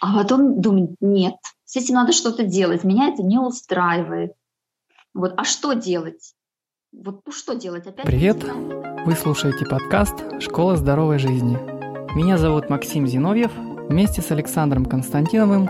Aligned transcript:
А 0.00 0.14
потом 0.14 0.60
думаю, 0.60 0.94
нет, 1.00 1.34
с 1.64 1.76
этим 1.76 1.96
надо 1.96 2.12
что-то 2.12 2.44
делать, 2.44 2.84
меня 2.84 3.08
это 3.08 3.22
не 3.22 3.38
устраивает. 3.38 4.32
Вот, 5.12 5.34
а 5.36 5.44
что 5.44 5.72
делать? 5.72 6.34
Вот 6.92 7.22
ну 7.26 7.32
что 7.32 7.54
делать? 7.54 7.86
Опять 7.86 8.06
Привет! 8.06 8.36
Вы 9.04 9.12
слушаете 9.14 9.66
подкаст 9.66 10.14
«Школа 10.40 10.76
здоровой 10.76 11.18
жизни». 11.18 11.58
Меня 12.14 12.38
зовут 12.38 12.70
Максим 12.70 13.06
Зиновьев. 13.08 13.50
Вместе 13.88 14.22
с 14.22 14.30
Александром 14.30 14.86
Константиновым 14.86 15.68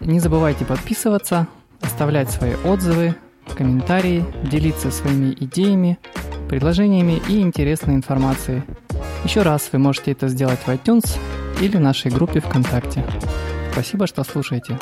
Не 0.00 0.18
забывайте 0.18 0.64
подписываться, 0.64 1.46
оставлять 1.80 2.30
свои 2.30 2.54
отзывы, 2.64 3.14
комментарии, 3.56 4.24
делиться 4.42 4.90
своими 4.90 5.32
идеями, 5.38 6.00
предложениями 6.48 7.20
и 7.28 7.40
интересной 7.40 7.94
информацией. 7.94 8.62
Еще 9.24 9.42
раз 9.42 9.68
вы 9.72 9.78
можете 9.78 10.12
это 10.12 10.28
сделать 10.28 10.60
в 10.60 10.68
iTunes 10.68 11.18
или 11.60 11.76
нашей 11.76 12.10
группе 12.10 12.40
ВКонтакте. 12.40 13.04
Спасибо, 13.72 14.06
что 14.06 14.24
слушаете. 14.24 14.78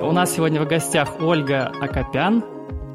У 0.00 0.12
нас 0.12 0.34
сегодня 0.34 0.60
в 0.60 0.68
гостях 0.68 1.20
Ольга 1.20 1.72
Акопян. 1.80 2.44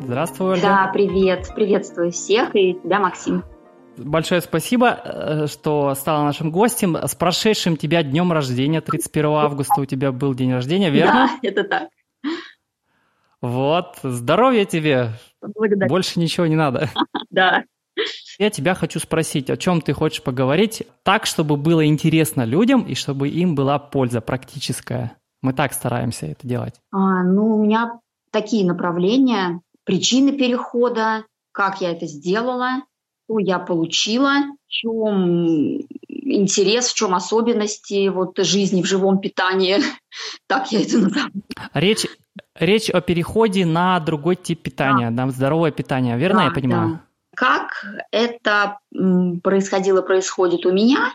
Здравствуй, 0.02 0.53
Ольга. 0.53 0.61
Да, 0.61 0.91
привет. 0.93 1.49
Приветствую 1.55 2.11
всех 2.11 2.55
и 2.55 2.73
тебя, 2.73 2.99
Максим. 2.99 3.43
Большое 3.97 4.41
спасибо, 4.41 4.99
э, 5.03 5.47
что 5.47 5.94
стала 5.95 6.23
нашим 6.23 6.52
гостем. 6.52 6.95
С 6.95 7.16
прошедшим 7.16 7.77
тебя 7.77 8.03
днем 8.03 8.31
рождения, 8.31 8.81
31 8.81 9.25
августа 9.25 9.81
у 9.81 9.86
тебя 9.86 10.11
был 10.11 10.33
день 10.33 10.53
рождения, 10.53 10.89
верно? 10.89 11.30
Да, 11.41 11.47
это 11.47 11.63
так. 11.63 11.89
Вот, 13.41 13.97
здоровья 14.02 14.66
тебе. 14.66 15.09
Благодарю. 15.41 15.89
Больше 15.89 16.19
ничего 16.19 16.47
не 16.47 16.55
надо. 16.55 16.89
Да. 17.30 17.64
Я 18.38 18.49
тебя 18.52 18.75
хочу 18.75 18.99
спросить, 18.99 19.49
о 19.49 19.58
чем 19.58 19.81
ты 19.81 19.94
хочешь 19.94 20.21
поговорить, 20.21 20.83
так, 21.03 21.25
чтобы 21.25 21.58
было 21.58 21.86
интересно 21.86 22.44
людям 22.44 22.83
и 22.83 22.95
чтобы 22.95 23.30
им 23.30 23.55
была 23.55 23.80
польза 23.80 24.21
практическая. 24.21 25.17
Мы 25.41 25.53
так 25.53 25.73
стараемся 25.73 26.27
это 26.27 26.47
делать. 26.47 26.75
А, 26.91 27.23
ну, 27.23 27.55
у 27.55 27.64
меня 27.64 27.99
такие 28.31 28.66
направления, 28.66 29.61
причины 29.83 30.38
перехода, 30.38 31.25
как 31.52 31.81
я 31.81 31.91
это 31.91 32.08
сделала, 32.08 32.83
что 33.25 33.39
я 33.39 33.59
получила, 33.59 34.33
в 34.67 34.69
чем 34.69 35.79
интерес, 36.09 36.89
в 36.89 36.93
чем 36.95 37.16
особенности 37.16 38.07
вот 38.09 38.38
жизни 38.38 38.81
в 38.81 38.85
живом 38.85 39.19
питании. 39.19 39.77
так 40.47 40.71
я 40.71 40.81
это 40.81 40.97
назову. 40.97 41.30
Речь, 41.73 42.05
речь 42.55 42.89
о 42.89 43.02
переходе 43.02 43.65
на 43.65 43.99
другой 43.99 44.35
тип 44.35 44.61
питания, 44.61 45.11
да. 45.11 45.25
на 45.25 45.31
здоровое 45.31 45.71
питание, 45.71 46.17
верно 46.17 46.39
да, 46.39 46.45
я 46.45 46.52
понимаю? 46.52 46.89
Да. 46.89 47.02
Как 47.35 47.85
это 48.11 48.80
происходило, 49.42 50.02
происходит 50.02 50.65
у 50.65 50.71
меня, 50.71 51.14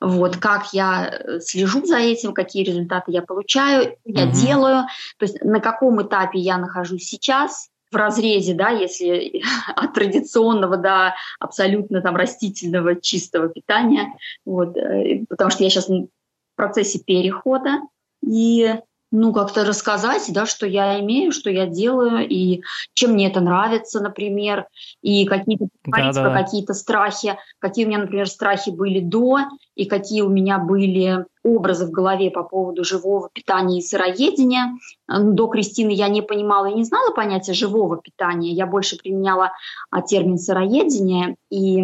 вот 0.00 0.36
как 0.36 0.72
я 0.72 1.08
э, 1.08 1.40
слежу 1.40 1.84
за 1.84 1.98
этим, 1.98 2.32
какие 2.32 2.64
результаты 2.64 3.12
я 3.12 3.22
получаю, 3.22 3.96
я 4.04 4.24
угу. 4.24 4.32
делаю, 4.32 4.84
то 5.18 5.24
есть 5.24 5.42
на 5.42 5.60
каком 5.60 6.02
этапе 6.02 6.38
я 6.38 6.58
нахожусь 6.58 7.04
сейчас, 7.04 7.70
в 7.90 7.96
разрезе, 7.96 8.54
да, 8.54 8.70
если 8.70 9.42
от 9.76 9.94
традиционного 9.94 10.76
до 10.76 11.14
абсолютно 11.38 12.00
там 12.02 12.16
растительного 12.16 13.00
чистого 13.00 13.48
питания, 13.48 14.14
вот, 14.44 14.76
э, 14.76 15.24
потому 15.28 15.50
что 15.50 15.64
я 15.64 15.70
сейчас 15.70 15.88
в 15.88 16.08
процессе 16.56 16.98
перехода, 16.98 17.80
и 18.22 18.74
ну, 19.10 19.32
как-то 19.32 19.64
рассказать, 19.64 20.24
да, 20.30 20.44
что 20.44 20.66
я 20.66 21.00
имею, 21.00 21.32
что 21.32 21.50
я 21.50 21.66
делаю, 21.66 22.28
и 22.28 22.62
чем 22.92 23.12
мне 23.12 23.28
это 23.28 23.40
нравится, 23.40 24.00
например, 24.00 24.66
и 25.00 25.24
какие-то 25.24 25.68
да, 25.86 26.12
да. 26.12 26.42
какие-то 26.42 26.74
страхи, 26.74 27.36
какие 27.58 27.86
у 27.86 27.88
меня, 27.88 27.98
например, 27.98 28.28
страхи 28.28 28.70
были 28.70 29.00
до, 29.00 29.38
и 29.74 29.86
какие 29.86 30.20
у 30.20 30.28
меня 30.28 30.58
были 30.58 31.24
образы 31.42 31.86
в 31.86 31.90
голове 31.90 32.30
по 32.30 32.42
поводу 32.42 32.84
живого 32.84 33.30
питания 33.32 33.78
и 33.78 33.82
сыроедения. 33.82 34.76
До 35.08 35.46
Кристины 35.46 35.92
я 35.92 36.08
не 36.08 36.20
понимала 36.20 36.66
и 36.66 36.74
не 36.74 36.84
знала 36.84 37.12
понятия 37.12 37.54
живого 37.54 37.96
питания, 37.96 38.52
я 38.52 38.66
больше 38.66 38.98
применяла 38.98 39.52
а, 39.90 40.02
термин 40.02 40.36
сыроедения, 40.36 41.36
и 41.50 41.82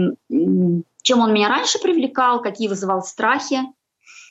чем 1.02 1.20
он 1.20 1.32
меня 1.32 1.48
раньше 1.48 1.78
привлекал, 1.80 2.42
какие 2.42 2.68
вызывал 2.68 3.02
страхи, 3.02 3.60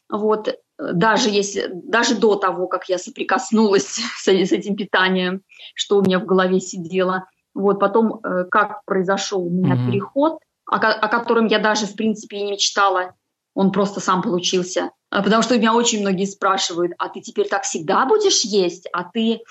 вот, 0.09 0.56
даже 0.94 1.30
если, 1.30 1.70
даже 1.72 2.16
до 2.16 2.36
того, 2.36 2.68
как 2.68 2.90
я 2.90 2.98
соприкоснулась 2.98 3.86
с, 4.18 4.28
с 4.28 4.28
этим 4.28 4.76
питанием, 4.76 5.42
что 5.76 5.98
у 5.98 6.02
меня 6.02 6.20
в 6.20 6.26
голове 6.26 6.60
сидело, 6.60 7.26
вот 7.54 7.80
потом, 7.80 8.20
э, 8.24 8.46
как 8.50 8.84
произошел 8.86 9.46
у 9.46 9.50
меня 9.50 9.76
mm-hmm. 9.76 9.92
переход, 9.92 10.40
о, 10.66 10.76
о 10.76 11.08
котором 11.08 11.48
я 11.48 11.60
даже, 11.60 11.86
в 11.86 11.96
принципе, 11.96 12.38
и 12.38 12.44
не 12.44 12.52
мечтала, 12.54 13.14
он 13.54 13.72
просто 13.72 14.00
сам 14.00 14.22
получился. 14.22 14.92
А, 15.12 15.22
потому 15.22 15.44
что 15.44 15.58
меня 15.58 15.76
очень 15.76 16.02
многие 16.02 16.26
спрашивают, 16.26 16.94
а 16.98 17.10
ты 17.10 17.22
теперь 17.22 17.48
так 17.48 17.64
всегда 17.64 18.06
будешь 18.06 18.42
есть? 18.42 18.88
А 18.92 19.04
ты, 19.04 19.42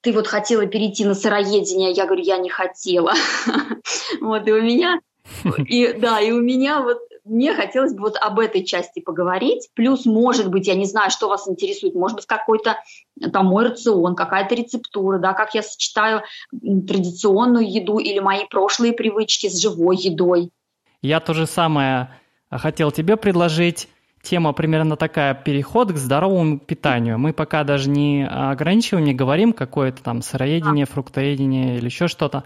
ты 0.00 0.12
вот 0.12 0.26
хотела 0.26 0.66
перейти 0.66 1.04
на 1.04 1.14
сыроедение? 1.14 1.92
Я 1.92 2.06
говорю, 2.06 2.24
я 2.24 2.38
не 2.38 2.50
хотела. 2.50 3.12
Вот, 4.20 4.46
и 4.46 4.52
у 4.52 4.62
меня 4.62 5.00
и 5.66 5.92
да, 5.94 6.20
и 6.20 6.30
у 6.30 6.40
меня 6.40 6.80
вот 6.80 6.98
мне 7.24 7.54
хотелось 7.54 7.94
бы 7.94 8.00
вот 8.00 8.16
об 8.20 8.38
этой 8.38 8.64
части 8.64 9.00
поговорить. 9.00 9.68
Плюс, 9.74 10.06
может 10.06 10.50
быть, 10.50 10.66
я 10.66 10.74
не 10.74 10.86
знаю, 10.86 11.10
что 11.10 11.28
вас 11.28 11.48
интересует, 11.48 11.94
может 11.94 12.16
быть, 12.16 12.26
какой-то 12.26 12.78
там 13.32 13.46
мой 13.46 13.68
рацион, 13.68 14.16
какая-то 14.16 14.54
рецептура, 14.54 15.18
да, 15.18 15.32
как 15.32 15.54
я 15.54 15.62
сочетаю 15.62 16.22
традиционную 16.50 17.70
еду 17.70 17.98
или 17.98 18.18
мои 18.18 18.46
прошлые 18.50 18.92
привычки 18.92 19.48
с 19.48 19.60
живой 19.60 19.96
едой. 19.96 20.50
Я 21.00 21.20
то 21.20 21.34
же 21.34 21.46
самое 21.46 22.10
хотел 22.50 22.90
тебе 22.90 23.16
предложить. 23.16 23.88
Тема 24.22 24.52
примерно 24.52 24.96
такая– 24.96 25.34
переход 25.44 25.90
к 25.90 25.96
здоровому 25.96 26.60
питанию. 26.60 27.18
Мы 27.18 27.32
пока 27.32 27.64
даже 27.64 27.90
не 27.90 28.24
ограничиваем, 28.24 29.04
не 29.04 29.14
говорим 29.14 29.52
какое-то 29.52 30.00
там 30.00 30.22
сыроедение, 30.22 30.86
фруктоедение 30.86 31.78
или 31.78 31.86
еще 31.86 32.06
что-то. 32.06 32.44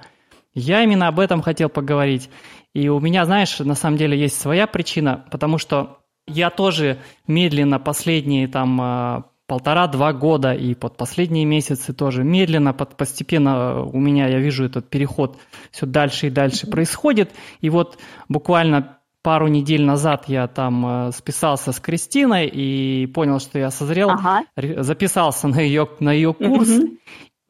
Я 0.57 0.83
именно 0.83 1.09
об 1.09 1.21
этом 1.21 1.43
хотел 1.43 1.69
поговорить. 1.69 2.31
И 2.73 2.89
у 2.89 2.99
меня, 2.99 3.27
знаешь, 3.27 3.59
на 3.59 3.75
самом 3.75 3.99
деле 3.99 4.19
есть 4.19 4.41
своя 4.41 4.67
причина, 4.67 5.27
потому 5.31 5.59
что 5.59 5.99
я 6.27 6.49
тоже 6.49 6.99
медленно 7.27 7.79
последние 7.79 8.49
там 8.49 8.81
а, 8.81 9.25
полтора-два 9.47 10.15
года 10.15 10.55
и 10.55 10.75
под 10.75 10.97
последние 10.97 11.45
месяцы 11.45 11.93
тоже 11.93 12.25
медленно, 12.25 12.73
под, 12.73 12.97
постепенно 12.97 13.83
у 13.83 14.01
меня, 14.01 14.29
я 14.29 14.39
вижу 14.39 14.65
этот 14.65 14.89
переход 14.89 15.39
все 15.71 15.85
дальше 15.85 16.29
и 16.29 16.31
дальше 16.31 16.67
происходит. 16.67 17.33
И 17.61 17.69
вот 17.69 17.99
буквально 18.31 18.99
пару 19.21 19.49
недель 19.49 19.85
назад 19.85 20.25
я 20.27 20.49
там 20.49 20.87
а, 20.87 21.13
списался 21.13 21.73
с 21.73 21.81
Кристиной 21.81 22.47
и 22.47 23.07
понял, 23.09 23.41
что 23.41 23.59
я 23.59 23.71
созрел, 23.71 24.09
ага. 24.09 24.43
записался 24.83 25.49
на 25.49 25.61
ее, 25.61 25.87
на 26.01 26.13
ее 26.13 26.33
курс. 26.33 26.71
Угу. 26.71 26.89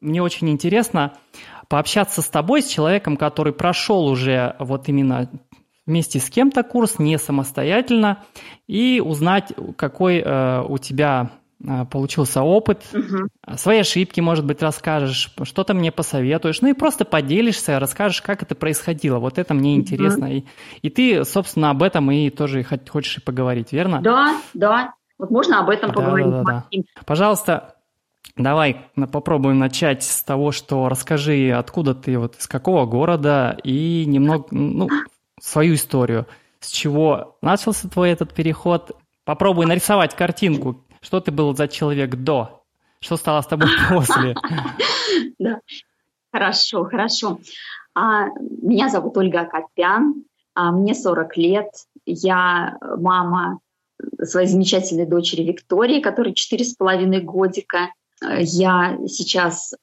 Мне 0.01 0.21
очень 0.21 0.49
интересно, 0.49 1.13
пообщаться 1.69 2.21
с 2.21 2.27
тобой, 2.27 2.61
с 2.61 2.67
человеком, 2.67 3.17
который 3.17 3.53
прошел 3.53 4.07
уже 4.07 4.55
вот 4.59 4.87
именно 4.87 5.29
вместе 5.85 6.19
с 6.19 6.29
кем-то 6.29 6.63
курс, 6.63 6.99
не 6.99 7.17
самостоятельно, 7.17 8.23
и 8.67 9.01
узнать, 9.03 9.53
какой 9.77 10.17
э, 10.19 10.61
у 10.67 10.77
тебя 10.77 11.31
э, 11.65 11.85
получился 11.85 12.41
опыт, 12.41 12.83
угу. 12.93 13.29
свои 13.55 13.79
ошибки, 13.79 14.19
может 14.19 14.45
быть, 14.45 14.61
расскажешь, 14.61 15.33
что-то 15.43 15.73
мне 15.73 15.91
посоветуешь, 15.93 16.61
ну 16.61 16.67
и 16.67 16.73
просто 16.73 17.05
поделишься, 17.05 17.79
расскажешь, 17.79 18.21
как 18.21 18.43
это 18.43 18.53
происходило. 18.53 19.19
Вот 19.19 19.37
это 19.37 19.53
мне 19.53 19.71
угу. 19.71 19.79
интересно. 19.79 20.25
И, 20.25 20.43
и 20.81 20.89
ты, 20.89 21.23
собственно, 21.23 21.69
об 21.69 21.81
этом 21.81 22.11
и 22.11 22.29
тоже 22.29 22.63
хочешь 22.63 23.17
и 23.17 23.21
поговорить, 23.21 23.71
верно? 23.71 24.01
Да, 24.01 24.35
да. 24.53 24.93
Вот 25.17 25.31
можно 25.31 25.61
об 25.61 25.69
этом 25.69 25.89
да, 25.89 25.95
поговорить. 25.95 26.29
Да, 26.29 26.43
да, 26.43 26.65
да. 26.69 26.81
Пожалуйста, 27.05 27.76
Давай 28.35 28.85
попробуем 29.11 29.57
начать 29.57 30.03
с 30.03 30.23
того, 30.23 30.51
что 30.51 30.89
расскажи, 30.89 31.51
откуда 31.51 31.95
ты, 31.95 32.19
вот 32.19 32.35
из 32.37 32.47
какого 32.47 32.85
города 32.85 33.57
и 33.63 34.05
немного, 34.05 34.47
ну, 34.51 34.89
свою 35.39 35.75
историю. 35.75 36.27
С 36.59 36.69
чего 36.69 37.37
начался 37.41 37.87
твой 37.89 38.11
этот 38.11 38.33
переход? 38.33 38.91
Попробуй 39.23 39.65
нарисовать 39.65 40.15
картинку, 40.15 40.83
Что 41.01 41.19
ты 41.19 41.31
был 41.31 41.55
за 41.55 41.67
человек 41.67 42.15
до? 42.15 42.63
Что 42.99 43.17
стало 43.17 43.41
с 43.41 43.47
тобой 43.47 43.69
после? 43.89 44.35
Да, 45.39 45.59
хорошо, 46.31 46.83
хорошо. 46.85 47.39
А, 47.93 48.27
меня 48.61 48.89
зовут 48.89 49.17
Ольга 49.17 49.41
Акопян, 49.41 50.23
а, 50.53 50.71
мне 50.71 50.93
40 50.93 51.37
лет, 51.37 51.69
я 52.05 52.77
мама 52.81 53.59
своей 54.21 54.47
замечательной 54.47 55.05
дочери 55.05 55.43
Виктории, 55.43 56.01
которой 56.01 56.33
4,5 56.33 57.19
годика. 57.21 57.89
Я 58.21 58.97
сейчас 59.07 59.73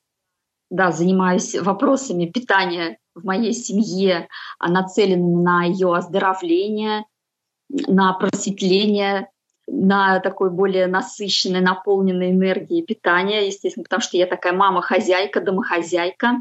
да, 0.71 0.91
занимаюсь 0.91 1.55
вопросами 1.55 2.27
питания 2.27 2.99
в 3.15 3.25
моей 3.25 3.53
семье, 3.53 4.29
а 4.59 4.69
нацеленными 4.69 5.43
на 5.43 5.65
ее 5.65 5.95
оздоровление, 5.95 7.05
на 7.69 8.13
просветление, 8.15 9.29
на 9.67 10.21
такой 10.21 10.51
более 10.51 10.87
насыщенной, 10.87 11.61
наполненной 11.61 12.33
энергией 12.33 12.83
питания, 12.83 13.47
естественно, 13.47 13.85
потому 13.85 14.03
что 14.03 14.17
я 14.17 14.27
такая 14.27 14.53
мама-хозяйка, 14.53 15.41
домохозяйка 15.41 16.41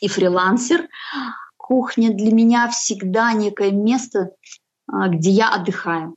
и 0.00 0.08
фрилансер. 0.08 0.88
Кухня 1.56 2.12
для 2.12 2.32
меня 2.32 2.68
всегда 2.68 3.32
некое 3.32 3.70
место, 3.70 4.32
а, 4.86 5.08
где 5.08 5.30
я 5.30 5.54
отдыхаю. 5.54 6.14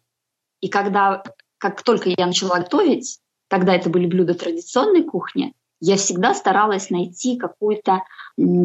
И 0.61 0.67
когда, 0.67 1.23
как 1.57 1.83
только 1.83 2.09
я 2.09 2.25
начала 2.25 2.59
готовить, 2.59 3.19
тогда 3.53 3.75
это 3.75 3.87
были 3.87 4.07
блюда 4.07 4.33
традиционной 4.33 5.03
кухни, 5.03 5.53
я 5.79 5.95
всегда 5.95 6.33
старалась 6.33 6.89
найти 6.89 7.37
какой-то 7.37 8.01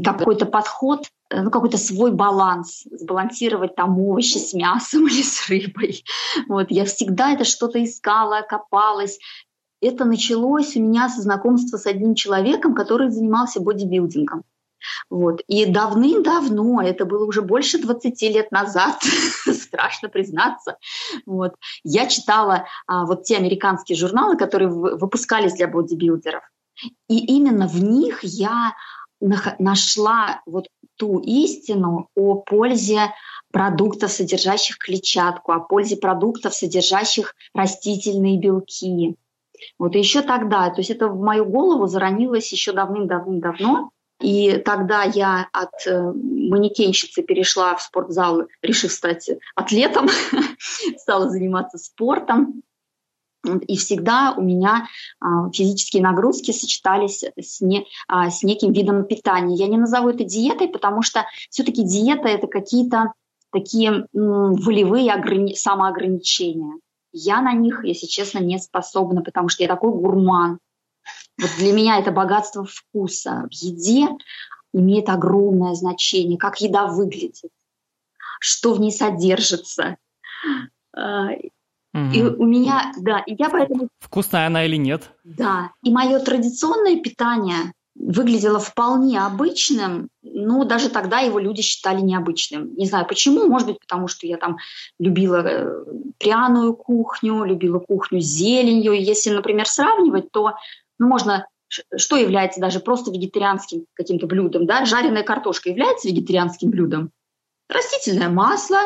какой 0.03 0.39
подход, 0.39 1.05
э, 1.29 1.43
ну, 1.43 1.51
какой-то 1.51 1.77
свой 1.77 2.11
баланс, 2.11 2.85
сбалансировать 2.91 3.75
там 3.77 4.01
овощи 4.01 4.39
с 4.39 4.55
мясом 4.55 5.07
или 5.07 5.21
с 5.21 5.47
рыбой. 5.51 6.05
Вот, 6.49 6.71
я 6.71 6.87
всегда 6.87 7.33
это 7.33 7.45
что-то 7.45 7.85
искала, 7.85 8.41
копалась. 8.49 9.19
Это 9.83 10.07
началось 10.07 10.75
у 10.75 10.81
меня 10.81 11.11
со 11.11 11.21
знакомства 11.21 11.77
с 11.77 11.85
одним 11.85 12.15
человеком, 12.15 12.75
который 12.75 13.11
занимался 13.11 13.61
бодибилдингом. 13.61 14.43
Вот. 15.11 15.41
И 15.47 15.67
давным-давно, 15.67 16.83
это 16.83 17.05
было 17.05 17.25
уже 17.25 17.43
больше 17.43 17.79
20 17.79 18.23
лет 18.23 18.51
назад, 18.51 19.01
страшно 19.53 20.09
признаться, 20.09 20.79
вот, 21.27 21.55
я 21.85 22.07
читала 22.07 22.67
а, 22.87 23.07
вот 23.07 23.25
те 23.25 23.37
американские 23.37 23.97
журналы, 23.97 24.37
которые 24.37 24.69
выпускались 24.69 25.55
для 25.55 25.69
бодибилдеров. 25.69 26.43
И 27.09 27.19
именно 27.37 27.67
в 27.67 27.83
них 27.83 28.21
я 28.23 28.75
нашла 29.21 30.43
вот 30.47 30.69
ту 30.97 31.19
истину 31.19 32.09
о 32.15 32.37
пользе 32.37 33.13
продуктов, 33.51 34.13
содержащих 34.13 34.79
клетчатку, 34.79 35.53
о 35.53 35.61
пользе 35.61 35.97
продуктов, 35.97 36.55
содержащих 36.55 37.35
растительные 37.55 38.39
белки. 38.39 39.17
Вот 39.79 39.95
еще 39.95 40.23
тогда, 40.23 40.71
то 40.71 40.81
есть 40.81 40.91
это 40.91 41.09
в 41.09 41.21
мою 41.21 41.45
голову 41.45 41.87
заронилось 41.87 42.53
еще 42.53 42.73
давным-давным-давно. 42.73 43.91
И 44.21 44.57
тогда 44.59 45.05
я 45.05 45.49
от 45.53 45.87
э, 45.87 46.13
манекенщицы 46.13 47.23
перешла 47.23 47.77
в 47.77 47.83
спортзал, 47.83 48.49
решив 48.63 48.93
стать 48.93 49.31
атлетом, 49.55 50.09
стала 50.97 51.31
заниматься 51.31 51.79
спортом. 51.79 52.63
И 53.69 53.77
всегда 53.77 54.35
у 54.37 54.43
меня 54.43 54.89
а, 55.21 55.49
физические 55.53 56.03
нагрузки 56.03 56.51
сочетались 56.51 57.23
с, 57.37 57.61
не, 57.61 57.87
а, 58.09 58.31
с 58.31 58.43
неким 58.43 58.73
видом 58.73 59.05
питания. 59.05 59.55
Я 59.55 59.69
не 59.69 59.79
назову 59.79 60.09
это 60.09 60.25
диетой, 60.25 60.69
потому 60.69 61.03
что 61.03 61.25
все-таки 61.49 61.85
диета 61.85 62.29
это 62.29 62.49
какие-то 62.49 63.13
такие 63.53 64.07
волевые 64.13 65.15
ограни- 65.15 65.55
самоограничения. 65.55 66.81
Я 67.13 67.41
на 67.41 67.53
них, 67.53 67.85
если 67.85 68.07
честно, 68.07 68.41
не 68.41 68.59
способна, 68.59 69.23
потому 69.23 69.49
что 69.49 69.63
я 69.63 69.69
такой 69.69 69.93
гурман. 69.93 70.59
Вот 71.41 71.51
для 71.59 71.73
меня 71.73 71.99
это 71.99 72.11
богатство 72.11 72.65
вкуса. 72.65 73.49
В 73.51 73.55
еде 73.55 74.09
имеет 74.73 75.09
огромное 75.09 75.75
значение, 75.75 76.39
как 76.39 76.61
еда 76.61 76.87
выглядит, 76.87 77.51
что 78.41 78.75
в 78.75 78.81
ней 78.81 78.93
содержится. 78.93 79.97
Угу. 80.95 82.13
И 82.13 82.23
у 82.23 82.45
меня, 82.45 82.93
да, 82.99 83.21
и 83.21 83.35
я 83.39 83.49
поэтому... 83.49 83.89
Вкусная 84.01 84.47
она 84.47 84.65
или 84.65 84.77
нет? 84.77 85.11
Да, 85.25 85.71
и 85.83 85.91
мое 85.91 86.19
традиционное 86.19 87.01
питание 87.01 87.73
выглядело 87.95 88.61
вполне 88.61 89.21
обычным, 89.21 90.09
но 90.23 90.65
даже 90.65 90.89
тогда 90.89 91.21
его 91.21 91.39
люди 91.39 91.63
считали 91.63 92.01
необычным. 92.01 92.75
Не 92.77 92.87
знаю 92.87 93.07
почему, 93.07 93.49
может 93.49 93.69
быть, 93.69 93.81
потому 93.81 94.07
что 94.07 94.27
я 94.27 94.37
там 94.37 94.59
любила 95.01 95.43
э, 95.45 95.85
пряную 96.19 96.75
кухню, 96.75 97.45
любила 97.45 97.81
кухню 97.81 98.21
с 98.21 98.27
зеленью. 98.27 98.93
Если, 98.93 99.31
например, 99.31 99.67
сравнивать, 99.67 100.31
то 100.31 100.55
ну, 100.99 101.09
можно 101.09 101.47
что 101.69 102.17
является 102.17 102.61
даже 102.61 102.81
просто 102.81 103.11
вегетарианским 103.11 103.85
каким-то 103.95 104.27
блюдом, 104.27 104.67
да? 104.67 104.85
Жареная 104.85 105.23
картошка 105.23 105.69
является 105.69 106.09
вегетарианским 106.09 106.71
блюдом. 106.71 107.11
Растительное 107.69 108.31
масло, 108.31 108.79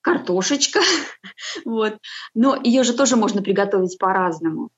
картошечка, 0.00 0.80
вот. 1.64 1.98
Но 2.34 2.56
ее 2.62 2.84
же 2.84 2.92
тоже 2.92 3.16
можно 3.16 3.42
приготовить 3.42 3.98
по-разному. 3.98 4.70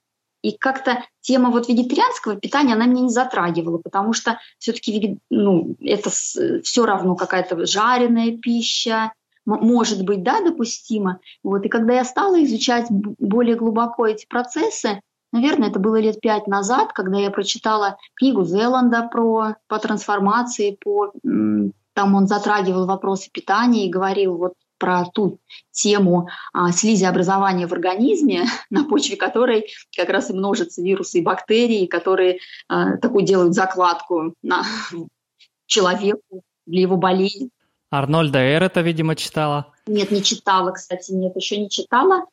И 0.42 0.56
как-то 0.56 1.04
тема 1.20 1.50
вот 1.50 1.68
вегетарианского 1.68 2.36
питания, 2.36 2.74
она 2.74 2.86
меня 2.86 3.02
не 3.02 3.10
затрагивала, 3.10 3.78
потому 3.78 4.12
что 4.12 4.38
все-таки 4.58 5.18
ну, 5.28 5.76
это 5.80 6.10
все 6.10 6.86
равно 6.86 7.16
какая-то 7.16 7.66
жареная 7.66 8.38
пища, 8.38 9.12
может 9.44 10.04
быть, 10.04 10.22
да, 10.22 10.40
допустимо. 10.40 11.20
Вот. 11.42 11.64
И 11.64 11.68
когда 11.68 11.94
я 11.94 12.04
стала 12.04 12.42
изучать 12.44 12.86
более 12.90 13.56
глубоко 13.56 14.06
эти 14.06 14.26
процессы, 14.26 15.00
наверное, 15.36 15.68
это 15.68 15.78
было 15.78 16.00
лет 16.00 16.20
пять 16.20 16.46
назад, 16.46 16.92
когда 16.92 17.18
я 17.18 17.30
прочитала 17.30 17.98
книгу 18.14 18.44
Зеланда 18.44 19.08
про, 19.10 19.56
по 19.68 19.78
трансформации, 19.78 20.78
по, 20.82 21.12
там 21.22 22.14
он 22.14 22.26
затрагивал 22.26 22.86
вопросы 22.86 23.30
питания 23.30 23.86
и 23.86 23.90
говорил, 23.90 24.36
вот 24.36 24.54
про 24.78 25.04
ту 25.06 25.38
тему 25.70 26.28
а, 26.52 26.72
слизеобразования 26.72 27.66
в 27.66 27.72
организме, 27.72 28.44
на 28.70 28.84
почве 28.84 29.16
которой 29.16 29.66
как 29.96 30.08
раз 30.08 30.30
и 30.30 30.34
множатся 30.34 30.82
вирусы 30.82 31.18
и 31.18 31.22
бактерии, 31.22 31.86
которые 31.86 32.38
а, 32.68 32.96
такую 32.98 33.24
делают 33.24 33.54
закладку 33.54 34.34
на 34.42 34.64
человеку 35.66 36.42
для 36.66 36.82
его 36.82 36.96
болезни. 36.96 37.50
Арнольда 37.90 38.40
Эр 38.40 38.64
это, 38.64 38.80
видимо, 38.80 39.14
читала. 39.14 39.72
Нет, 39.86 40.10
не 40.10 40.22
читала, 40.22 40.72
кстати, 40.72 41.12
нет, 41.12 41.36
еще 41.36 41.56
не 41.58 41.70
читала. 41.70 42.26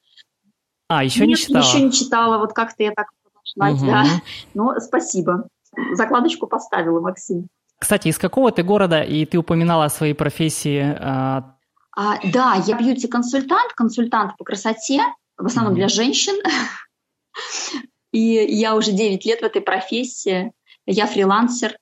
А, 0.98 1.04
еще 1.04 1.22
нет, 1.22 1.30
не 1.30 1.36
читала? 1.36 1.64
еще 1.64 1.82
не 1.82 1.92
читала, 1.92 2.38
вот 2.38 2.54
как-то 2.54 2.84
я 2.84 2.92
так 2.92 3.08
подошла, 3.24 3.76
угу. 3.76 3.86
да. 3.86 4.06
Но 4.54 4.80
спасибо. 4.80 5.48
Закладочку 5.94 6.48
поставила, 6.48 7.00
Максим. 7.00 7.48
Кстати, 7.80 8.08
из 8.08 8.18
какого 8.18 8.52
ты 8.52 8.64
города, 8.64 9.02
и 9.02 9.26
ты 9.26 9.38
упоминала 9.38 9.86
о 9.86 9.90
своей 9.90 10.14
профессии, 10.14 10.96
а, 11.00 11.56
а, 11.96 12.18
да, 12.24 12.56
я 12.66 12.78
бьюти-консультант, 12.78 13.74
консультант 13.74 14.38
по 14.38 14.44
красоте, 14.44 15.02
в 15.38 15.46
основном 15.46 15.76
для 15.76 15.88
женщин. 15.88 16.36
И 18.12 18.20
я 18.20 18.76
уже 18.76 18.92
9 18.92 19.26
лет 19.26 19.42
в 19.42 19.44
этой 19.44 19.62
профессии. 19.62 20.52
Я 20.86 21.08
фрилансер. 21.08 21.78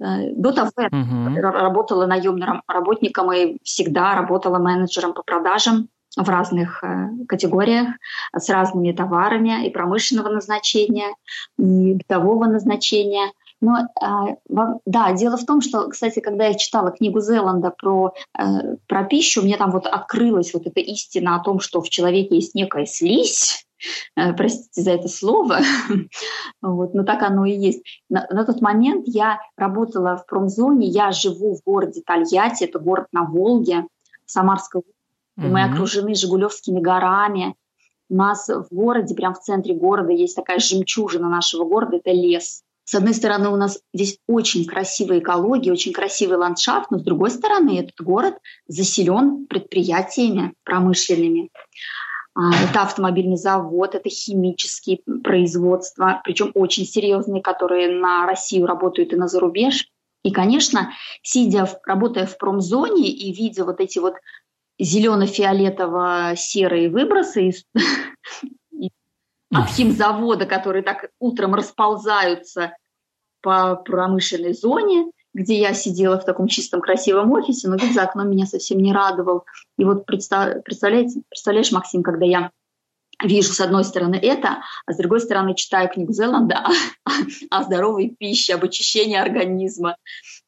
Э, 0.00 0.32
до 0.34 0.52
того 0.52 0.70
я 0.78 0.88
uh-huh. 0.88 1.40
работала 1.40 2.06
наемным 2.06 2.62
работником 2.66 3.32
и 3.32 3.58
всегда 3.62 4.14
работала 4.14 4.58
менеджером 4.58 5.14
по 5.14 5.22
продажам 5.22 5.88
в 6.16 6.28
разных 6.28 6.82
э, 6.82 7.08
категориях 7.28 7.88
с 8.36 8.48
разными 8.48 8.92
товарами 8.92 9.66
и 9.66 9.70
промышленного 9.70 10.28
назначения, 10.28 11.14
и 11.58 11.94
бытового 11.94 12.46
назначения. 12.46 13.32
Но 13.60 13.88
а, 14.00 14.36
да, 14.86 15.12
дело 15.12 15.36
в 15.36 15.44
том, 15.44 15.60
что, 15.60 15.88
кстати, 15.88 16.20
когда 16.20 16.46
я 16.46 16.54
читала 16.54 16.90
книгу 16.90 17.20
Зеланда 17.20 17.70
про, 17.70 18.14
э, 18.38 18.42
про 18.86 19.04
пищу, 19.04 19.42
мне 19.42 19.56
там 19.56 19.70
вот 19.70 19.86
открылась 19.86 20.54
вот 20.54 20.66
эта 20.66 20.80
истина 20.80 21.36
о 21.36 21.44
том, 21.44 21.60
что 21.60 21.82
в 21.82 21.90
человеке 21.90 22.36
есть 22.36 22.54
некая 22.54 22.86
слизь, 22.86 23.66
э, 24.16 24.32
простите 24.32 24.80
за 24.80 24.92
это 24.92 25.08
слово, 25.08 25.58
вот, 26.62 26.94
но 26.94 27.04
так 27.04 27.22
оно 27.22 27.44
и 27.44 27.52
есть. 27.52 27.82
На, 28.08 28.26
на 28.30 28.46
тот 28.46 28.62
момент 28.62 29.04
я 29.06 29.40
работала 29.56 30.16
в 30.16 30.24
промзоне, 30.24 30.88
я 30.88 31.12
живу 31.12 31.54
в 31.54 31.62
городе 31.62 32.00
Тольятти, 32.04 32.64
это 32.64 32.78
город 32.78 33.08
на 33.12 33.24
Волге, 33.24 33.84
Самарской 34.24 34.82
области, 35.46 35.52
мы 35.52 35.64
окружены 35.64 36.14
Жигулевскими 36.14 36.80
горами, 36.80 37.54
у 38.08 38.16
нас 38.16 38.48
в 38.48 38.66
городе, 38.74 39.14
прямо 39.14 39.34
в 39.34 39.40
центре 39.40 39.74
города, 39.74 40.12
есть 40.12 40.36
такая 40.36 40.58
жемчужина 40.58 41.28
нашего 41.28 41.64
города, 41.64 41.96
это 41.96 42.10
лес. 42.10 42.62
С 42.84 42.94
одной 42.96 43.14
стороны, 43.14 43.50
у 43.50 43.56
нас 43.56 43.78
здесь 43.94 44.18
очень 44.26 44.64
красивая 44.64 45.20
экология, 45.20 45.70
очень 45.70 45.92
красивый 45.92 46.38
ландшафт, 46.38 46.90
но 46.90 46.98
с 46.98 47.02
другой 47.02 47.30
стороны, 47.30 47.78
этот 47.78 48.04
город 48.04 48.34
заселен 48.66 49.46
предприятиями 49.46 50.54
промышленными. 50.64 51.50
А, 52.34 52.50
это 52.68 52.82
автомобильный 52.82 53.36
завод, 53.36 53.94
это 53.94 54.08
химические 54.08 55.00
производства, 55.22 56.20
причем 56.24 56.50
очень 56.54 56.84
серьезные, 56.84 57.42
которые 57.42 57.96
на 57.96 58.26
Россию 58.26 58.66
работают 58.66 59.12
и 59.12 59.16
на 59.16 59.28
зарубеж. 59.28 59.86
И, 60.24 60.32
конечно, 60.32 60.92
сидя, 61.22 61.68
работая 61.86 62.26
в 62.26 62.38
промзоне 62.38 63.08
и 63.08 63.32
видя 63.32 63.64
вот 63.64 63.80
эти 63.80 64.00
вот 64.00 64.14
зелено-фиолетово-серые 64.80 66.88
выбросы 66.88 67.48
из, 67.48 67.66
от 69.52 69.68
химзавода, 69.68 70.46
которые 70.46 70.82
так 70.82 71.10
утром 71.18 71.54
расползаются 71.54 72.74
по 73.42 73.76
промышленной 73.76 74.54
зоне, 74.54 75.10
где 75.32 75.60
я 75.60 75.74
сидела 75.74 76.18
в 76.18 76.24
таком 76.24 76.48
чистом 76.48 76.80
красивом 76.80 77.30
офисе, 77.32 77.68
но 77.68 77.76
вид 77.76 77.94
за 77.94 78.02
окном 78.02 78.30
меня 78.30 78.46
совсем 78.46 78.78
не 78.78 78.92
радовал. 78.92 79.44
И 79.78 79.84
вот 79.84 80.06
представляете, 80.06 81.22
представляешь, 81.28 81.70
Максим, 81.72 82.02
когда 82.02 82.26
я 82.26 82.50
вижу 83.22 83.52
с 83.52 83.60
одной 83.60 83.84
стороны 83.84 84.16
это, 84.16 84.62
а 84.86 84.92
с 84.92 84.96
другой 84.96 85.20
стороны 85.20 85.54
читаю 85.54 85.88
книгу 85.88 86.12
Зеланда 86.12 86.64
о, 87.50 87.62
здоровой 87.62 88.14
пище, 88.18 88.54
об 88.54 88.64
очищении 88.64 89.16
организма. 89.16 89.96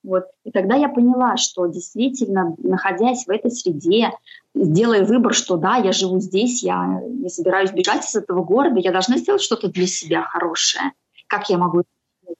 Вот. 0.03 0.25
И 0.45 0.51
тогда 0.51 0.75
я 0.75 0.89
поняла, 0.89 1.37
что 1.37 1.67
действительно, 1.67 2.55
находясь 2.59 3.27
в 3.27 3.31
этой 3.31 3.51
среде, 3.51 4.11
делая 4.55 5.05
выбор, 5.05 5.33
что 5.33 5.57
да, 5.57 5.77
я 5.77 5.93
живу 5.93 6.19
здесь, 6.19 6.63
я 6.63 7.01
не 7.05 7.29
собираюсь 7.29 7.71
бежать 7.73 8.05
из 8.05 8.15
этого 8.15 8.43
города, 8.43 8.81
я 8.81 8.91
должна 8.91 9.17
сделать 9.17 9.43
что-то 9.43 9.69
для 9.69 9.87
себя 9.87 10.23
хорошее. 10.23 10.93
Как 11.29 11.49
я 11.49 11.59
могу 11.59 11.83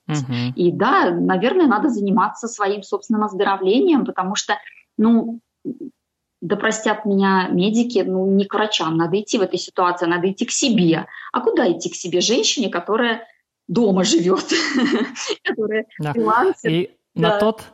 Uh-huh. 0.09 0.53
И 0.55 0.71
да, 0.71 1.11
наверное, 1.11 1.67
надо 1.67 1.89
заниматься 1.89 2.47
своим 2.47 2.83
собственным 2.83 3.23
оздоровлением, 3.23 4.05
потому 4.05 4.35
что, 4.35 4.57
ну, 4.97 5.39
да 6.41 6.55
простят 6.57 7.05
меня 7.05 7.47
медики, 7.49 7.99
ну, 7.99 8.29
не 8.31 8.45
к 8.45 8.53
врачам, 8.53 8.97
надо 8.97 9.19
идти 9.21 9.37
в 9.37 9.41
этой 9.41 9.59
ситуации, 9.59 10.07
надо 10.07 10.29
идти 10.31 10.45
к 10.45 10.51
себе. 10.51 11.07
А 11.31 11.41
куда 11.41 11.71
идти 11.71 11.89
к 11.89 11.95
себе 11.95 12.21
женщине, 12.21 12.69
которая 12.69 13.25
дома 13.67 14.03
живет, 14.03 14.45
которая 15.43 15.85
фрилансер? 15.99 16.89
На 17.15 17.39
тот 17.39 17.73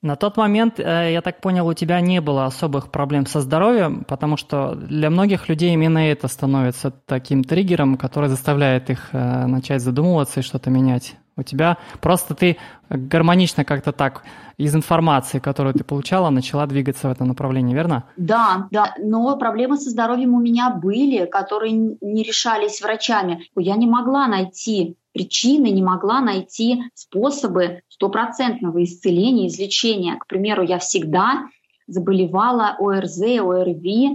на 0.00 0.14
тот 0.14 0.36
момент, 0.36 0.78
э, 0.78 1.12
я 1.12 1.20
так 1.22 1.40
понял, 1.40 1.66
у 1.66 1.74
тебя 1.74 2.00
не 2.00 2.20
было 2.20 2.44
особых 2.44 2.92
проблем 2.92 3.26
со 3.26 3.40
здоровьем, 3.40 4.04
потому 4.04 4.36
что 4.36 4.76
для 4.76 5.10
многих 5.10 5.48
людей 5.48 5.72
именно 5.72 5.98
это 5.98 6.28
становится 6.28 6.92
таким 6.92 7.42
триггером, 7.42 7.96
который 7.96 8.28
заставляет 8.28 8.90
их 8.90 9.08
э, 9.12 9.46
начать 9.46 9.82
задумываться 9.82 10.38
и 10.38 10.44
что-то 10.44 10.70
менять. 10.70 11.16
У 11.36 11.42
тебя 11.42 11.78
просто 12.00 12.34
ты 12.34 12.58
гармонично 12.88 13.64
как-то 13.64 13.90
так 13.90 14.22
из 14.56 14.74
информации, 14.74 15.40
которую 15.40 15.74
ты 15.74 15.82
получала, 15.82 16.30
начала 16.30 16.66
двигаться 16.66 17.08
в 17.08 17.12
этом 17.12 17.28
направлении, 17.28 17.74
верно? 17.74 18.04
Да, 18.16 18.68
да, 18.70 18.94
но 18.98 19.36
проблемы 19.36 19.78
со 19.78 19.90
здоровьем 19.90 20.34
у 20.34 20.40
меня 20.40 20.70
были, 20.70 21.26
которые 21.26 21.72
не 21.72 22.22
решались 22.22 22.80
врачами. 22.80 23.46
Я 23.56 23.74
не 23.74 23.86
могла 23.86 24.28
найти 24.28 24.96
причины, 25.18 25.70
не 25.70 25.82
могла 25.82 26.20
найти 26.20 26.84
способы 26.94 27.82
стопроцентного 27.88 28.84
исцеления, 28.84 29.48
излечения. 29.48 30.16
К 30.16 30.26
примеру, 30.28 30.62
я 30.62 30.78
всегда 30.78 31.48
заболевала 31.88 32.76
ОРЗ, 32.78 33.22
ОРВИ. 33.40 34.10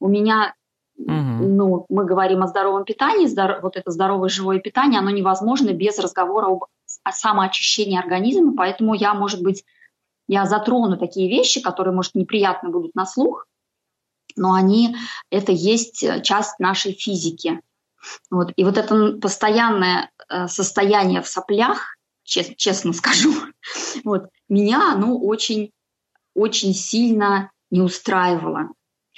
У 0.00 0.08
меня, 0.08 0.54
угу. 0.98 1.12
ну, 1.12 1.86
мы 1.90 2.06
говорим 2.06 2.42
о 2.42 2.46
здоровом 2.46 2.84
питании, 2.84 3.26
здоров, 3.26 3.62
вот 3.62 3.76
это 3.76 3.90
здоровое 3.90 4.30
живое 4.30 4.60
питание, 4.60 5.00
оно 5.00 5.10
невозможно 5.10 5.72
без 5.72 5.98
разговора 5.98 6.46
об, 6.46 6.64
о 7.04 7.12
самоочищении 7.12 7.98
организма, 7.98 8.54
поэтому 8.56 8.94
я, 8.94 9.12
может 9.12 9.42
быть, 9.42 9.64
я 10.28 10.46
затрону 10.46 10.96
такие 10.96 11.28
вещи, 11.28 11.60
которые, 11.60 11.94
может, 11.94 12.14
неприятно 12.14 12.70
будут 12.70 12.94
на 12.94 13.04
слух, 13.04 13.46
но 14.36 14.54
они, 14.54 14.96
это 15.30 15.52
есть 15.52 16.04
часть 16.22 16.58
нашей 16.58 16.92
физики. 16.92 17.60
Вот. 18.30 18.52
И 18.56 18.64
вот 18.64 18.78
это 18.78 19.12
постоянное 19.12 20.10
э, 20.28 20.48
состояние 20.48 21.22
в 21.22 21.28
соплях, 21.28 21.96
чест, 22.24 22.56
честно 22.56 22.92
скажу, 22.92 23.32
вот, 24.04 24.26
меня 24.48 24.92
оно 24.92 25.18
очень, 25.18 25.72
очень 26.34 26.74
сильно 26.74 27.50
не 27.70 27.80
устраивало. 27.80 28.70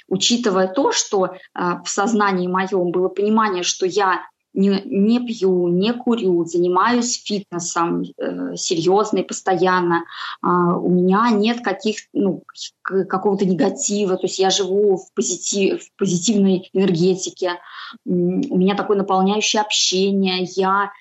Учитывая 0.07 0.67
то, 0.67 0.91
что 0.91 1.25
э, 1.25 1.39
в 1.53 1.87
сознании 1.87 2.47
моем 2.47 2.91
было 2.91 3.09
понимание, 3.09 3.63
что 3.63 3.85
я 3.85 4.25
не, 4.53 4.81
не 4.85 5.19
пью, 5.19 5.67
не 5.67 5.93
курю, 5.93 6.43
занимаюсь 6.45 7.21
фитнесом 7.23 8.03
э, 8.17 8.55
серьезно 8.55 9.19
и 9.19 9.23
постоянно. 9.23 10.05
А, 10.41 10.77
у 10.77 10.89
меня 10.89 11.29
нет 11.31 11.61
каких, 11.61 11.99
ну, 12.13 12.43
какого-то 12.83 13.45
негатива, 13.45 14.17
то 14.17 14.25
есть 14.25 14.39
я 14.39 14.49
живу 14.49 14.97
в, 14.97 15.13
позитив, 15.13 15.83
в 15.83 15.91
позитивной 15.97 16.69
энергетике. 16.73 17.59
У 18.05 18.57
меня 18.57 18.75
такое 18.75 18.97
наполняющее 18.97 19.61
общение, 19.61 20.47
я 20.55 20.91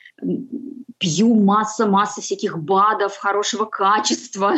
пью 0.99 1.35
масса-масса 1.35 2.21
всяких 2.21 2.59
БАДов 2.59 3.17
хорошего 3.17 3.65
качества. 3.65 4.55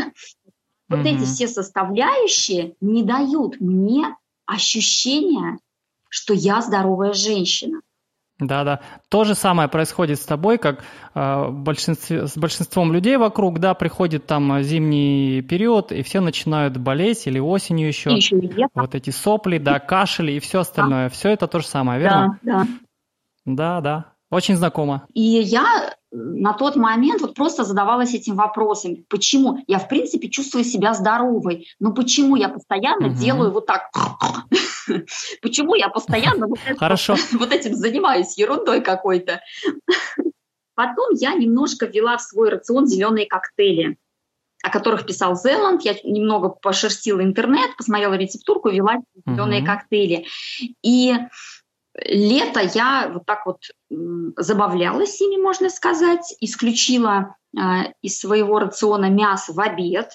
Вот 0.89 1.01
mm-hmm. 1.01 1.17
эти 1.17 1.25
все 1.25 1.47
составляющие 1.47 2.75
не 2.81 3.05
дают 3.05 3.61
мне 3.61 4.17
ощущения, 4.47 5.59
что 6.09 6.35
я 6.35 6.61
здоровая 6.61 7.13
женщина. 7.13 7.81
Да, 8.41 8.65
да. 8.65 8.81
То 9.09 9.25
же 9.25 9.35
самое 9.35 9.69
происходит 9.69 10.19
с 10.19 10.25
тобой, 10.25 10.59
как 10.59 10.83
э, 11.15 11.49
большинстве, 11.51 12.27
с 12.27 12.37
большинством 12.37 12.93
людей 12.93 13.17
вокруг, 13.19 13.59
да, 13.59 13.75
приходит 13.75 14.27
там 14.27 14.63
зимний 14.63 15.43
период, 15.43 15.93
и 15.93 16.03
все 16.03 16.21
начинают 16.21 16.77
болеть, 16.79 17.27
или 17.27 17.39
осенью 17.39 17.89
еще. 17.89 18.11
еще 18.11 18.41
вот 18.75 18.95
эти 18.95 19.11
сопли, 19.11 19.59
да, 19.59 19.79
кашель 19.79 20.31
и 20.31 20.41
все 20.41 20.61
остальное. 20.61 21.09
Да. 21.09 21.15
Все 21.15 21.29
это 21.31 21.47
то 21.47 21.61
же 21.61 21.67
самое, 21.67 22.01
верно? 22.01 22.39
Да, 22.43 22.65
да. 22.65 22.67
Да, 23.47 23.81
да. 23.81 24.13
Очень 24.31 24.57
знакомо. 24.57 25.07
И 25.13 25.23
я 25.23 25.97
на 26.13 26.53
тот 26.53 26.77
момент 26.77 27.21
вот 27.21 27.35
просто 27.35 27.65
задавалась 27.65 28.15
этим 28.15 28.37
вопросом, 28.37 29.05
почему 29.09 29.59
я 29.67 29.79
в 29.79 29.89
принципе 29.89 30.29
чувствую 30.29 30.65
себя 30.65 30.95
здоровой, 30.95 31.69
но 31.81 31.93
почему 31.93 32.37
я 32.37 32.49
постоянно 32.49 33.09
угу. 33.09 33.17
делаю 33.17 33.51
вот 33.51 33.67
так, 33.67 33.91
почему 35.43 35.75
я 35.75 35.89
постоянно 35.89 36.47
вот, 36.47 36.59
Хорошо. 36.79 37.17
вот 37.33 37.53
этим 37.53 37.75
занимаюсь 37.75 38.39
ерундой 38.39 38.81
какой-то. 38.83 39.41
Потом 40.75 41.11
я 41.15 41.35
немножко 41.35 41.87
ввела 41.87 42.17
в 42.17 42.23
свой 42.23 42.51
рацион 42.51 42.87
зеленые 42.87 43.27
коктейли 43.27 43.99
о 44.63 44.71
которых 44.71 45.07
писал 45.07 45.37
Зеланд. 45.37 45.83
Я 45.83 45.95
немного 46.05 46.51
пошерстила 46.51 47.23
интернет, 47.23 47.75
посмотрела 47.79 48.15
рецептурку, 48.15 48.69
ввела 48.69 48.99
зеленые 49.27 49.65
коктейли. 49.65 50.27
И 50.83 51.15
лето 52.05 52.61
я 52.75 53.11
вот 53.13 53.27
так 53.27 53.47
вот 53.47 53.59
забавлялась 54.37 55.21
ими, 55.21 55.41
можно 55.41 55.71
сказать, 55.71 56.35
исключила 56.41 57.37
э, 57.57 57.93
из 58.03 58.19
своего 58.19 58.59
рациона 58.59 59.11
мясо 59.11 59.53
в 59.53 59.61
обед, 59.61 60.11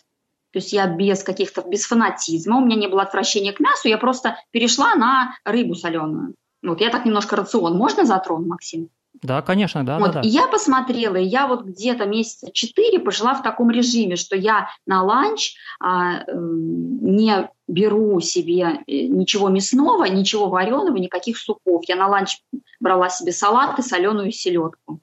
то 0.51 0.59
есть 0.59 0.71
я 0.71 0.87
без 0.87 1.23
каких-то, 1.23 1.61
без 1.61 1.85
фанатизма, 1.85 2.57
у 2.57 2.65
меня 2.65 2.77
не 2.77 2.87
было 2.87 3.01
отвращения 3.01 3.51
к 3.51 3.59
мясу, 3.59 3.89
я 3.89 3.97
просто 3.97 4.37
перешла 4.51 4.95
на 4.95 5.35
рыбу 5.43 5.75
соленую. 5.75 6.35
Вот 6.63 6.81
я 6.81 6.89
так 6.89 7.05
немножко 7.05 7.35
рацион. 7.35 7.77
Можно 7.77 8.05
затрону, 8.05 8.47
Максим? 8.47 8.89
Да, 9.21 9.41
конечно, 9.41 9.85
да, 9.85 9.97
вот, 9.99 10.13
да, 10.13 10.21
да. 10.21 10.27
И 10.27 10.29
я 10.29 10.47
посмотрела, 10.47 11.15
и 11.15 11.25
я 11.25 11.47
вот 11.47 11.63
где-то 11.63 12.05
месяца 12.05 12.51
четыре 12.51 12.99
пожила 12.99 13.33
в 13.33 13.43
таком 13.43 13.71
режиме, 13.71 14.15
что 14.15 14.35
я 14.35 14.69
на 14.85 15.03
ланч 15.03 15.55
а, 15.79 16.23
не 16.27 17.49
беру 17.67 18.19
себе 18.19 18.83
э, 18.87 19.07
ничего 19.07 19.49
мясного, 19.49 20.05
ничего 20.05 20.49
вареного, 20.49 20.97
никаких 20.97 21.37
супов. 21.37 21.83
Я 21.87 21.95
на 21.95 22.07
ланч 22.07 22.39
брала 22.79 23.09
себе 23.09 23.31
салат 23.31 23.79
и 23.79 23.81
соленую 23.81 24.31
селедку. 24.31 24.99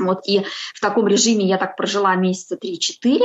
Вот, 0.00 0.26
и 0.26 0.44
в 0.74 0.80
таком 0.80 1.08
режиме 1.08 1.44
я 1.46 1.58
так 1.58 1.76
прожила 1.76 2.14
месяца 2.14 2.56
3-4. 2.56 3.20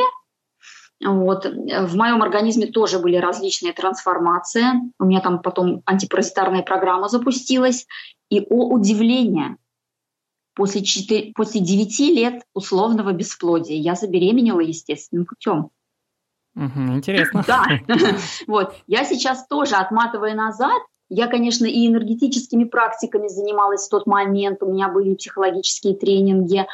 Вот. 1.06 1.46
В 1.46 1.96
моем 1.96 2.22
организме 2.22 2.68
тоже 2.68 3.00
были 3.00 3.18
различные 3.18 3.74
трансформации. 3.74 4.66
У 5.00 5.06
меня 5.06 5.20
там 5.20 5.42
потом 5.42 5.82
антипаразитарная 5.86 6.64
программа 6.64 7.10
запустилась. 7.10 7.86
И, 8.30 8.40
о 8.50 8.70
удивление, 8.70 9.58
после, 10.56 10.84
4, 10.84 11.34
после 11.34 11.62
9 11.62 12.00
лет 12.00 12.44
условного 12.54 13.12
бесплодия 13.12 13.78
я 13.78 13.96
забеременела 13.96 14.60
естественным 14.60 15.26
путем. 15.26 15.70
Угу, 16.56 16.80
интересно. 16.96 17.44
Да. 17.48 17.66
Вот. 18.48 18.76
Я 18.88 19.06
сейчас 19.06 19.48
тоже, 19.48 19.76
отматывая 19.76 20.36
назад, 20.36 20.82
я, 21.10 21.28
конечно, 21.28 21.66
и 21.66 21.88
энергетическими 21.88 22.64
практиками 22.64 23.28
занималась 23.28 23.86
в 23.86 23.90
тот 23.90 24.08
момент, 24.08 24.64
у 24.64 24.72
меня 24.72 24.90
были 24.90 25.16
психологические 25.16 25.96
тренинги. 25.96 26.66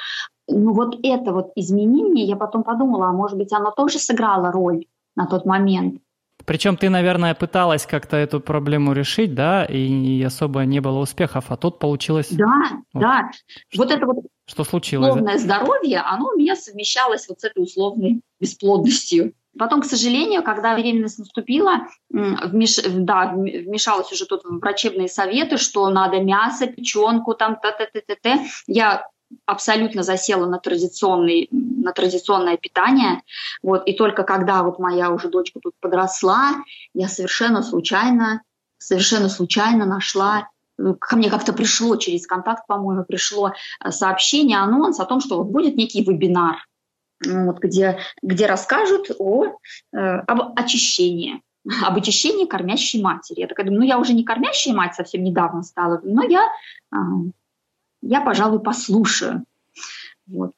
Ну 0.47 0.73
вот 0.73 0.97
это 1.03 1.33
вот 1.33 1.51
изменение, 1.55 2.25
я 2.25 2.35
потом 2.35 2.63
подумала, 2.63 3.07
а 3.07 3.13
может 3.13 3.37
быть, 3.37 3.51
оно 3.53 3.71
тоже 3.71 3.99
сыграло 3.99 4.51
роль 4.51 4.85
на 5.15 5.27
тот 5.27 5.45
момент. 5.45 6.01
Причем 6.45 6.77
ты, 6.77 6.89
наверное, 6.89 7.35
пыталась 7.35 7.85
как-то 7.85 8.17
эту 8.17 8.39
проблему 8.39 8.93
решить, 8.93 9.35
да, 9.35 9.65
и 9.65 10.21
особо 10.23 10.61
не 10.65 10.79
было 10.79 10.99
успехов, 10.99 11.45
а 11.49 11.57
тут 11.57 11.79
получилось... 11.79 12.29
Да, 12.31 12.45
вот. 12.93 13.01
да. 13.01 13.31
Что, 13.69 13.83
вот 13.83 13.91
это 13.91 14.05
вот 14.05 14.25
что 14.45 14.63
случилось? 14.63 15.09
Условное 15.09 15.37
здоровье, 15.37 15.99
оно 15.99 16.29
у 16.33 16.37
меня 16.37 16.55
совмещалось 16.55 17.27
вот 17.29 17.39
с 17.41 17.43
этой 17.43 17.61
условной 17.61 18.21
бесплодностью. 18.39 19.33
Потом, 19.57 19.81
к 19.81 19.85
сожалению, 19.85 20.41
когда 20.41 20.75
беременность 20.75 21.19
наступила, 21.19 21.87
вмеш... 22.09 22.81
да, 22.83 23.33
вмешалась 23.33 24.11
уже 24.11 24.25
тут 24.25 24.41
врачебные 24.43 25.07
советы, 25.07 25.57
что 25.57 25.89
надо 25.89 26.19
мясо, 26.19 26.67
печенку, 26.67 27.33
там, 27.33 27.57
т-т-т-т-т. 27.57 28.39
Я 28.67 29.05
абсолютно 29.45 30.03
засела 30.03 30.45
на, 30.45 30.59
традиционный, 30.59 31.47
на 31.51 31.91
традиционное 31.91 32.57
питание. 32.57 33.21
Вот, 33.61 33.87
и 33.87 33.93
только 33.93 34.23
когда 34.23 34.63
вот 34.63 34.79
моя 34.79 35.11
уже 35.11 35.29
дочка 35.29 35.59
тут 35.61 35.73
подросла, 35.79 36.55
я 36.93 37.07
совершенно 37.07 37.63
случайно, 37.63 38.41
совершенно 38.77 39.29
случайно 39.29 39.85
нашла 39.85 40.49
ко 40.99 41.17
мне 41.17 41.29
как-то 41.29 41.51
пришло 41.51 41.97
через 41.97 42.25
контакт, 42.25 42.65
по-моему, 42.65 43.03
пришло 43.03 43.51
сообщение, 43.89 44.59
анонс 44.59 44.99
о 45.01 45.05
том, 45.05 45.19
что 45.19 45.37
вот 45.37 45.47
будет 45.47 45.75
некий 45.75 46.01
вебинар, 46.01 46.65
вот, 47.25 47.59
где, 47.59 47.99
где 48.21 48.45
расскажут 48.45 49.11
о, 49.19 49.57
э, 49.93 49.97
об 49.97 50.57
очищении 50.57 51.41
об 51.83 51.97
очищении 51.97 52.45
кормящей 52.45 53.01
матери. 53.01 53.41
Я 53.41 53.47
такая 53.47 53.65
думаю, 53.65 53.81
ну 53.81 53.87
я 53.87 53.99
уже 53.99 54.13
не 54.13 54.23
кормящая 54.23 54.73
мать 54.73 54.95
совсем 54.95 55.23
недавно 55.23 55.63
стала, 55.63 55.99
но 56.03 56.23
я, 56.23 56.47
а, 56.91 56.97
я 58.01 58.21
пожалуй, 58.21 58.59
послушаю. 58.59 59.43
Вот. 60.27 60.51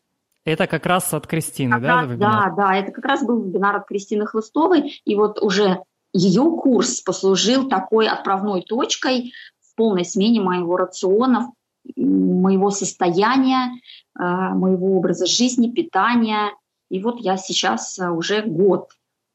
Это 0.43 0.67
как 0.67 0.85
раз 0.85 1.13
от 1.13 1.27
Кристины, 1.27 1.73
как 1.73 1.81
да? 1.81 2.01
Раз, 2.01 2.17
да, 2.17 2.53
да, 2.55 2.75
это 2.75 2.91
как 2.91 3.05
раз 3.05 3.23
был 3.23 3.43
вебинар 3.43 3.75
от 3.75 3.87
Кристины 3.87 4.25
Хлыстовой, 4.25 5.01
и 5.05 5.15
вот 5.15 5.41
уже 5.41 5.83
ее 6.13 6.43
курс 6.43 7.01
послужил 7.01 7.69
такой 7.69 8.07
отправной 8.07 8.63
точкой 8.63 9.33
в 9.61 9.75
полной 9.75 10.03
смене 10.03 10.41
моего 10.41 10.77
рациона, 10.77 11.51
моего 11.95 12.69
состояния, 12.71 13.71
а, 14.15 14.53
моего 14.55 14.97
образа 14.97 15.25
жизни, 15.25 15.71
питания. 15.71 16.51
И 16.89 17.01
вот 17.01 17.19
я 17.19 17.37
сейчас 17.37 17.97
а, 17.99 18.11
уже 18.11 18.41
год 18.41 18.89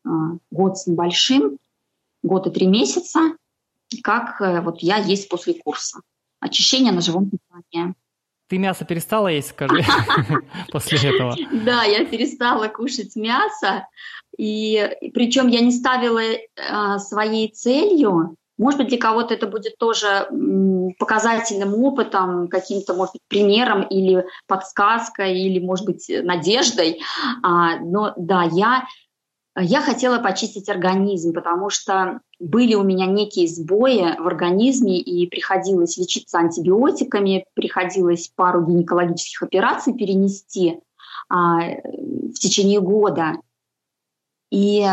а, 0.05 0.37
год 0.51 0.79
с 0.79 0.87
небольшим, 0.87 1.59
год 2.23 2.47
и 2.47 2.51
три 2.51 2.67
месяца, 2.67 3.21
как 4.03 4.41
э, 4.41 4.61
вот 4.61 4.81
я 4.81 4.97
есть 4.97 5.29
после 5.29 5.55
курса. 5.55 6.01
Очищение 6.47 6.93
на 6.93 7.01
живом 7.01 7.31
питании. 7.31 7.95
Ты 8.49 8.59
мясо 8.59 8.85
перестала 8.85 9.29
есть, 9.29 9.49
скажи, 9.49 9.85
после 10.73 10.99
этого? 11.11 11.35
Да, 11.53 11.83
я 11.83 12.05
перестала 12.05 12.69
кушать 12.69 13.17
мясо, 13.17 13.89
и 14.39 14.89
причем 15.13 15.49
я 15.49 15.61
не 15.61 15.73
ставила 15.73 16.21
э, 16.21 16.39
своей 16.99 17.49
целью, 17.49 18.37
может 18.59 18.79
быть, 18.79 18.89
для 18.89 18.99
кого-то 18.99 19.35
это 19.35 19.47
будет 19.47 19.77
тоже 19.79 20.29
показательным 20.99 21.75
опытом, 21.75 22.49
каким-то, 22.49 22.95
может 22.95 23.15
быть, 23.15 23.23
примером 23.29 23.83
или 23.83 24.25
подсказкой, 24.47 25.39
или, 25.39 25.59
может 25.59 25.85
быть, 25.85 26.07
надеждой. 26.09 27.03
А, 27.43 27.79
но 27.81 28.15
да, 28.17 28.45
я 28.45 28.87
я 29.63 29.81
хотела 29.81 30.19
почистить 30.19 30.69
организм, 30.69 31.33
потому 31.33 31.71
что 31.71 32.21
были 32.39 32.75
у 32.75 32.83
меня 32.83 33.07
некие 33.07 33.49
сбои 33.49 34.17
в 34.19 34.27
организме, 34.27 35.01
и 35.01 35.27
приходилось 35.27 35.97
лечиться 35.97 36.39
антибиотиками, 36.39 37.47
приходилось 37.55 38.29
пару 38.35 38.67
гинекологических 38.67 39.43
операций 39.43 39.95
перенести 39.95 40.81
а, 41.29 41.71
в 41.71 42.35
течение 42.35 42.81
года. 42.81 43.37
И 44.51 44.87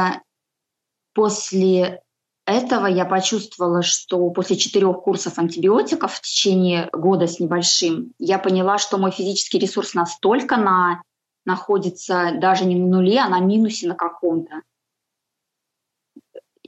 после 1.14 2.02
этого 2.46 2.88
я 2.88 3.06
почувствовала, 3.06 3.82
что 3.82 4.30
после 4.30 4.56
четырех 4.56 5.02
курсов 5.02 5.38
антибиотиков 5.38 6.14
в 6.14 6.22
течение 6.22 6.90
года 6.92 7.28
с 7.28 7.40
небольшим, 7.40 8.14
я 8.20 8.40
поняла, 8.40 8.78
что 8.78 8.98
мой 8.98 9.12
физический 9.12 9.60
ресурс 9.60 9.94
настолько 9.94 10.58
на 10.58 11.02
находится 11.46 12.32
даже 12.40 12.66
не 12.66 12.76
на 12.76 12.98
нуле, 12.98 13.20
а 13.20 13.30
на 13.30 13.40
минусе 13.40 13.88
на 13.88 13.96
каком-то. 13.96 14.62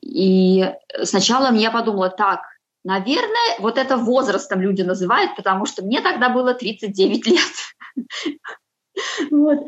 И 0.02 0.72
сначала 1.04 1.54
я 1.54 1.72
подумала, 1.72 2.10
так, 2.10 2.42
наверное, 2.84 3.60
вот 3.60 3.78
это 3.78 3.98
возрастом 3.98 4.62
люди 4.62 4.82
называют, 4.82 5.36
потому 5.36 5.66
что 5.66 5.84
мне 5.84 6.02
тогда 6.02 6.30
было 6.30 6.54
39 6.54 7.28
лет. 7.28 7.40
Вот. 9.30 9.60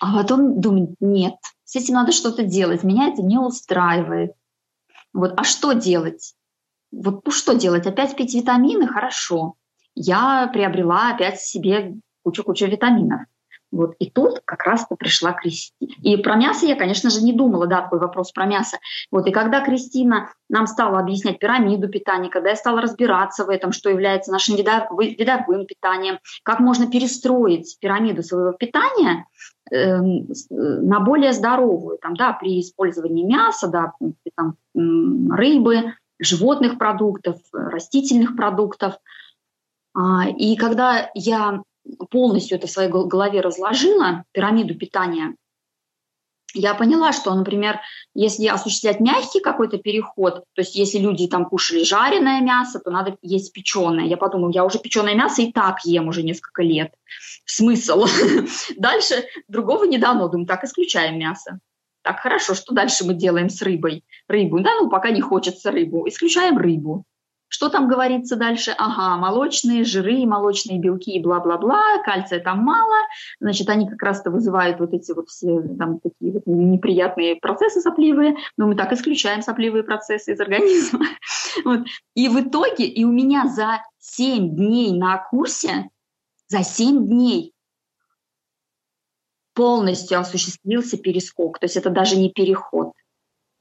А 0.00 0.18
потом 0.18 0.60
думаю, 0.60 0.94
нет, 1.00 1.34
с 1.64 1.74
этим 1.74 1.94
надо 1.94 2.12
что-то 2.12 2.44
делать, 2.44 2.84
меня 2.84 3.08
это 3.08 3.20
не 3.20 3.36
устраивает. 3.36 4.34
Вот. 5.12 5.32
А 5.36 5.42
что 5.42 5.72
делать? 5.72 6.34
Вот 6.92 7.26
ну 7.26 7.32
что 7.32 7.54
делать? 7.54 7.86
Опять 7.86 8.14
пить 8.14 8.34
витамины? 8.34 8.86
Хорошо. 8.86 9.54
Я 9.94 10.48
приобрела 10.52 11.10
опять 11.14 11.40
себе 11.40 11.94
кучу-кучу 12.22 12.66
витаминов. 12.66 13.22
Вот. 13.72 13.94
И 13.98 14.10
тут 14.10 14.42
как 14.44 14.64
раз-то 14.64 14.96
пришла 14.96 15.32
Кристина. 15.32 15.90
И 16.02 16.16
про 16.18 16.36
мясо 16.36 16.66
я, 16.66 16.76
конечно 16.76 17.08
же, 17.08 17.22
не 17.22 17.32
думала, 17.32 17.66
да, 17.66 17.80
такой 17.80 17.98
вопрос 17.98 18.30
про 18.30 18.44
мясо. 18.44 18.76
Вот. 19.10 19.26
И 19.26 19.32
когда 19.32 19.64
Кристина 19.64 20.30
нам 20.50 20.66
стала 20.66 21.00
объяснять 21.00 21.38
пирамиду 21.38 21.88
питания, 21.88 22.28
когда 22.28 22.50
я 22.50 22.56
стала 22.56 22.82
разбираться 22.82 23.46
в 23.46 23.48
этом, 23.48 23.72
что 23.72 23.88
является 23.88 24.30
нашим 24.30 24.56
видовым 24.56 25.66
питанием, 25.66 26.18
как 26.42 26.60
можно 26.60 26.86
перестроить 26.86 27.78
пирамиду 27.80 28.22
своего 28.22 28.52
питания 28.52 29.24
э, 29.70 29.96
на 30.00 31.00
более 31.00 31.32
здоровую, 31.32 31.96
там, 31.98 32.14
да, 32.14 32.34
при 32.34 32.60
использовании 32.60 33.24
мяса, 33.24 33.68
да, 33.68 33.92
там, 34.36 34.56
рыбы, 34.74 35.94
животных 36.18 36.76
продуктов, 36.76 37.38
растительных 37.52 38.36
продуктов. 38.36 38.98
А, 39.94 40.28
и 40.28 40.56
когда 40.56 41.10
я 41.14 41.62
полностью 42.10 42.58
это 42.58 42.66
в 42.66 42.70
своей 42.70 42.90
голове 42.90 43.40
разложила, 43.40 44.24
пирамиду 44.32 44.74
питания, 44.74 45.34
я 46.54 46.74
поняла, 46.74 47.12
что, 47.12 47.34
например, 47.34 47.80
если 48.14 48.46
осуществлять 48.46 49.00
мягкий 49.00 49.40
какой-то 49.40 49.78
переход, 49.78 50.44
то 50.54 50.60
есть 50.60 50.74
если 50.74 50.98
люди 50.98 51.26
там 51.26 51.46
кушали 51.46 51.82
жареное 51.82 52.40
мясо, 52.40 52.78
то 52.78 52.90
надо 52.90 53.16
есть 53.22 53.52
печеное. 53.52 54.04
Я 54.04 54.16
подумала, 54.16 54.50
я 54.52 54.64
уже 54.64 54.78
печеное 54.78 55.14
мясо 55.14 55.42
и 55.42 55.52
так 55.52 55.84
ем 55.84 56.08
уже 56.08 56.22
несколько 56.22 56.62
лет. 56.62 56.92
Смысл? 57.44 58.06
Дальше 58.76 59.24
другого 59.48 59.84
не 59.84 59.98
дано. 59.98 60.28
Думаю, 60.28 60.46
так, 60.46 60.64
исключаем 60.64 61.18
мясо. 61.18 61.58
Так, 62.02 62.20
хорошо, 62.20 62.54
что 62.54 62.74
дальше 62.74 63.04
мы 63.04 63.14
делаем 63.14 63.48
с 63.48 63.62
рыбой? 63.62 64.04
Рыбу, 64.26 64.60
да, 64.60 64.70
ну 64.80 64.90
пока 64.90 65.10
не 65.10 65.20
хочется 65.20 65.70
рыбу. 65.70 66.06
Исключаем 66.08 66.58
рыбу. 66.58 67.04
Что 67.52 67.68
там 67.68 67.86
говорится 67.86 68.36
дальше? 68.36 68.74
Ага, 68.78 69.18
молочные 69.18 69.84
жиры, 69.84 70.24
молочные 70.24 70.78
белки 70.78 71.12
и 71.12 71.22
бла-бла-бла, 71.22 72.02
кальция 72.02 72.40
там 72.40 72.60
мало, 72.60 72.96
значит, 73.40 73.68
они 73.68 73.86
как 73.86 74.02
раз-то 74.02 74.30
вызывают 74.30 74.80
вот 74.80 74.94
эти 74.94 75.12
вот 75.12 75.28
все 75.28 75.60
там 75.78 76.00
такие 76.00 76.32
вот 76.32 76.46
неприятные 76.46 77.36
процессы 77.36 77.82
сопливые, 77.82 78.36
но 78.56 78.66
мы 78.66 78.74
так 78.74 78.90
исключаем 78.94 79.42
сопливые 79.42 79.84
процессы 79.84 80.32
из 80.32 80.40
организма. 80.40 81.06
Вот. 81.66 81.80
И 82.14 82.30
в 82.30 82.40
итоге, 82.40 82.86
и 82.86 83.04
у 83.04 83.12
меня 83.12 83.46
за 83.46 83.82
7 83.98 84.56
дней 84.56 84.98
на 84.98 85.18
курсе, 85.18 85.90
за 86.48 86.64
7 86.64 87.06
дней 87.06 87.52
полностью 89.52 90.18
осуществился 90.18 90.96
перескок, 90.96 91.58
то 91.58 91.66
есть 91.66 91.76
это 91.76 91.90
даже 91.90 92.16
не 92.16 92.30
переход. 92.30 92.92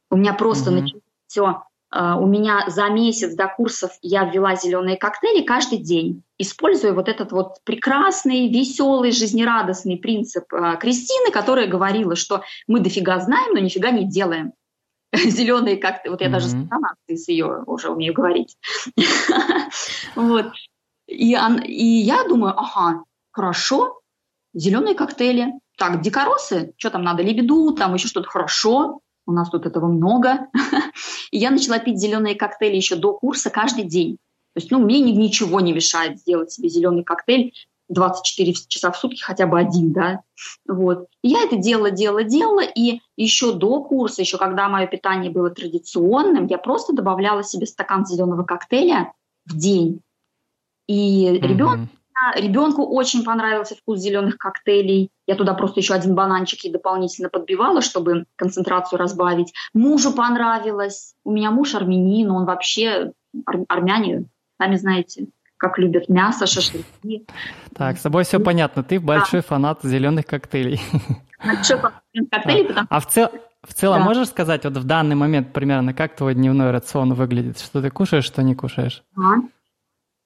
У 0.10 0.16
меня 0.16 0.34
просто 0.34 0.72
mm-hmm. 0.72 0.82
началось 0.82 1.04
все 1.28 1.64
у 1.94 2.26
меня 2.26 2.66
за 2.68 2.88
месяц 2.90 3.36
до 3.36 3.48
курсов 3.48 3.92
я 4.02 4.24
ввела 4.24 4.56
зеленые 4.56 4.98
коктейли 4.98 5.44
каждый 5.44 5.80
день, 5.80 6.24
используя 6.38 6.94
вот 6.94 7.10
этот 7.10 7.32
вот 7.32 7.58
прекрасный, 7.64 8.48
веселый, 8.50 9.12
жизнерадостный 9.12 9.98
принцип 9.98 10.46
а, 10.54 10.78
Кристины, 10.78 11.32
которая 11.32 11.68
говорила, 11.68 12.16
что 12.16 12.44
мы 12.68 12.80
дофига 12.80 13.20
знаем, 13.20 13.54
но 13.54 13.60
нифига 13.60 13.92
не 13.92 14.06
делаем. 14.06 14.54
Зеленые 15.14 15.78
коктейли, 15.78 16.12
вот 16.12 16.22
я 16.22 16.28
mm-hmm. 16.28 16.32
даже 16.32 16.48
с 16.48 16.54
интонацией 16.54 17.18
с 17.18 17.28
ее 17.28 17.64
уже 17.66 17.90
умею 17.90 18.14
говорить. 18.14 18.58
Вот. 20.16 20.48
И, 21.08 21.36
и 21.66 21.86
я 22.04 22.24
думаю, 22.28 22.54
ага, 22.58 23.04
хорошо, 23.32 24.02
зеленые 24.54 24.96
коктейли. 24.96 25.54
Так, 25.78 26.02
дикоросы, 26.02 26.74
что 26.78 26.90
там 26.90 27.04
надо, 27.04 27.24
лебеду, 27.24 27.72
там 27.74 27.94
еще 27.94 28.08
что-то 28.08 28.30
хорошо, 28.30 29.00
у 29.26 29.32
нас 29.32 29.50
тут 29.50 29.66
этого 29.66 29.88
много. 29.88 30.48
И 31.32 31.38
я 31.38 31.50
начала 31.50 31.80
пить 31.80 32.00
зеленые 32.00 32.36
коктейли 32.36 32.76
еще 32.76 32.96
до 32.96 33.14
курса 33.14 33.50
каждый 33.50 33.86
день. 33.86 34.18
То 34.54 34.60
есть, 34.60 34.70
ну, 34.70 34.80
мне 34.80 35.00
ничего 35.00 35.62
не 35.62 35.72
мешает 35.72 36.20
сделать 36.20 36.52
себе 36.52 36.68
зеленый 36.68 37.04
коктейль 37.04 37.54
24 37.92 38.54
часа 38.68 38.92
в 38.92 38.98
сутки, 38.98 39.22
хотя 39.22 39.48
бы 39.48 39.60
один, 39.60 39.92
да. 39.92 40.22
Вот. 40.68 41.08
И 41.24 41.30
я 41.30 41.44
это 41.44 41.58
делала, 41.58 41.92
делала, 41.92 42.24
делала, 42.24 42.62
и 42.64 43.02
еще 43.18 43.54
до 43.54 43.84
курса, 43.84 44.22
еще 44.22 44.38
когда 44.38 44.70
мое 44.70 44.88
питание 44.88 45.32
было 45.32 45.50
традиционным, 45.50 46.48
я 46.48 46.58
просто 46.58 46.94
добавляла 46.94 47.44
себе 47.44 47.66
стакан 47.66 48.06
зеленого 48.06 48.44
коктейля 48.44 49.14
в 49.46 49.58
день. 49.58 50.02
И 50.88 51.28
mm-hmm. 51.28 51.48
ребенок 51.48 51.80
Ребенку 52.36 52.86
очень 52.86 53.24
понравился 53.24 53.76
вкус 53.76 54.00
зеленых 54.00 54.38
коктейлей. 54.38 55.10
Я 55.28 55.36
туда 55.36 55.54
просто 55.54 55.80
еще 55.80 55.94
один 55.94 56.16
бананчик 56.16 56.64
и 56.66 56.72
дополнительно 56.72 57.30
подбивала, 57.30 57.82
чтобы 57.82 58.26
концентрацию 58.36 59.00
разбавить. 59.00 59.54
Мужу 59.74 60.14
понравилось. 60.14 61.16
У 61.24 61.32
меня 61.32 61.52
муж 61.52 61.76
армянин, 61.76 62.32
он 62.32 62.46
вообще 62.46 63.14
ар- 63.46 63.66
армяне, 63.68 64.26
сами 64.60 64.76
знаете, 64.76 65.28
как 65.58 65.78
любят 65.78 66.10
мясо, 66.10 66.48
шашлыки. 66.48 67.26
Так, 67.76 67.98
с 67.98 68.02
тобой 68.02 68.24
все 68.24 68.40
понятно. 68.40 68.84
Ты 68.84 69.00
большой 69.00 69.42
да. 69.42 69.48
фанат 69.48 69.80
зеленых 69.84 70.26
коктейлей. 70.26 70.82
Большой 71.44 71.78
фанат 71.78 72.04
коктейлей, 72.32 72.66
потому... 72.66 72.88
А 72.90 73.00
в, 73.00 73.08
цел... 73.08 73.30
в 73.64 73.74
целом 73.74 74.00
да. 74.00 74.06
можешь 74.06 74.28
сказать, 74.28 74.64
вот 74.64 74.78
в 74.78 74.84
данный 74.84 75.16
момент 75.16 75.54
примерно, 75.54 75.94
как 75.94 76.16
твой 76.16 76.36
дневной 76.36 76.72
рацион 76.72 77.14
выглядит? 77.14 77.60
Что 77.60 77.82
ты 77.82 77.90
кушаешь, 77.90 78.26
что 78.26 78.44
не 78.44 78.56
кушаешь? 78.56 79.04
А. 79.18 79.36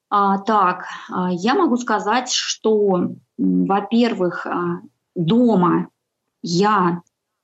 А, 0.10 0.38
так, 0.40 0.86
а, 1.10 1.32
я 1.32 1.56
могу 1.56 1.78
сказать, 1.78 2.32
что, 2.32 3.12
во-первых, 3.38 4.46
а, 4.46 4.82
дома 5.16 5.90
я 6.42 7.02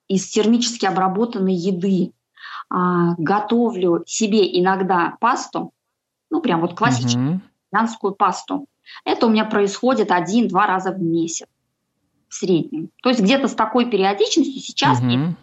из 0.07 0.29
термически 0.29 0.85
обработанной 0.85 1.55
еды 1.55 2.13
а, 2.69 3.15
готовлю 3.17 4.03
себе 4.05 4.59
иногда 4.59 5.17
пасту, 5.19 5.73
ну 6.29 6.41
прям 6.41 6.61
вот 6.61 6.75
классическую, 6.75 7.35
угу. 7.35 7.41
вегетарианскую 7.71 8.13
пасту. 8.13 8.67
Это 9.05 9.27
у 9.27 9.29
меня 9.29 9.45
происходит 9.45 10.11
один-два 10.11 10.67
раза 10.67 10.91
в 10.91 11.01
месяц 11.01 11.47
в 12.27 12.35
среднем. 12.35 12.89
То 13.03 13.09
есть 13.09 13.21
где-то 13.21 13.47
с 13.47 13.53
такой 13.53 13.89
периодичностью 13.89 14.61
сейчас 14.61 14.99
угу. 14.99 15.35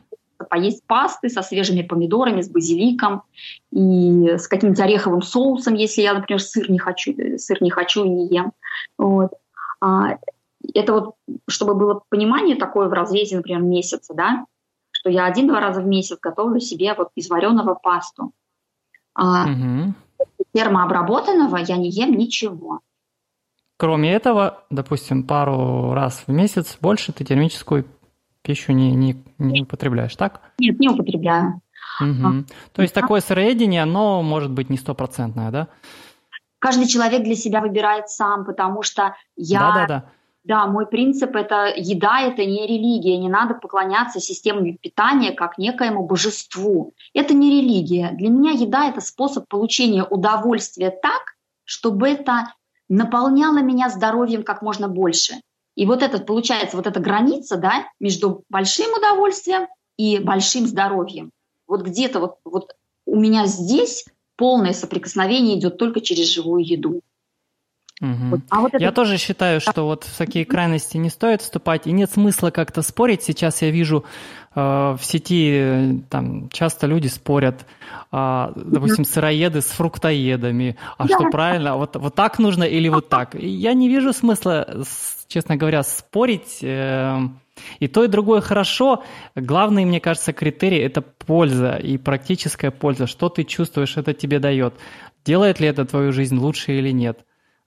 Поесть 0.44 0.86
пасты 0.86 1.28
со 1.28 1.42
свежими 1.42 1.82
помидорами, 1.82 2.42
с 2.42 2.48
базиликом 2.48 3.22
и 3.70 4.36
с 4.36 4.46
каким-нибудь 4.48 4.80
ореховым 4.80 5.22
соусом, 5.22 5.74
если 5.74 6.02
я, 6.02 6.14
например, 6.14 6.40
сыр 6.40 6.70
не 6.70 6.78
хочу, 6.78 7.14
сыр 7.38 7.62
не 7.62 7.70
хочу 7.70 8.04
и 8.04 8.08
не 8.08 8.28
ем. 8.28 8.52
Вот. 8.96 9.32
А, 9.80 10.18
это 10.74 10.92
вот, 10.92 11.14
чтобы 11.48 11.74
было 11.74 12.02
понимание 12.08 12.56
такое 12.56 12.88
в 12.88 12.92
разрезе, 12.92 13.36
например, 13.36 13.62
месяца, 13.62 14.14
да, 14.14 14.46
что 14.90 15.10
я 15.10 15.26
один-два 15.26 15.60
раза 15.60 15.80
в 15.80 15.86
месяц 15.86 16.18
готовлю 16.20 16.60
себе 16.60 16.94
вот 16.94 17.10
из 17.14 17.28
вареного 17.28 17.74
пасту. 17.74 18.32
Угу. 19.16 19.94
Термообработанного 20.52 21.56
я 21.58 21.76
не 21.76 21.90
ем 21.90 22.16
ничего. 22.16 22.80
Кроме 23.76 24.12
этого, 24.12 24.64
допустим, 24.70 25.22
пару 25.22 25.92
раз 25.92 26.24
в 26.26 26.32
месяц 26.32 26.76
больше 26.80 27.12
ты 27.12 27.24
термическую 27.24 27.84
пищу 28.48 28.72
не, 28.72 28.92
не, 28.92 29.22
не 29.36 29.62
употребляешь, 29.62 30.16
так? 30.16 30.40
Нет, 30.58 30.80
не 30.80 30.88
употребляю. 30.88 31.60
Угу. 32.00 32.46
То 32.72 32.80
есть 32.80 32.96
а... 32.96 33.00
такое 33.02 33.20
сыроедение, 33.20 33.82
оно 33.82 34.22
может 34.22 34.50
быть 34.50 34.70
не 34.70 34.78
стопроцентное, 34.78 35.50
да? 35.50 35.68
Каждый 36.58 36.86
человек 36.86 37.24
для 37.24 37.34
себя 37.34 37.60
выбирает 37.60 38.08
сам, 38.08 38.46
потому 38.46 38.82
что 38.82 39.14
я... 39.36 39.60
Да, 39.60 39.74
да, 39.74 39.86
да. 39.86 40.04
Да, 40.44 40.66
мой 40.66 40.86
принцип– 40.86 41.30
это 41.36 41.66
еда– 41.76 42.20
это 42.22 42.46
не 42.46 42.66
религия, 42.66 43.18
не 43.18 43.28
надо 43.28 43.52
поклоняться 43.52 44.18
системе 44.18 44.78
питания 44.80 45.32
как 45.32 45.58
некоему 45.58 46.06
божеству. 46.06 46.94
Это 47.12 47.34
не 47.34 47.60
религия. 47.60 48.12
Для 48.12 48.30
меня 48.30 48.52
еда– 48.52 48.88
это 48.88 49.02
способ 49.02 49.46
получения 49.46 50.04
удовольствия 50.04 50.90
так, 50.90 51.34
чтобы 51.64 52.08
это 52.08 52.54
наполняло 52.88 53.60
меня 53.60 53.90
здоровьем 53.90 54.42
как 54.42 54.62
можно 54.62 54.88
больше. 54.88 55.34
И 55.78 55.86
вот 55.86 56.02
это, 56.02 56.18
получается, 56.18 56.76
вот 56.76 56.88
эта 56.88 56.98
граница 56.98 57.56
да, 57.56 57.86
между 58.00 58.42
большим 58.48 58.92
удовольствием 58.94 59.68
и 59.96 60.18
большим 60.18 60.66
здоровьем. 60.66 61.30
Вот 61.68 61.82
где-то 61.82 62.18
вот, 62.18 62.38
вот 62.44 62.72
у 63.06 63.14
меня 63.14 63.46
здесь 63.46 64.04
полное 64.34 64.72
соприкосновение 64.72 65.56
идет 65.56 65.78
только 65.78 66.00
через 66.00 66.34
живую 66.34 66.64
еду. 66.66 67.00
Угу. 68.00 68.10
Вот. 68.30 68.40
А 68.50 68.60
вот 68.60 68.74
это... 68.74 68.82
Я 68.82 68.90
тоже 68.90 69.18
считаю, 69.18 69.60
что 69.60 69.84
вот 69.84 70.02
в 70.02 70.18
такие 70.18 70.44
крайности 70.44 70.96
не 70.96 71.10
стоит 71.10 71.42
вступать, 71.42 71.86
и 71.86 71.92
нет 71.92 72.10
смысла 72.10 72.50
как-то 72.50 72.82
спорить. 72.82 73.22
Сейчас 73.22 73.62
я 73.62 73.70
вижу 73.70 74.04
в 74.58 75.00
сети, 75.02 76.02
там 76.10 76.48
часто 76.50 76.86
люди 76.86 77.08
спорят, 77.08 77.66
э, 78.12 78.52
допустим, 78.56 79.04
сыроеды 79.04 79.60
с 79.60 79.66
фруктоедами, 79.66 80.76
а 80.96 81.06
да. 81.06 81.14
что 81.14 81.30
правильно, 81.30 81.76
вот, 81.76 81.96
вот 81.96 82.14
так 82.14 82.38
нужно 82.38 82.64
или 82.64 82.88
вот 82.88 83.08
так. 83.08 83.34
Я 83.34 83.74
не 83.74 83.88
вижу 83.88 84.12
смысла 84.12 84.84
честно 85.28 85.56
говоря, 85.56 85.82
спорить. 85.82 86.58
Э, 86.62 87.20
и 87.78 87.88
то, 87.88 88.04
и 88.04 88.08
другое 88.08 88.40
хорошо. 88.40 89.04
Главный, 89.36 89.84
мне 89.84 90.00
кажется, 90.00 90.32
критерий– 90.32 90.78
это 90.78 91.02
польза 91.02 91.76
и 91.76 91.98
практическая 91.98 92.70
польза. 92.70 93.06
Что 93.06 93.28
ты 93.28 93.44
чувствуешь, 93.44 93.96
это 93.96 94.14
тебе 94.14 94.38
дает. 94.40 94.74
Делает 95.24 95.60
ли 95.60 95.68
это 95.68 95.84
твою 95.84 96.12
жизнь 96.12 96.36
лучше 96.36 96.72
или 96.72 96.90
нет? 96.90 97.20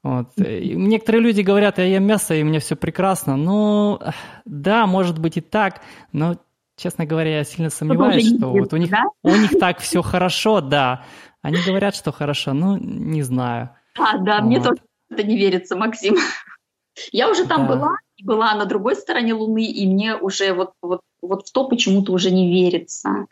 Вот. 0.04 0.30
И 0.38 0.74
некоторые 0.76 1.22
люди 1.22 1.42
говорят, 1.42 1.78
я 1.78 1.86
ем 1.86 2.04
мясо, 2.04 2.34
и 2.34 2.44
мне 2.44 2.60
все 2.60 2.76
прекрасно. 2.76 3.38
Ну, 3.38 4.00
да, 4.46 4.88
может 4.88 5.20
быть 5.20 5.38
и 5.38 5.42
так, 5.42 5.82
но, 6.12 6.38
честно 6.82 7.06
говоря, 7.06 7.38
я 7.38 7.44
сильно 7.44 7.70
сомневаюсь, 7.70 8.36
что 8.36 8.50
вот 8.50 8.74
у 8.74 8.78
них, 8.78 8.90
да? 8.90 9.04
у 9.24 9.36
них 9.36 9.52
так 9.60 9.80
все 9.80 10.02
хорошо, 10.02 10.62
да. 10.62 11.06
Они 11.42 11.58
говорят, 11.66 11.96
что 11.96 12.12
хорошо, 12.12 12.54
ну, 12.54 12.78
не 12.78 13.22
знаю. 13.24 13.70
А, 13.98 14.18
да, 14.18 14.38
вот. 14.38 14.46
мне 14.46 14.62
тоже 14.62 14.82
это 15.10 15.24
не 15.24 15.38
верится, 15.38 15.76
Максим. 15.76 16.16
Я 17.12 17.30
уже 17.30 17.46
там 17.46 17.68
да. 17.68 17.76
была, 17.76 17.96
была 18.24 18.56
на 18.56 18.66
другой 18.66 18.96
стороне 18.96 19.34
Луны, 19.34 19.66
и 19.66 19.88
мне 19.88 20.16
уже 20.16 20.54
вот, 20.54 20.72
вот, 20.82 21.02
вот 21.22 21.48
в 21.48 21.52
то 21.52 21.68
почему-то 21.68 22.12
уже 22.14 22.32
не 22.32 22.52
верится. 22.52 23.28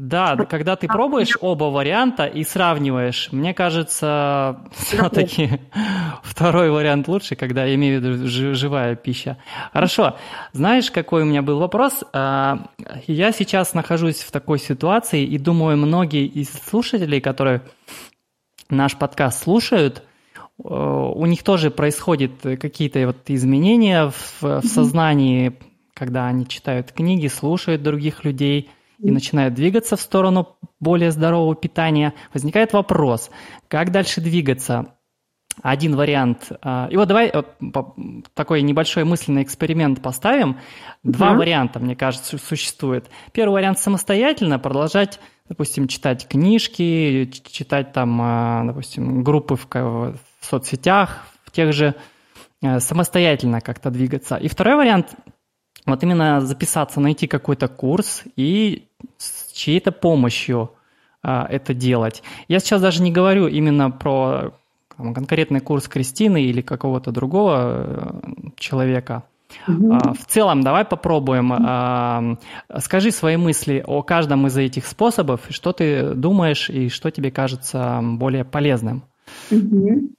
Да, 0.00 0.36
когда 0.36 0.76
ты 0.76 0.86
пробуешь 0.86 1.36
оба 1.40 1.64
варианта 1.64 2.26
и 2.26 2.44
сравниваешь, 2.44 3.30
мне 3.32 3.52
кажется, 3.52 4.60
все-таки 4.70 5.58
второй 6.22 6.70
вариант 6.70 7.08
лучше, 7.08 7.34
когда 7.34 7.64
я 7.64 7.74
имею 7.74 8.00
в 8.00 8.04
виду 8.04 8.54
живая 8.54 8.94
пища. 8.94 9.38
Хорошо, 9.72 10.16
знаешь, 10.52 10.92
какой 10.92 11.22
у 11.22 11.24
меня 11.24 11.42
был 11.42 11.58
вопрос? 11.58 12.04
А, 12.12 12.68
я 13.08 13.32
сейчас 13.32 13.74
нахожусь 13.74 14.20
в 14.20 14.30
такой 14.30 14.60
ситуации 14.60 15.24
и 15.24 15.36
думаю, 15.36 15.76
многие 15.76 16.26
из 16.26 16.52
слушателей, 16.52 17.20
которые 17.20 17.62
наш 18.70 18.96
подкаст 18.96 19.42
слушают, 19.42 20.04
у 20.58 21.26
них 21.26 21.42
тоже 21.42 21.72
происходят 21.72 22.30
какие-то 22.42 23.04
вот 23.04 23.16
изменения 23.26 24.10
в, 24.10 24.42
в 24.42 24.62
сознании, 24.64 25.54
когда 25.92 26.28
они 26.28 26.46
читают 26.46 26.92
книги, 26.92 27.26
слушают 27.26 27.82
других 27.82 28.24
людей 28.24 28.70
и 28.98 29.10
начинают 29.10 29.54
двигаться 29.54 29.96
в 29.96 30.00
сторону 30.00 30.56
более 30.80 31.10
здорового 31.10 31.54
питания. 31.54 32.14
Возникает 32.32 32.72
вопрос, 32.72 33.30
как 33.68 33.92
дальше 33.92 34.20
двигаться? 34.20 34.94
Один 35.62 35.96
вариант. 35.96 36.52
А, 36.62 36.88
и 36.90 36.96
вот 36.96 37.08
давай 37.08 37.32
вот 37.34 37.56
такой 38.34 38.62
небольшой 38.62 39.04
мысленный 39.04 39.42
эксперимент 39.42 40.00
поставим. 40.00 40.58
Два 41.02 41.32
mm-hmm. 41.32 41.36
варианта, 41.36 41.80
мне 41.80 41.96
кажется, 41.96 42.38
существует. 42.38 43.10
Первый 43.32 43.54
вариант 43.54 43.80
самостоятельно 43.80 44.60
продолжать, 44.60 45.18
допустим, 45.48 45.88
читать 45.88 46.28
книжки, 46.28 47.28
читать 47.50 47.92
там, 47.92 48.20
а, 48.22 48.64
допустим, 48.66 49.24
группы 49.24 49.56
в, 49.56 49.66
в 49.68 50.18
соцсетях, 50.42 51.26
в 51.44 51.50
тех 51.50 51.72
же 51.72 51.96
э, 52.62 52.78
самостоятельно 52.78 53.60
как-то 53.60 53.90
двигаться. 53.90 54.36
И 54.36 54.48
второй 54.48 54.76
вариант– 54.76 55.14
вот 55.86 56.02
именно 56.02 56.40
записаться, 56.40 57.00
найти 57.00 57.26
какой-то 57.26 57.66
курс 57.66 58.22
и 58.36 58.87
с 59.16 59.52
чьей-то 59.52 59.92
помощью 59.92 60.70
а, 61.22 61.46
это 61.50 61.74
делать. 61.74 62.22
Я 62.48 62.60
сейчас 62.60 62.80
даже 62.80 63.02
не 63.02 63.12
говорю 63.12 63.48
именно 63.48 63.90
про 63.90 64.52
там, 64.96 65.14
конкретный 65.14 65.60
курс 65.60 65.88
Кристины 65.88 66.42
или 66.42 66.60
какого-то 66.60 67.10
другого 67.10 67.60
э, 67.66 68.50
человека. 68.56 69.24
Mm-hmm. 69.66 70.14
В 70.14 70.26
целом, 70.26 70.62
давай 70.62 70.84
попробуем. 70.84 71.52
Mm-hmm. 71.52 72.38
Скажи 72.80 73.10
свои 73.10 73.36
мысли 73.36 73.82
о 73.86 74.02
каждом 74.02 74.46
из 74.46 74.56
этих 74.56 74.86
способов, 74.86 75.40
что 75.50 75.72
ты 75.72 76.14
думаешь 76.14 76.68
и 76.68 76.88
что 76.88 77.10
тебе 77.10 77.30
кажется 77.30 78.00
более 78.02 78.44
полезным. 78.44 79.04
Mm-hmm. 79.50 80.10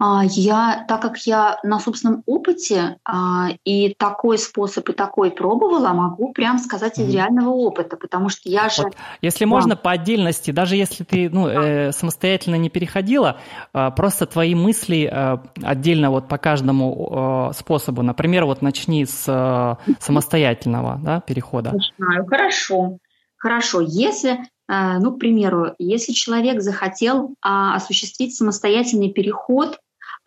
А, 0.00 0.22
я, 0.24 0.84
так 0.86 1.02
как 1.02 1.18
я 1.26 1.58
на 1.64 1.80
собственном 1.80 2.22
опыте 2.24 2.98
а, 3.04 3.48
и 3.64 3.94
такой 3.98 4.38
способ 4.38 4.88
и 4.88 4.92
такой 4.92 5.32
пробовала, 5.32 5.88
могу 5.88 6.32
прям 6.32 6.58
сказать 6.58 7.00
из 7.00 7.12
реального 7.12 7.50
опыта, 7.50 7.96
потому 7.96 8.28
что 8.28 8.48
я 8.48 8.68
же... 8.68 8.82
Вот, 8.82 8.94
если 9.22 9.44
да. 9.44 9.50
можно 9.50 9.76
по 9.76 9.90
отдельности, 9.90 10.52
даже 10.52 10.76
если 10.76 11.02
ты 11.02 11.28
ну, 11.28 11.48
э, 11.48 11.90
самостоятельно 11.90 12.54
не 12.54 12.70
переходила, 12.70 13.38
э, 13.74 13.90
просто 13.96 14.26
твои 14.26 14.54
мысли 14.54 15.10
э, 15.12 15.38
отдельно 15.64 16.10
вот 16.12 16.28
по 16.28 16.38
каждому 16.38 17.48
э, 17.50 17.54
способу. 17.54 18.02
Например, 18.02 18.44
вот 18.44 18.62
начни 18.62 19.04
с 19.04 19.24
э, 19.26 19.92
самостоятельного 19.98 21.00
да, 21.02 21.20
перехода. 21.22 21.72
Начинаю. 21.72 22.24
Хорошо. 22.24 22.98
Хорошо. 23.36 23.80
Если 23.80 24.38
ну, 24.70 25.12
к 25.12 25.18
примеру, 25.18 25.74
если 25.78 26.12
человек 26.12 26.60
захотел 26.60 27.34
а, 27.40 27.74
осуществить 27.74 28.36
самостоятельный 28.36 29.10
переход 29.10 29.78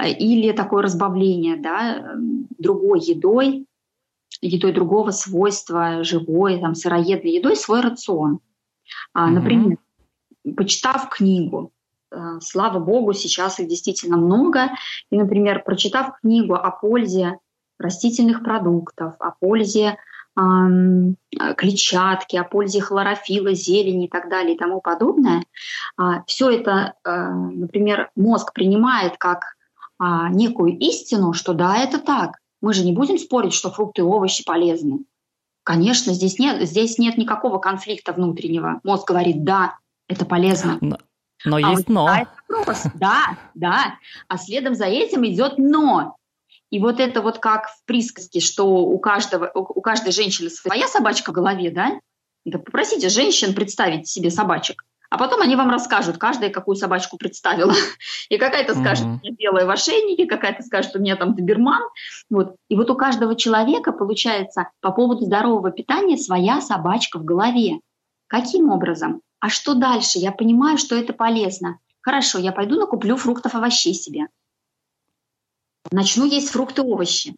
или 0.08 0.52
такое 0.52 0.84
разбавление 0.84 1.58
да, 1.58 2.16
другой 2.58 3.02
едой, 3.02 3.66
едой 4.42 4.72
другого 4.72 5.12
свойства, 5.12 6.04
живой, 6.04 6.60
там, 6.60 6.76
сыроедной 6.76 7.32
едой, 7.32 7.56
свой 7.56 7.82
рацион. 7.82 8.40
Mm-hmm. 9.16 9.28
Например, 9.28 9.78
почитав 10.58 11.10
книгу, 11.10 11.72
э, 12.12 12.40
слава 12.42 12.80
богу, 12.80 13.14
сейчас 13.14 13.60
их 13.60 13.68
действительно 13.68 14.18
много, 14.18 14.72
и, 15.10 15.18
например, 15.18 15.64
прочитав 15.64 16.20
книгу 16.22 16.56
о 16.56 16.72
пользе 16.72 17.38
растительных 17.78 18.44
продуктов, 18.44 19.16
о 19.20 19.32
пользе 19.32 19.98
клетчатки, 21.58 22.38
о 22.38 22.46
пользе 22.46 22.80
хлорофила, 22.80 23.54
зелени 23.54 24.06
и 24.06 24.10
так 24.10 24.30
далее 24.30 24.56
и 24.56 24.58
тому 24.58 24.80
подобное, 24.80 25.44
э, 26.00 26.04
все 26.26 26.50
это, 26.52 26.94
э, 27.04 27.30
например, 27.30 28.12
мозг 28.16 28.54
принимает 28.54 29.18
как 29.18 29.56
а, 30.04 30.30
некую 30.30 30.80
истину, 30.80 31.32
что 31.32 31.54
да, 31.54 31.78
это 31.78 32.00
так. 32.00 32.40
Мы 32.60 32.74
же 32.74 32.84
не 32.84 32.92
будем 32.92 33.20
спорить, 33.20 33.54
что 33.54 33.70
фрукты 33.70 34.02
и 34.02 34.04
овощи 34.04 34.44
полезны. 34.44 35.06
Конечно, 35.64 36.12
здесь 36.14 36.40
нет, 36.40 36.68
здесь 36.68 36.98
нет 36.98 37.20
никакого 37.20 37.60
конфликта 37.60 38.12
внутреннего. 38.12 38.80
Мозг 38.84 39.08
говорит, 39.08 39.44
да, 39.44 39.78
это 40.08 40.26
полезно. 40.26 40.80
Но, 40.82 40.98
но 41.46 41.58
а 41.58 41.70
есть 41.70 41.88
но. 41.88 42.10
Вопрос. 42.50 42.82
Да, 42.96 43.38
да. 43.54 43.94
А 44.28 44.40
следом 44.40 44.74
за 44.74 44.86
этим 44.86 45.24
идет 45.28 45.60
но. 45.60 46.16
И 46.72 46.80
вот 46.80 47.00
это 47.00 47.22
вот 47.22 47.38
как 47.38 47.68
в 47.68 47.86
присказке, 47.86 48.40
что 48.40 48.66
у, 48.66 48.98
каждого, 48.98 49.52
у 49.54 49.82
каждой 49.82 50.14
женщины 50.14 50.50
своя 50.50 50.88
собачка 50.88 51.30
в 51.30 51.36
голове, 51.36 51.70
да? 51.70 52.00
Да 52.44 52.58
попросите 52.58 53.10
женщин 53.10 53.54
представить 53.54 54.08
себе 54.08 54.32
собачек. 54.32 54.84
А 55.12 55.18
потом 55.18 55.42
они 55.42 55.58
вам 55.58 55.70
расскажут, 55.70 56.18
каждая 56.18 56.50
какую 56.50 56.78
собачку 56.78 57.18
представила. 57.18 57.74
И 58.30 58.38
какая-то 58.38 58.74
скажет, 58.74 59.06
у 59.06 59.10
меня 59.10 59.36
белая 59.38 59.66
в 59.66 59.70
ошейнике, 59.70 60.26
какая-то 60.26 60.64
скажет, 60.64 60.96
у 60.96 61.00
меня 61.00 61.18
там 61.18 61.36
доберман. 61.36 61.84
Вот. 62.30 62.56
И 62.70 62.78
вот 62.78 62.90
у 62.90 62.96
каждого 62.96 63.36
человека, 63.36 63.92
получается, 63.92 64.70
по 64.80 64.92
поводу 64.92 65.26
здорового 65.26 65.70
питания 65.70 66.18
своя 66.18 66.62
собачка 66.62 67.20
в 67.20 67.26
голове. 67.26 67.82
Каким 68.28 68.70
образом? 68.70 69.20
А 69.42 69.50
что 69.50 69.74
дальше? 69.74 70.18
Я 70.18 70.32
понимаю, 70.32 70.78
что 70.78 70.96
это 70.96 71.12
полезно. 71.12 71.80
Хорошо, 72.00 72.40
я 72.40 72.54
пойду 72.54 72.80
накуплю 72.80 73.18
фруктов, 73.18 73.54
овощей 73.54 73.94
себе. 73.94 74.28
Начну 75.92 76.24
есть 76.24 76.52
фрукты, 76.52 76.84
овощи. 76.84 77.36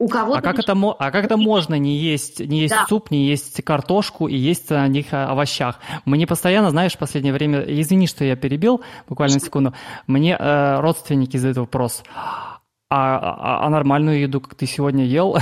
У 0.00 0.08
кого 0.08 0.34
а 0.34 0.40
как 0.40 0.60
это, 0.60 0.74
а 0.74 1.10
как 1.10 1.24
это 1.24 1.36
можно 1.36 1.74
не 1.74 1.96
есть, 1.96 2.38
не 2.38 2.60
есть 2.60 2.74
да. 2.74 2.86
суп, 2.88 3.10
не 3.10 3.26
есть 3.26 3.64
картошку 3.64 4.28
и 4.28 4.36
есть 4.36 4.70
на 4.70 4.86
них 4.86 5.06
а, 5.10 5.32
овощах? 5.32 5.80
Мне 6.04 6.24
постоянно, 6.24 6.70
знаешь, 6.70 6.94
в 6.94 6.98
последнее 6.98 7.32
время, 7.32 7.62
извини, 7.62 8.06
что 8.06 8.24
я 8.24 8.36
перебил, 8.36 8.80
буквально 9.08 9.40
секунду, 9.40 9.74
мне 10.06 10.36
э, 10.38 10.80
родственники 10.80 11.36
задают 11.36 11.58
вопрос, 11.58 12.04
а, 12.14 13.18
а, 13.18 13.66
а 13.66 13.70
нормальную 13.70 14.20
еду, 14.20 14.40
как 14.40 14.54
ты 14.54 14.66
сегодня 14.66 15.04
ел, 15.04 15.36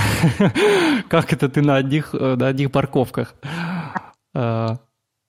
как 1.07 1.33
это 1.33 1.49
ты 1.49 1.61
на 1.61 1.75
одних, 1.75 2.15
э, 2.15 2.35
на 2.35 2.47
одних 2.47 2.71
парковках? 2.71 3.35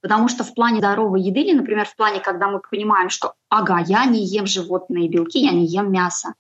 Потому 0.00 0.28
что 0.28 0.44
в 0.44 0.54
плане 0.54 0.78
здоровой 0.78 1.20
еды, 1.20 1.40
или, 1.40 1.54
например, 1.54 1.84
в 1.84 1.96
плане, 1.96 2.20
когда 2.20 2.48
мы 2.48 2.60
понимаем, 2.60 3.10
что, 3.10 3.34
ага, 3.48 3.84
я 3.86 4.04
не 4.06 4.24
ем 4.24 4.46
животные 4.46 5.08
белки, 5.08 5.40
я 5.40 5.52
не 5.52 5.66
ем 5.66 5.90
мясо. 5.90 6.34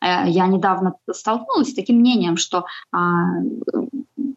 Э, 0.00 0.28
я 0.28 0.46
недавно 0.46 0.94
столкнулась 1.10 1.70
с 1.70 1.74
таким 1.74 1.96
мнением, 1.96 2.36
что 2.36 2.66
а, 2.92 3.40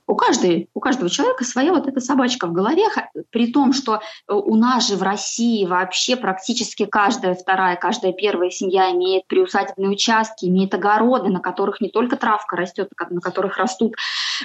у, 0.07 0.15
каждой, 0.15 0.69
у 0.73 0.79
каждого 0.79 1.09
человека 1.09 1.43
своя 1.43 1.73
вот 1.73 1.87
эта 1.87 1.99
собачка 1.99 2.47
в 2.47 2.53
голове, 2.53 2.85
при 3.29 3.51
том, 3.51 3.73
что 3.73 4.01
у 4.27 4.55
нас 4.55 4.87
же 4.87 4.95
в 4.95 5.03
России 5.03 5.65
вообще 5.65 6.15
практически 6.15 6.85
каждая 6.85 7.35
вторая, 7.35 7.75
каждая 7.75 8.13
первая 8.13 8.49
семья 8.49 8.91
имеет 8.91 9.27
приусадебные 9.27 9.89
участки, 9.89 10.45
имеет 10.45 10.73
огороды, 10.73 11.29
на 11.29 11.39
которых 11.39 11.81
не 11.81 11.89
только 11.89 12.15
травка 12.15 12.55
растет, 12.55 12.89
на 13.09 13.21
которых 13.21 13.57
растут 13.57 13.95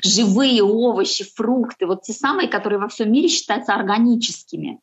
живые 0.05 0.63
овощи, 0.63 1.25
фрукты, 1.37 1.87
вот 1.87 2.03
те 2.03 2.13
самые, 2.13 2.49
которые 2.49 2.81
во 2.81 2.89
всем 2.89 3.13
мире 3.13 3.29
считаются 3.29 3.75
органическими. 3.75 4.81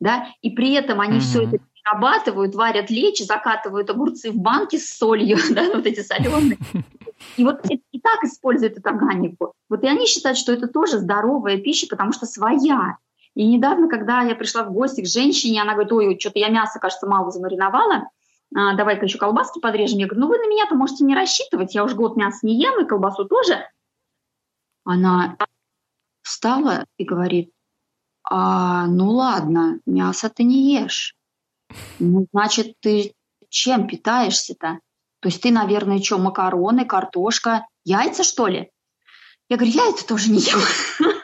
Да? 0.00 0.28
И 0.42 0.50
при 0.50 0.72
этом 0.74 1.00
они 1.00 1.18
mm-hmm. 1.18 1.20
все 1.20 1.42
это 1.44 1.58
перерабатывают, 1.84 2.54
варят 2.54 2.90
лечь, 2.90 3.24
закатывают 3.24 3.90
огурцы 3.90 4.30
в 4.30 4.36
банки 4.36 4.76
с 4.76 4.96
солью, 4.96 5.38
да, 5.50 5.70
вот 5.74 5.86
эти 5.86 6.00
соленые. 6.00 6.58
И 7.36 7.44
вот 7.44 7.64
и 7.70 8.00
так 8.00 8.22
используют 8.24 8.76
эту 8.76 8.88
органику. 8.88 9.52
Вот 9.68 9.82
и 9.82 9.86
они 9.86 10.06
считают, 10.06 10.38
что 10.38 10.52
это 10.52 10.66
тоже 10.68 10.98
здоровая 10.98 11.58
пища, 11.58 11.86
потому 11.88 12.12
что 12.12 12.26
своя. 12.26 12.98
И 13.34 13.46
недавно, 13.46 13.88
когда 13.88 14.22
я 14.22 14.34
пришла 14.34 14.64
в 14.64 14.72
гости 14.72 15.00
к 15.00 15.06
женщине, 15.06 15.62
она 15.62 15.72
говорит, 15.72 15.92
ой, 15.92 16.18
что-то 16.20 16.38
я 16.38 16.48
мясо, 16.48 16.78
кажется, 16.78 17.06
мало 17.06 17.30
замариновала, 17.30 18.08
а, 18.54 18.74
давай-ка 18.74 19.06
еще 19.06 19.18
колбаски 19.18 19.58
подрежем. 19.58 19.98
Я 19.98 20.06
говорю, 20.06 20.20
ну 20.22 20.28
вы 20.28 20.38
на 20.38 20.48
меня-то 20.48 20.74
можете 20.74 21.04
не 21.04 21.14
рассчитывать, 21.14 21.74
я 21.74 21.82
уже 21.82 21.96
год 21.96 22.16
мясо 22.16 22.40
не 22.42 22.60
ем, 22.60 22.80
и 22.80 22.86
колбасу 22.86 23.24
тоже. 23.24 23.66
Она 24.84 25.36
встала 26.22 26.84
и 26.98 27.04
говорит, 27.04 27.50
а, 28.22 28.86
ну 28.86 29.10
ладно, 29.10 29.80
мясо 29.86 30.28
ты 30.28 30.44
не 30.44 30.74
ешь. 30.74 31.16
Ну, 31.98 32.26
значит, 32.32 32.74
ты 32.80 33.14
чем 33.48 33.86
питаешься-то? 33.86 34.80
То 35.20 35.28
есть 35.28 35.40
ты, 35.40 35.50
наверное, 35.50 36.02
что, 36.02 36.18
макароны, 36.18 36.84
картошка, 36.84 37.66
яйца, 37.84 38.24
что 38.24 38.46
ли? 38.46 38.70
Я 39.48 39.56
говорю, 39.56 39.72
яйца 39.72 40.06
тоже 40.06 40.30
не 40.30 40.40
ем. 40.40 40.60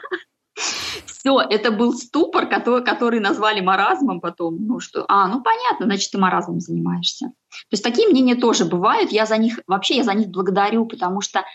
Все, 1.05 1.39
это 1.39 1.71
был 1.71 1.93
ступор, 1.93 2.47
который, 2.47 2.83
который 2.83 3.19
назвали 3.19 3.61
маразмом 3.61 4.21
потом. 4.21 4.57
Ну 4.65 4.79
что, 4.79 5.05
а, 5.07 5.27
ну 5.27 5.43
понятно, 5.43 5.85
значит, 5.85 6.09
ты 6.11 6.17
маразмом 6.17 6.59
занимаешься. 6.59 7.27
То 7.27 7.73
есть 7.73 7.83
такие 7.83 8.07
мнения 8.07 8.35
тоже 8.35 8.65
бывают. 8.65 9.11
Я 9.11 9.27
за 9.27 9.37
них, 9.37 9.59
вообще 9.67 9.97
я 9.97 10.03
за 10.03 10.13
них 10.13 10.29
благодарю, 10.29 10.85
потому 10.85 11.21
что 11.21 11.45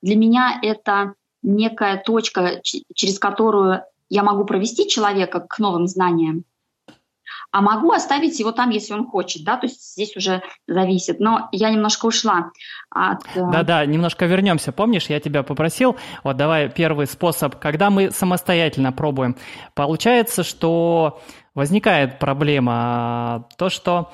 для 0.00 0.16
меня 0.16 0.58
это 0.60 1.14
некая 1.42 2.02
точка, 2.04 2.62
через 2.62 3.18
которую 3.18 3.82
я 4.08 4.24
могу 4.24 4.44
провести 4.44 4.88
человека 4.88 5.40
к 5.40 5.58
новым 5.58 5.86
знаниям 5.86 6.44
а 7.50 7.60
могу 7.60 7.92
оставить 7.92 8.38
его 8.40 8.52
там, 8.52 8.70
если 8.70 8.94
он 8.94 9.06
хочет, 9.06 9.44
да, 9.44 9.56
то 9.56 9.66
есть 9.66 9.92
здесь 9.92 10.16
уже 10.16 10.42
зависит. 10.66 11.20
Но 11.20 11.48
я 11.52 11.70
немножко 11.70 12.06
ушла 12.06 12.50
от... 12.90 13.24
Э, 13.34 13.50
Да-да, 13.52 13.84
немножко 13.84 14.26
вернемся. 14.26 14.72
Помнишь, 14.72 15.06
я 15.06 15.20
тебя 15.20 15.42
попросил, 15.42 15.96
вот 16.24 16.36
давай 16.36 16.68
первый 16.68 17.06
способ, 17.06 17.58
когда 17.58 17.90
мы 17.90 18.10
самостоятельно 18.10 18.92
пробуем. 18.92 19.36
Получается, 19.74 20.42
что 20.44 21.20
возникает 21.54 22.18
проблема, 22.18 23.46
то, 23.58 23.68
что 23.68 24.10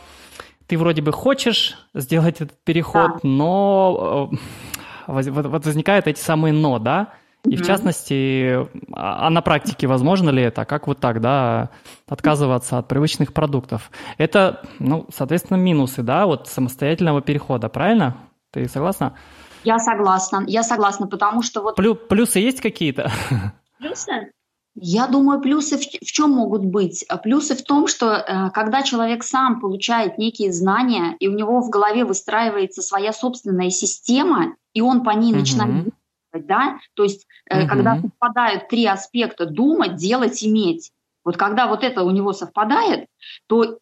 ты 0.67 0.77
вроде 0.77 1.03
бы 1.03 1.13
хочешь 1.13 1.79
сделать 1.95 2.41
этот 2.41 2.63
переход, 2.65 3.13
да. 3.15 3.19
но 3.23 4.31
э, 4.33 4.37
вот 5.07 5.65
возникают 5.65 6.07
эти 6.07 6.21
самые 6.21 6.53
«но», 6.53 6.79
да? 6.79 7.15
И 7.45 7.57
в 7.57 7.65
частности, 7.65 8.67
а, 8.93 9.27
а 9.27 9.31
на 9.31 9.43
практике 9.43 9.87
возможно 9.87 10.31
ли 10.31 10.43
это? 10.43 10.65
Как 10.65 10.87
вот 10.87 10.99
так, 10.99 11.21
да, 11.21 11.71
отказываться 12.07 12.79
от 12.79 12.89
привычных 12.89 13.33
продуктов? 13.33 13.91
Это, 14.19 14.63
ну, 14.79 15.07
соответственно, 15.15 15.57
минусы, 15.57 16.03
да, 16.03 16.27
вот 16.27 16.49
самостоятельного 16.49 17.23
перехода, 17.23 17.69
правильно? 17.69 18.17
Ты 18.51 18.69
согласна? 18.69 19.17
Я 19.65 19.79
согласна, 19.79 20.45
я 20.47 20.63
согласна, 20.63 21.07
потому 21.07 21.43
что 21.43 21.63
вот... 21.63 21.77
Плю, 21.77 21.95
плюсы 21.95 22.41
есть 22.41 22.61
какие-то? 22.61 23.11
Плюсы? 23.79 24.33
Я 24.81 25.09
думаю, 25.09 25.41
плюсы 25.41 25.77
в, 25.77 25.81
в 25.81 26.13
чем 26.13 26.31
могут 26.31 26.65
быть? 26.65 27.05
Плюсы 27.23 27.57
в 27.57 27.65
том, 27.65 27.89
что 27.89 28.13
э, 28.13 28.51
когда 28.51 28.83
человек 28.83 29.25
сам 29.25 29.61
получает 29.61 30.19
некие 30.19 30.53
знания, 30.53 31.17
и 31.19 31.27
у 31.27 31.33
него 31.33 31.61
в 31.61 31.71
голове 31.71 32.05
выстраивается 32.05 32.83
своя 32.83 33.13
собственная 33.13 33.71
система, 33.71 34.55
и 34.75 34.81
он 34.81 35.03
по 35.03 35.11
ней 35.11 35.33
начинает 35.33 35.89
да, 36.33 36.79
то 36.95 37.05
есть 37.05 37.27
угу. 37.51 37.69
когда 37.69 38.01
совпадают 38.01 38.69
три 38.69 38.87
аспекта 38.87 39.47
думать, 39.47 39.97
делать, 39.97 40.43
иметь. 40.45 40.93
Вот 41.25 41.37
когда 41.37 41.67
вот 41.67 41.85
это 41.85 42.03
у 42.05 42.11
него 42.11 42.33
совпадает, 42.33 43.07
то 43.47 43.79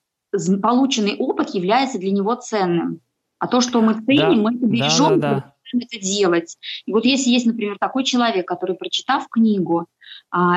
полученный 0.63 1.17
опыт 1.17 1.51
является 1.51 1.99
для 1.99 2.11
него 2.11 2.35
ценным. 2.35 3.01
А 3.39 3.49
то, 3.49 3.61
что 3.61 3.81
мы 3.81 3.95
ценим, 3.95 4.43
да, 4.43 4.51
мы 4.51 4.57
это 4.57 4.67
бережем, 4.67 5.21
да, 5.21 5.35
да, 5.35 5.35
да 5.35 5.53
это 5.81 6.01
делать. 6.01 6.57
И 6.87 6.93
вот 6.93 7.05
если 7.05 7.31
есть, 7.31 7.47
например, 7.47 7.77
такой 7.79 8.05
человек, 8.05 8.47
который, 8.47 8.77
прочитав 8.77 9.29
книгу, 9.29 9.87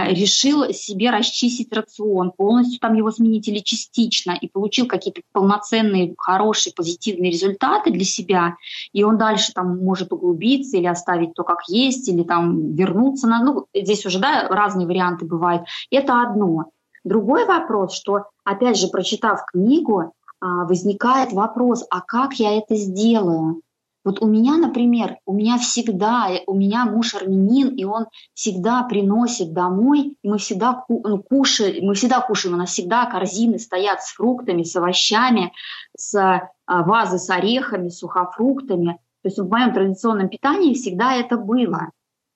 решил 0.09 0.73
себе 0.73 1.09
расчистить 1.09 1.71
рацион, 1.73 2.31
полностью 2.35 2.79
там 2.79 2.95
его 2.95 3.11
сменить 3.11 3.47
или 3.47 3.59
частично, 3.59 4.31
и 4.39 4.49
получил 4.49 4.87
какие-то 4.87 5.21
полноценные, 5.31 6.15
хорошие, 6.17 6.73
позитивные 6.73 7.31
результаты 7.31 7.91
для 7.91 8.03
себя, 8.03 8.55
и 8.91 9.03
он 9.03 9.17
дальше 9.17 9.53
там 9.53 9.77
может 9.77 10.11
углубиться 10.11 10.77
или 10.77 10.87
оставить 10.87 11.33
то, 11.33 11.43
как 11.43 11.59
есть, 11.67 12.09
или 12.09 12.23
там 12.23 12.73
вернуться 12.73 13.27
на... 13.27 13.43
Ну, 13.43 13.67
здесь 13.73 14.05
уже, 14.05 14.19
да, 14.19 14.47
разные 14.49 14.87
варианты 14.87 15.25
бывают. 15.25 15.63
Это 15.91 16.21
одно. 16.21 16.71
Другой 17.03 17.45
вопрос, 17.45 17.93
что, 17.93 18.25
опять 18.43 18.77
же, 18.77 18.87
прочитав 18.89 19.45
книгу, 19.45 20.13
а, 20.41 20.65
возникает 20.65 21.31
вопрос, 21.31 21.85
а 21.89 22.01
как 22.01 22.33
я 22.33 22.57
это 22.57 22.75
сделаю? 22.75 23.61
Вот 24.05 24.21
у 24.21 24.27
меня, 24.27 24.57
например, 24.57 25.17
у 25.25 25.33
меня 25.33 25.57
всегда, 25.57 26.29
у 26.47 26.55
меня 26.55 26.85
муж 26.85 27.15
армянин, 27.15 27.75
и 27.75 27.83
он 27.83 28.05
всегда 28.33 28.83
приносит 28.83 29.53
домой, 29.53 30.15
и 30.21 30.29
мы 30.29 30.37
всегда 30.37 30.85
ну, 30.87 31.21
кушаем, 31.21 31.85
мы 31.85 31.95
всегда 31.95 32.21
кушаем, 32.21 32.55
у 32.55 32.57
нас 32.57 32.71
всегда 32.71 33.05
корзины 33.05 33.59
стоят 33.59 34.01
с 34.01 34.13
фруктами, 34.13 34.63
с 34.63 34.75
овощами, 34.75 35.51
с 35.97 36.15
а, 36.15 36.83
вазы 36.83 37.17
с 37.17 37.29
орехами, 37.29 37.89
сухофруктами. 37.89 38.99
То 39.21 39.27
есть 39.27 39.37
в 39.37 39.49
моем 39.49 39.73
традиционном 39.73 40.29
питании 40.29 40.73
всегда 40.75 41.15
это 41.15 41.37
было. 41.37 41.91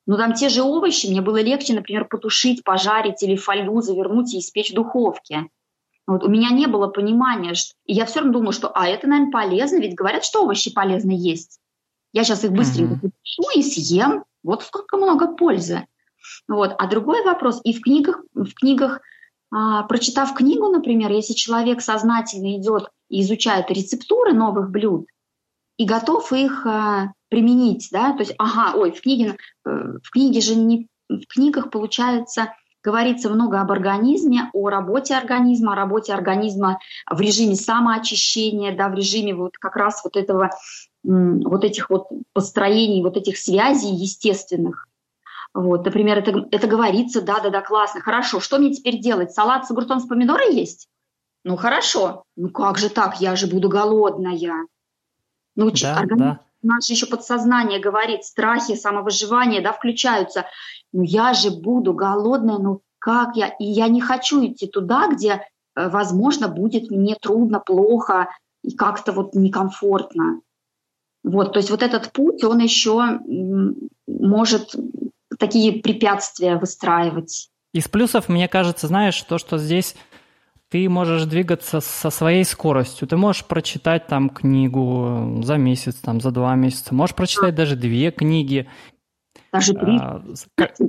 Но 0.06 0.18
там 0.18 0.34
те 0.34 0.50
же 0.50 0.64
овощи 0.64 1.08
мне 1.08 1.22
было 1.22 1.42
легче, 1.42 1.74
например, 1.74 2.06
потушить, 2.06 2.64
пожарить 2.64 3.24
или 3.24 3.38
фольгу 3.38 3.82
завернуть 3.82 4.34
и 4.34 4.40
испечь 4.40 4.72
в 4.72 4.76
духовке. 4.76 5.48
Вот 6.06 6.24
у 6.24 6.30
меня 6.30 6.50
не 6.50 6.68
было 6.68 6.88
понимания, 6.88 7.54
что... 7.54 7.76
и 7.86 7.94
я 7.94 8.06
все 8.06 8.20
равно 8.20 8.34
думала, 8.34 8.54
что, 8.54 8.70
а, 8.70 8.88
это, 8.88 9.08
наверное, 9.08 9.32
полезно, 9.32 9.78
ведь 9.78 9.96
говорят, 9.96 10.26
что 10.26 10.44
овощи 10.44 10.74
полезно 10.74 11.12
есть. 11.12 11.60
Я 12.12 12.24
сейчас 12.24 12.44
их 12.44 12.52
быстренько 12.52 13.08
mm-hmm. 13.08 13.56
и 13.56 13.64
съем, 13.64 14.24
вот 14.44 14.64
сколько 14.64 14.98
много 14.98 15.28
пользы. 15.28 15.88
Вот. 16.48 16.76
А 16.78 16.88
другой 16.88 17.24
вопрос, 17.24 17.62
и 17.64 17.74
в 17.74 17.82
книгах, 17.82 18.24
в 18.34 18.54
книгах 18.54 19.02
а, 19.52 19.84
прочитав 19.84 20.34
книгу, 20.34 20.68
например, 20.68 21.12
если 21.12 21.34
человек 21.34 21.82
сознательно 21.82 22.58
идет 22.58 22.90
и 23.10 23.22
изучает 23.22 23.70
рецептуры 23.70 24.34
новых 24.34 24.72
блюд 24.72 25.08
и 25.78 25.86
готов 25.86 26.34
их 26.34 26.66
а, 26.66 27.14
применить, 27.30 27.90
да, 27.92 28.14
то 28.14 28.20
есть, 28.20 28.34
ага, 28.38 28.76
ой, 28.76 28.92
в 28.92 29.02
книге, 29.02 29.38
э, 29.66 29.70
в 30.04 30.10
книге 30.12 30.40
же 30.40 30.56
не, 30.56 30.88
в 31.10 31.26
книгах 31.28 31.72
получается 31.72 32.54
говорится 32.84 33.30
много 33.30 33.62
об 33.62 33.72
организме, 33.72 34.50
о 34.54 34.70
работе 34.70 35.16
организма, 35.16 35.74
о 35.74 35.76
работе 35.76 36.14
организма 36.14 36.80
в 37.10 37.20
режиме 37.20 37.56
самоочищения, 37.56 38.76
да, 38.76 38.90
в 38.90 38.94
режиме 38.94 39.34
вот 39.34 39.58
как 39.58 39.76
раз 39.76 40.04
вот 40.04 40.18
этого, 40.18 40.52
вот 41.04 41.64
этих 41.64 41.90
вот 41.90 42.08
построений, 42.34 43.02
вот 43.02 43.18
этих 43.18 43.38
связей 43.38 43.94
естественных. 43.94 44.88
Вот, 45.54 45.86
например, 45.86 46.18
это, 46.18 46.48
это 46.52 46.68
говорится, 46.68 47.22
да-да-да, 47.22 47.62
классно, 47.62 48.02
хорошо, 48.02 48.40
что 48.40 48.58
мне 48.58 48.74
теперь 48.74 49.00
делать? 49.00 49.32
Салат 49.32 49.66
с 49.66 49.72
огурцом 49.72 50.00
с 50.00 50.08
помидорой 50.08 50.54
есть? 50.54 50.88
Ну 51.44 51.58
хорошо, 51.58 52.24
ну 52.36 52.50
как 52.50 52.78
же 52.78 52.90
так, 52.90 53.22
я 53.22 53.36
же 53.36 53.48
буду 53.48 53.70
голодная. 53.70 54.66
Ну, 55.56 55.70
да, 55.70 55.98
организм, 55.98 56.18
да. 56.18 56.40
Наше 56.64 56.94
еще 56.94 57.06
подсознание 57.06 57.80
говорит, 57.80 58.24
страхи, 58.24 58.76
самовыживание, 58.76 59.62
да, 59.62 59.74
включаются. 59.74 60.46
Ну 60.92 61.04
я 61.04 61.34
же 61.34 61.52
буду 61.52 61.94
голодная, 61.94 62.58
ну 62.58 62.82
как 63.00 63.36
я? 63.36 63.48
И 63.48 63.66
я 63.66 63.88
не 63.88 64.02
хочу 64.02 64.46
идти 64.46 64.68
туда, 64.68 65.08
где, 65.10 65.46
э, 65.76 65.90
возможно, 65.90 66.48
будет 66.48 66.90
мне 66.90 67.16
трудно, 67.22 67.60
плохо 67.60 68.30
и 68.64 68.76
как-то 68.76 69.12
вот 69.12 69.36
некомфортно. 69.36 70.42
Вот, 71.24 71.54
то 71.54 71.60
есть 71.60 71.70
вот 71.70 71.84
этот 71.84 72.12
путь, 72.12 72.44
он 72.44 72.60
еще 72.60 73.20
может 74.08 74.76
такие 75.40 75.82
препятствия 75.82 76.58
выстраивать. 76.58 77.50
Из 77.74 77.88
плюсов, 77.88 78.30
мне 78.30 78.48
кажется, 78.48 78.88
знаешь, 78.88 79.20
то, 79.22 79.38
что 79.38 79.58
здесь 79.58 79.96
ты 80.74 80.90
можешь 80.90 81.26
двигаться 81.26 81.82
со 81.82 82.10
своей 82.10 82.44
скоростью. 82.44 83.08
Ты 83.08 83.16
можешь 83.16 83.46
прочитать 83.46 84.08
там 84.08 84.32
книгу 84.32 85.40
за 85.44 85.58
месяц, 85.58 85.98
там 85.98 86.20
за 86.20 86.32
два 86.32 86.56
месяца. 86.56 86.96
Можешь 86.96 87.16
прочитать 87.16 87.54
даже 87.54 87.76
две 87.76 88.10
книги. 88.10 88.68
Даже 89.52 89.76
три. 89.76 90.00
А, 90.02 90.24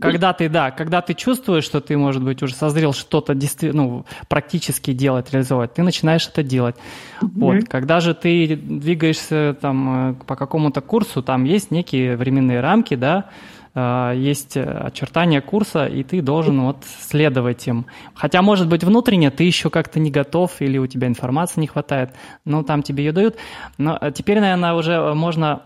когда 0.01 0.33
ты, 0.33 0.49
да, 0.49 0.71
когда 0.71 1.03
ты 1.03 1.13
чувствуешь, 1.13 1.65
что 1.65 1.83
ты, 1.83 1.99
может 1.99 2.25
быть, 2.25 2.43
уже 2.43 2.55
созрел 2.55 2.95
что-то 2.95 3.37
ну, 3.61 4.07
практически 4.31 4.95
делать, 4.95 5.31
реализовать, 5.33 5.75
ты 5.75 5.83
начинаешь 5.83 6.27
это 6.29 6.43
делать. 6.43 6.77
Mm-hmm. 7.21 7.29
Вот. 7.35 7.69
Когда 7.69 8.01
же 8.01 8.15
ты 8.15 8.57
двигаешься 8.57 9.55
там 9.61 10.13
э, 10.13 10.15
по 10.25 10.35
какому-то 10.35 10.81
курсу, 10.81 11.23
там 11.23 11.45
есть 11.45 11.71
некие 11.71 12.17
временные 12.17 12.61
рамки, 12.61 12.95
да, 12.95 13.29
есть 13.77 14.57
очертания 14.57 15.41
курса, 15.41 15.87
и 15.87 16.05
ты 16.05 16.23
должен 16.23 16.61
вот 16.61 16.85
следовать 17.01 17.67
им. 17.67 17.87
Хотя, 18.15 18.41
может 18.41 18.69
быть, 18.69 18.85
внутренне 18.85 19.31
ты 19.31 19.45
еще 19.45 19.69
как-то 19.69 19.99
не 19.99 20.13
готов, 20.13 20.61
или 20.61 20.79
у 20.79 20.87
тебя 20.87 21.09
информации 21.09 21.61
не 21.61 21.67
хватает, 21.67 22.15
ну, 22.45 22.63
там 22.63 22.83
тебе 22.83 23.05
ее 23.05 23.13
дают. 23.13 23.37
Но 23.77 23.99
э, 24.01 24.13
теперь, 24.13 24.41
наверное, 24.41 24.75
уже 24.75 25.15
можно 25.15 25.63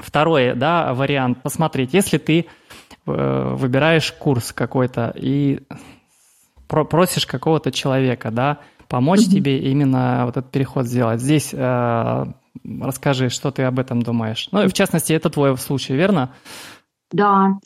Второй 0.00 0.54
да, 0.54 0.94
вариант 0.94 1.42
посмотреть, 1.42 1.94
если 1.94 2.18
ты 2.18 2.46
э, 3.06 3.54
выбираешь 3.56 4.12
курс 4.12 4.52
какой-то 4.52 5.12
и 5.14 5.60
просишь 6.66 7.26
какого-то 7.26 7.72
человека, 7.72 8.30
да, 8.30 8.58
помочь 8.88 9.20
mm-hmm. 9.20 9.32
тебе 9.32 9.58
именно 9.58 10.22
вот 10.24 10.36
этот 10.36 10.50
переход 10.50 10.86
сделать. 10.86 11.20
Здесь 11.20 11.50
э, 11.52 12.24
расскажи, 12.64 13.28
что 13.28 13.50
ты 13.50 13.64
об 13.64 13.78
этом 13.78 14.02
думаешь. 14.02 14.48
Ну, 14.52 14.66
в 14.66 14.72
частности, 14.72 15.12
это 15.12 15.30
твой 15.30 15.56
случай, 15.58 15.94
верно? 15.94 16.32
Да. 17.12 17.58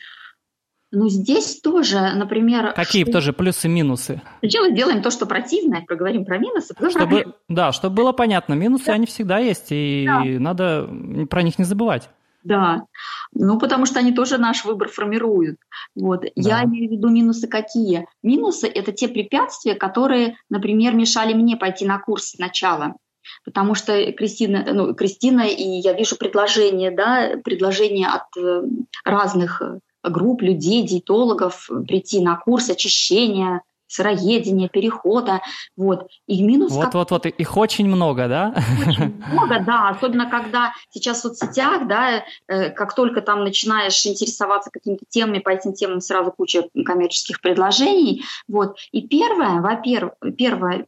Ну, 0.92 1.08
здесь 1.08 1.60
тоже, 1.60 2.12
например... 2.14 2.72
Какие 2.72 3.02
что... 3.02 3.14
тоже 3.14 3.32
плюсы-минусы? 3.32 4.22
Сначала 4.38 4.70
сделаем 4.70 5.02
то, 5.02 5.10
что 5.10 5.26
противное, 5.26 5.84
поговорим 5.86 6.24
про 6.24 6.38
минусы. 6.38 6.72
Чтобы, 6.88 7.22
про... 7.22 7.32
Да, 7.48 7.72
чтобы 7.72 7.96
было 7.96 8.12
понятно, 8.12 8.54
минусы, 8.54 8.86
да. 8.86 8.92
они 8.92 9.06
всегда 9.06 9.38
есть, 9.38 9.68
и 9.70 10.04
да. 10.06 10.22
надо 10.24 10.88
про 11.28 11.42
них 11.42 11.58
не 11.58 11.64
забывать. 11.64 12.08
Да, 12.44 12.84
ну 13.32 13.58
потому 13.58 13.86
что 13.86 13.98
они 14.00 14.12
тоже 14.12 14.36
наш 14.36 14.66
выбор 14.66 14.88
формируют. 14.88 15.58
Вот. 15.96 16.20
Да. 16.20 16.30
Я 16.36 16.64
имею 16.64 16.90
в 16.90 16.92
виду 16.92 17.08
минусы 17.08 17.48
какие? 17.48 18.06
Минусы– 18.22 18.68
это 18.74 18.92
те 18.92 19.08
препятствия, 19.08 19.74
которые, 19.74 20.36
например, 20.50 20.94
мешали 20.94 21.32
мне 21.32 21.56
пойти 21.56 21.86
на 21.86 21.98
курс 21.98 22.32
сначала. 22.32 22.96
Потому 23.44 23.74
что 23.74 24.12
Кристина, 24.12 24.64
ну, 24.72 24.94
Кристина, 24.94 25.42
и 25.42 25.62
я 25.62 25.92
вижу 25.92 26.16
предложения, 26.16 26.90
да, 26.90 27.32
предложения 27.42 28.08
от 28.08 28.36
э, 28.36 28.62
разных 29.04 29.62
групп 30.02 30.42
людей, 30.42 30.82
диетологов 30.82 31.68
прийти 31.86 32.20
на 32.20 32.36
курс 32.36 32.70
очищения, 32.70 33.62
сыроедения, 33.86 34.68
перехода. 34.68 35.40
Вот. 35.76 36.08
И 36.26 36.42
минус... 36.42 36.72
Вот, 36.72 36.86
как... 36.86 36.94
вот, 36.94 37.10
вот, 37.10 37.26
их 37.26 37.56
очень 37.56 37.86
много, 37.86 38.28
да? 38.28 38.54
Очень 38.86 39.22
много, 39.32 39.60
да, 39.64 39.88
особенно 39.90 40.28
когда 40.28 40.72
сейчас 40.90 41.18
в 41.18 41.22
соцсетях, 41.22 41.86
да, 41.86 42.24
э, 42.48 42.70
как 42.70 42.94
только 42.94 43.20
там 43.20 43.44
начинаешь 43.44 44.04
интересоваться 44.06 44.70
какими-то 44.70 45.04
темами, 45.08 45.38
по 45.38 45.50
этим 45.50 45.74
темам 45.74 46.00
сразу 46.00 46.32
куча 46.32 46.64
коммерческих 46.84 47.40
предложений. 47.40 48.24
Вот. 48.48 48.76
И 48.92 49.06
первое, 49.06 49.60
во-первых, 49.60 50.14
первое, 50.36 50.86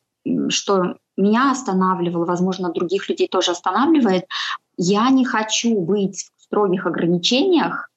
что 0.48 0.96
меня 1.16 1.50
останавливало, 1.50 2.24
возможно, 2.24 2.72
других 2.72 3.08
людей 3.08 3.28
тоже 3.28 3.52
останавливает, 3.52 4.26
я 4.76 5.10
не 5.10 5.24
хочу 5.24 5.80
быть 5.80 6.30
в 6.36 6.42
строгих 6.42 6.86
ограничениях 6.86 7.90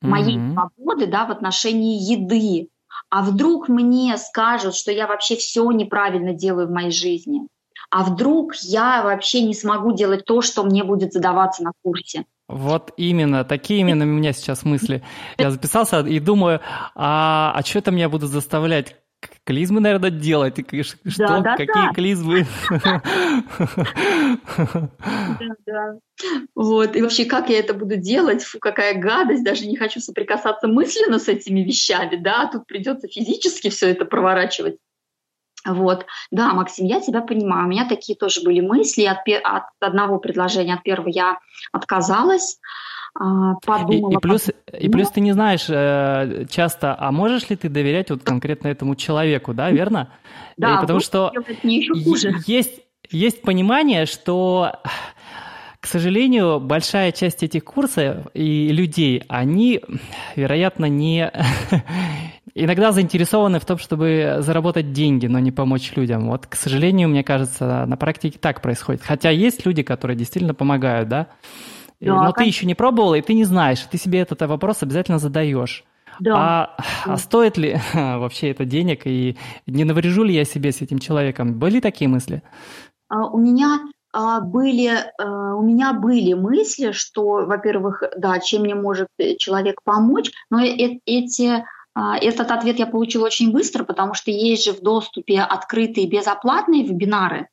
моей 0.00 0.38
mm-hmm. 0.38 0.52
свободы 0.52 1.06
да, 1.06 1.26
в 1.26 1.30
отношении 1.30 2.00
еды 2.00 2.68
а 3.10 3.22
вдруг 3.22 3.68
мне 3.68 4.16
скажут, 4.18 4.74
что 4.74 4.92
я 4.92 5.06
вообще 5.06 5.36
все 5.36 5.70
неправильно 5.70 6.34
делаю 6.34 6.68
в 6.68 6.70
моей 6.70 6.90
жизни, 6.90 7.46
а 7.90 8.04
вдруг 8.04 8.54
я 8.56 9.02
вообще 9.02 9.42
не 9.42 9.54
смогу 9.54 9.92
делать 9.92 10.24
то, 10.24 10.42
что 10.42 10.62
мне 10.62 10.84
будет 10.84 11.12
задаваться 11.12 11.62
на 11.62 11.72
курсе. 11.82 12.24
Вот 12.48 12.92
именно, 12.96 13.44
такие 13.44 13.80
именно 13.80 14.04
у 14.04 14.08
меня 14.08 14.32
сейчас 14.32 14.64
мысли. 14.64 15.02
Я 15.36 15.50
записался 15.50 16.00
и 16.00 16.18
думаю, 16.18 16.60
а, 16.94 17.52
а 17.54 17.62
что 17.62 17.82
там 17.82 17.96
я 17.96 18.08
буду 18.08 18.26
заставлять 18.26 18.96
клизмы, 19.48 19.80
наверное, 19.80 20.10
делать. 20.10 20.56
Что? 20.58 21.26
Да, 21.26 21.40
да, 21.40 21.56
Какие 21.56 21.86
да. 21.86 21.92
клизмы? 21.94 22.46
Да, 22.68 23.02
да. 25.66 25.94
Вот. 26.54 26.94
И 26.94 27.00
вообще, 27.00 27.24
как 27.24 27.48
я 27.48 27.58
это 27.58 27.72
буду 27.72 27.96
делать? 27.96 28.44
Фу, 28.44 28.58
какая 28.58 29.00
гадость. 29.00 29.44
Даже 29.44 29.66
не 29.66 29.76
хочу 29.76 30.00
соприкасаться 30.00 30.68
мысленно 30.68 31.18
с 31.18 31.28
этими 31.28 31.60
вещами, 31.60 32.16
да. 32.16 32.50
Тут 32.52 32.66
придется 32.66 33.08
физически 33.08 33.70
все 33.70 33.90
это 33.90 34.04
проворачивать. 34.04 34.76
Вот. 35.64 36.04
Да, 36.30 36.52
Максим, 36.52 36.84
я 36.84 37.00
тебя 37.00 37.22
понимаю. 37.22 37.64
У 37.64 37.70
меня 37.70 37.88
такие 37.88 38.18
тоже 38.18 38.42
были 38.42 38.60
мысли. 38.60 39.04
От, 39.04 39.20
от 39.44 39.64
одного 39.80 40.18
предложения, 40.18 40.74
от 40.74 40.82
первого 40.82 41.08
я 41.08 41.38
отказалась. 41.72 42.60
Подумала. 43.64 44.12
И, 44.12 44.14
и 44.14 44.18
плюс, 44.18 44.48
и 44.78 44.88
плюс 44.88 45.10
ты 45.10 45.20
не 45.20 45.32
знаешь 45.32 45.66
э, 45.68 46.46
часто, 46.48 46.94
а 46.98 47.10
можешь 47.10 47.48
ли 47.50 47.56
ты 47.56 47.68
доверять 47.68 48.10
вот 48.10 48.22
конкретно 48.22 48.68
этому 48.68 48.94
человеку, 48.94 49.54
да, 49.54 49.70
верно? 49.70 50.10
Да, 50.56 50.76
и 50.76 50.80
потому 50.80 51.00
что 51.00 51.32
есть, 52.46 52.80
есть 53.10 53.42
понимание, 53.42 54.06
что 54.06 54.80
к 55.80 55.86
сожалению, 55.86 56.58
большая 56.60 57.12
часть 57.12 57.42
этих 57.42 57.64
курсов 57.64 58.26
и 58.34 58.68
людей, 58.68 59.22
они, 59.28 59.80
вероятно, 60.34 60.86
не 60.86 61.30
иногда 62.54 62.90
заинтересованы 62.90 63.60
в 63.60 63.64
том, 63.64 63.78
чтобы 63.78 64.38
заработать 64.40 64.92
деньги, 64.92 65.26
но 65.26 65.38
не 65.38 65.52
помочь 65.52 65.92
людям. 65.94 66.28
Вот, 66.28 66.46
к 66.46 66.56
сожалению, 66.56 67.08
мне 67.08 67.22
кажется, 67.22 67.84
на 67.86 67.96
практике 67.96 68.38
так 68.40 68.60
происходит. 68.60 69.02
Хотя 69.02 69.30
есть 69.30 69.64
люди, 69.64 69.82
которые 69.82 70.16
действительно 70.16 70.54
помогают, 70.54 71.08
да. 71.08 71.28
Да, 72.00 72.14
Но 72.14 72.32
конечно. 72.32 72.34
ты 72.34 72.44
еще 72.44 72.66
не 72.66 72.74
пробовала, 72.74 73.14
и 73.16 73.22
ты 73.22 73.34
не 73.34 73.44
знаешь, 73.44 73.80
ты 73.90 73.98
себе 73.98 74.20
этот 74.20 74.40
вопрос 74.42 74.82
обязательно 74.82 75.18
задаешь. 75.18 75.84
Да. 76.20 76.36
А, 76.36 76.76
а 77.04 77.16
стоит 77.16 77.56
ли 77.56 77.78
вообще 77.94 78.50
это 78.50 78.64
денег, 78.64 79.06
и 79.06 79.36
не 79.66 79.84
наврежу 79.84 80.22
ли 80.24 80.34
я 80.34 80.44
себе 80.44 80.72
с 80.72 80.80
этим 80.80 80.98
человеком? 80.98 81.58
Были 81.58 81.80
такие 81.80 82.08
мысли? 82.08 82.42
А, 83.08 83.26
у 83.26 83.38
меня 83.38 83.80
а, 84.12 84.40
были, 84.40 84.90
а, 85.18 85.54
у 85.54 85.62
меня 85.62 85.92
были 85.92 86.32
мысли, 86.34 86.92
что, 86.92 87.44
во-первых, 87.46 88.02
да, 88.16 88.38
чем 88.38 88.62
мне 88.62 88.74
может 88.74 89.08
человек 89.38 89.82
помочь, 89.82 90.30
но 90.50 90.60
э 90.64 90.98
эти 91.04 91.64
а, 91.94 92.16
этот 92.16 92.50
ответ 92.50 92.78
я 92.78 92.86
получила 92.86 93.26
очень 93.26 93.52
быстро, 93.52 93.84
потому 93.84 94.14
что 94.14 94.30
есть 94.30 94.64
же 94.64 94.72
в 94.72 94.80
доступе 94.80 95.40
открытые 95.40 96.08
безоплатные 96.08 96.84
вебинары. 96.84 97.48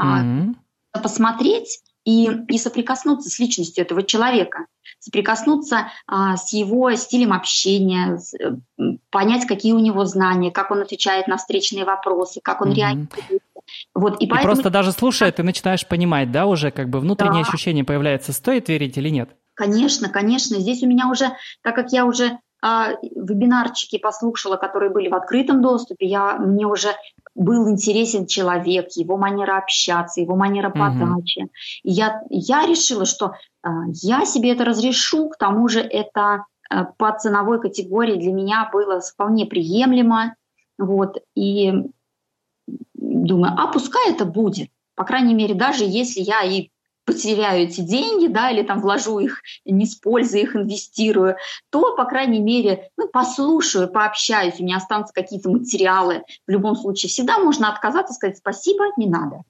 Mm-hmm. 0.00 0.54
Посмотреть, 1.02 1.80
и, 2.04 2.28
и 2.48 2.58
соприкоснуться 2.58 3.28
с 3.30 3.38
личностью 3.38 3.84
этого 3.84 4.02
человека, 4.02 4.66
соприкоснуться 4.98 5.90
а, 6.06 6.36
с 6.36 6.52
его 6.52 6.94
стилем 6.94 7.32
общения, 7.32 8.16
с, 8.16 8.34
э, 8.34 8.56
понять, 9.10 9.46
какие 9.46 9.72
у 9.72 9.78
него 9.78 10.04
знания, 10.04 10.50
как 10.50 10.70
он 10.70 10.80
отвечает 10.80 11.28
на 11.28 11.36
встречные 11.36 11.84
вопросы, 11.84 12.40
как 12.42 12.60
он 12.60 12.70
mm-hmm. 12.70 12.74
реагирует. 12.74 13.42
Вот, 13.94 14.20
и, 14.20 14.24
и 14.24 14.28
поэтому... 14.28 14.54
просто 14.54 14.70
даже 14.70 14.92
слушая, 14.92 15.30
ты 15.32 15.42
начинаешь 15.42 15.86
понимать, 15.86 16.32
да, 16.32 16.46
уже 16.46 16.70
как 16.70 16.88
бы 16.88 17.00
внутреннее 17.00 17.44
да. 17.44 17.48
ощущение 17.48 17.84
появляется, 17.84 18.32
стоит 18.32 18.68
верить 18.68 18.96
или 18.96 19.10
нет? 19.10 19.30
Конечно, 19.54 20.08
конечно. 20.08 20.58
Здесь 20.58 20.82
у 20.82 20.86
меня 20.86 21.10
уже, 21.10 21.32
так 21.62 21.74
как 21.74 21.92
я 21.92 22.06
уже 22.06 22.38
вебинарчики 22.62 23.98
послушала, 23.98 24.56
которые 24.56 24.90
были 24.90 25.08
в 25.08 25.14
открытом 25.14 25.62
доступе, 25.62 26.06
я, 26.06 26.38
мне 26.38 26.66
уже 26.66 26.90
был 27.34 27.70
интересен 27.70 28.26
человек, 28.26 28.88
его 28.96 29.16
манера 29.16 29.58
общаться, 29.58 30.20
его 30.20 30.34
манера 30.34 30.70
подачи. 30.70 31.42
Mm-hmm. 31.42 31.50
И 31.84 31.90
я, 31.90 32.22
я 32.30 32.66
решила, 32.66 33.04
что 33.04 33.34
а, 33.62 33.84
я 33.92 34.24
себе 34.24 34.52
это 34.52 34.64
разрешу, 34.64 35.28
к 35.28 35.38
тому 35.38 35.68
же 35.68 35.80
это 35.80 36.46
а, 36.68 36.84
по 36.84 37.16
ценовой 37.16 37.60
категории 37.60 38.16
для 38.16 38.32
меня 38.32 38.68
было 38.72 39.00
вполне 39.00 39.46
приемлемо. 39.46 40.34
Вот, 40.78 41.18
и 41.36 41.72
думаю, 42.94 43.54
а 43.56 43.68
пускай 43.68 44.10
это 44.10 44.24
будет. 44.24 44.70
По 44.96 45.04
крайней 45.04 45.34
мере, 45.34 45.54
даже 45.54 45.84
если 45.84 46.20
я 46.20 46.42
и 46.42 46.70
потеряю 47.08 47.64
эти 47.64 47.80
деньги, 47.80 48.26
да, 48.26 48.50
или 48.50 48.62
там 48.62 48.82
вложу 48.82 49.18
их 49.18 49.40
не 49.64 49.86
с 49.86 49.96
пользой, 49.96 50.42
их 50.42 50.54
инвестирую, 50.54 51.36
то, 51.70 51.96
по 51.96 52.04
крайней 52.04 52.40
мере, 52.40 52.90
ну, 52.98 53.08
послушаю, 53.08 53.88
пообщаюсь, 53.88 54.60
у 54.60 54.62
меня 54.62 54.76
останутся 54.76 55.14
какие-то 55.14 55.48
материалы. 55.48 56.22
В 56.46 56.50
любом 56.50 56.76
случае, 56.76 57.08
всегда 57.08 57.38
можно 57.38 57.72
отказаться, 57.72 58.12
сказать 58.12 58.36
спасибо, 58.36 58.84
не 58.98 59.08
надо. 59.08 59.42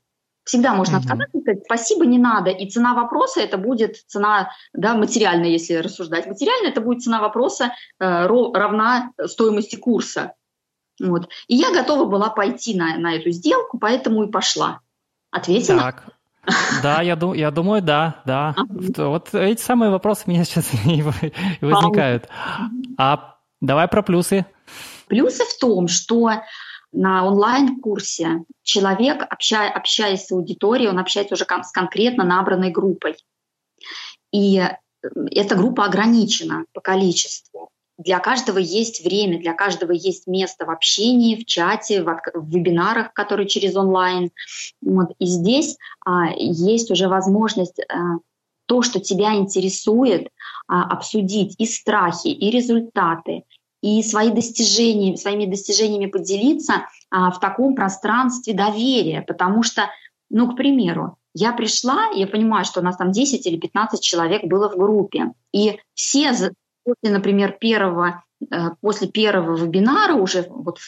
Всегда 0.44 0.72
можно 0.72 0.96
mm-hmm. 0.96 1.00
отказаться 1.00 1.40
сказать 1.40 1.64
спасибо, 1.64 2.06
не 2.06 2.18
надо. 2.18 2.50
И 2.50 2.70
цена 2.70 2.94
вопроса 2.94 3.40
это 3.40 3.58
будет 3.58 3.96
цена, 4.06 4.52
да, 4.72 4.94
материальная, 4.94 5.48
если 5.48 5.74
рассуждать. 5.74 6.28
Материально 6.28 6.68
это 6.68 6.80
будет 6.80 7.02
цена 7.02 7.20
вопроса 7.20 7.72
э, 7.98 8.26
равна 8.26 9.10
стоимости 9.26 9.74
курса. 9.74 10.34
Вот. 11.02 11.28
И 11.48 11.56
я 11.56 11.72
готова 11.72 12.04
была 12.04 12.30
пойти 12.30 12.76
на, 12.76 12.96
на 12.98 13.16
эту 13.16 13.30
сделку, 13.30 13.78
поэтому 13.78 14.22
и 14.22 14.30
пошла. 14.30 14.80
Ответила? 15.32 15.80
Так. 15.80 16.17
Да, 16.82 17.02
я, 17.02 17.16
ду- 17.16 17.34
я 17.34 17.50
думаю, 17.50 17.82
да, 17.82 18.22
да. 18.24 18.54
Ага. 18.56 19.08
Вот 19.08 19.34
эти 19.34 19.60
самые 19.60 19.90
вопросы 19.90 20.24
у 20.26 20.30
меня 20.30 20.44
сейчас 20.44 20.70
и 20.86 21.02
возникают. 21.60 22.28
А 22.96 23.36
давай 23.60 23.88
про 23.88 24.02
плюсы. 24.02 24.46
Плюсы 25.08 25.44
в 25.44 25.58
том, 25.58 25.88
что 25.88 26.30
на 26.92 27.26
онлайн-курсе 27.26 28.44
человек, 28.62 29.26
общая, 29.30 29.68
общаясь 29.68 30.26
с 30.26 30.32
аудиторией, 30.32 30.90
он 30.90 30.98
общается 30.98 31.34
уже 31.34 31.44
с 31.44 31.70
конкретно 31.72 32.24
набранной 32.24 32.70
группой. 32.70 33.16
И 34.32 34.58
э, 34.58 34.76
эта 35.30 35.54
группа 35.54 35.84
ограничена 35.84 36.64
по 36.72 36.80
количеству 36.80 37.70
для 37.98 38.20
каждого 38.20 38.58
есть 38.58 39.04
время, 39.04 39.40
для 39.40 39.52
каждого 39.54 39.90
есть 39.90 40.26
место 40.28 40.64
в 40.64 40.70
общении, 40.70 41.34
в 41.34 41.44
чате, 41.44 42.02
в, 42.02 42.20
в 42.32 42.48
вебинарах, 42.48 43.12
которые 43.12 43.48
через 43.48 43.76
онлайн. 43.76 44.30
Вот. 44.80 45.10
И 45.18 45.26
здесь 45.26 45.76
а, 46.06 46.30
есть 46.36 46.90
уже 46.92 47.08
возможность 47.08 47.80
а, 47.80 48.18
то, 48.66 48.82
что 48.82 49.00
тебя 49.00 49.34
интересует, 49.34 50.28
а, 50.68 50.84
обсудить 50.84 51.56
и 51.58 51.66
страхи, 51.66 52.28
и 52.28 52.50
результаты, 52.50 53.42
и 53.82 54.02
свои 54.02 54.30
достижения, 54.30 55.16
своими 55.16 55.46
достижениями 55.46 56.06
поделиться 56.06 56.86
а, 57.10 57.30
в 57.32 57.40
таком 57.40 57.74
пространстве 57.74 58.54
доверия, 58.54 59.22
потому 59.22 59.62
что, 59.62 59.90
ну, 60.30 60.52
к 60.52 60.56
примеру, 60.56 61.16
я 61.34 61.52
пришла, 61.52 62.08
я 62.14 62.26
понимаю, 62.26 62.64
что 62.64 62.80
у 62.80 62.82
нас 62.82 62.96
там 62.96 63.10
10 63.10 63.46
или 63.46 63.56
15 63.56 64.00
человек 64.00 64.44
было 64.44 64.68
в 64.68 64.76
группе, 64.76 65.32
и 65.52 65.78
все 65.94 66.32
после, 66.88 67.14
например, 67.14 67.52
первого, 67.52 68.22
э, 68.40 68.70
после 68.80 69.08
первого 69.08 69.56
вебинара 69.56 70.14
уже 70.14 70.46
вот 70.48 70.78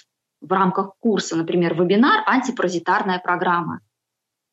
в 0.40 0.53
рамках 0.53 0.94
курса, 0.98 1.36
например, 1.36 1.74
вебинар 1.74 2.22
«Антипаразитарная 2.26 3.18
программа». 3.18 3.80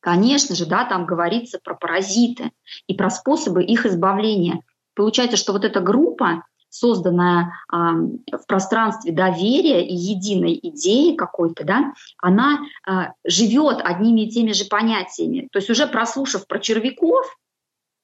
Конечно 0.02 0.56
же, 0.56 0.66
да, 0.66 0.86
там 0.86 1.06
говорится 1.06 1.60
про 1.64 1.76
паразиты 1.76 2.52
и 2.88 2.93
про 2.93 3.10
способы 3.10 3.64
их 3.64 3.86
избавления. 3.86 4.62
Получается, 4.93 5.38
что 5.38 5.54
вот 5.54 5.64
эта 5.64 5.80
группа, 5.80 6.43
созданная 6.70 7.54
э, 7.72 7.76
в 7.76 8.45
пространстве 8.48 9.14
доверия 9.14 9.88
и 9.88 9.95
единой 9.95 10.60
идеи 10.62 11.16
какой-то, 11.16 11.64
да, 11.64 11.93
она 12.22 12.60
э, 12.86 12.91
живет 13.26 13.80
одними 13.82 14.22
и 14.22 14.30
теми 14.30 14.52
же 14.52 14.66
понятиями. 14.66 15.48
То 15.52 15.60
есть 15.60 15.70
уже 15.70 15.88
прослушав 15.88 16.45
про 16.45 16.60
червяков, 16.60 17.26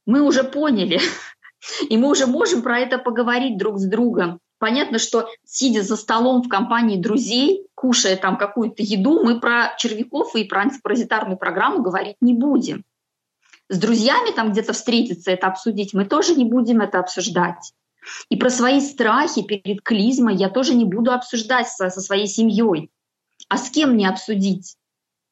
мы 0.05 0.21
уже 0.21 0.43
поняли, 0.43 0.99
И 1.89 1.97
мы 1.97 2.09
уже 2.09 2.27
можем 2.27 2.61
про 2.61 2.79
это 2.79 2.97
поговорить 2.97 3.57
друг 3.57 3.79
с 3.79 3.85
другом. 3.85 4.39
Понятно, 4.59 4.97
что 4.97 5.27
сидя 5.45 5.81
за 5.81 5.97
столом 5.97 6.41
в 6.41 6.47
компании 6.47 7.01
друзей, 7.01 7.67
кушая 7.75 8.15
там 8.15 8.37
какую-то 8.37 8.81
еду, 8.81 9.23
мы 9.23 9.39
про 9.39 9.75
червяков 9.77 10.35
и 10.35 10.45
про 10.45 10.61
антипаразитарную 10.61 11.37
программу 11.37 11.81
говорить 11.81 12.15
не 12.21 12.33
будем. 12.33 12.83
С 13.69 13.77
друзьями 13.77 14.31
там 14.31 14.51
где-то 14.51 14.73
встретиться, 14.73 15.31
это 15.31 15.47
обсудить, 15.47 15.93
мы 15.93 16.05
тоже 16.05 16.35
не 16.35 16.45
будем 16.45 16.81
это 16.81 16.99
обсуждать. 16.99 17.73
И 18.29 18.35
про 18.35 18.49
свои 18.49 18.81
страхи 18.81 19.41
перед 19.41 19.81
клизмой 19.81 20.35
я 20.35 20.49
тоже 20.49 20.75
не 20.75 20.85
буду 20.85 21.11
обсуждать 21.11 21.67
со, 21.69 21.89
со 21.89 22.01
своей 22.01 22.27
семьей. 22.27 22.89
А 23.49 23.57
с 23.57 23.69
кем 23.69 23.91
мне 23.91 24.09
обсудить? 24.09 24.75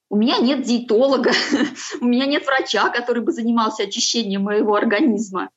У 0.09 0.17
меня 0.17 0.39
нет 0.39 0.63
диетолога, 0.63 1.31
у 2.01 2.05
меня 2.05 2.25
нет 2.25 2.45
врача, 2.45 2.89
который 2.89 3.23
бы 3.23 3.31
занимался 3.31 3.83
очищением 3.83 4.43
моего 4.43 4.75
организма. 4.75 5.49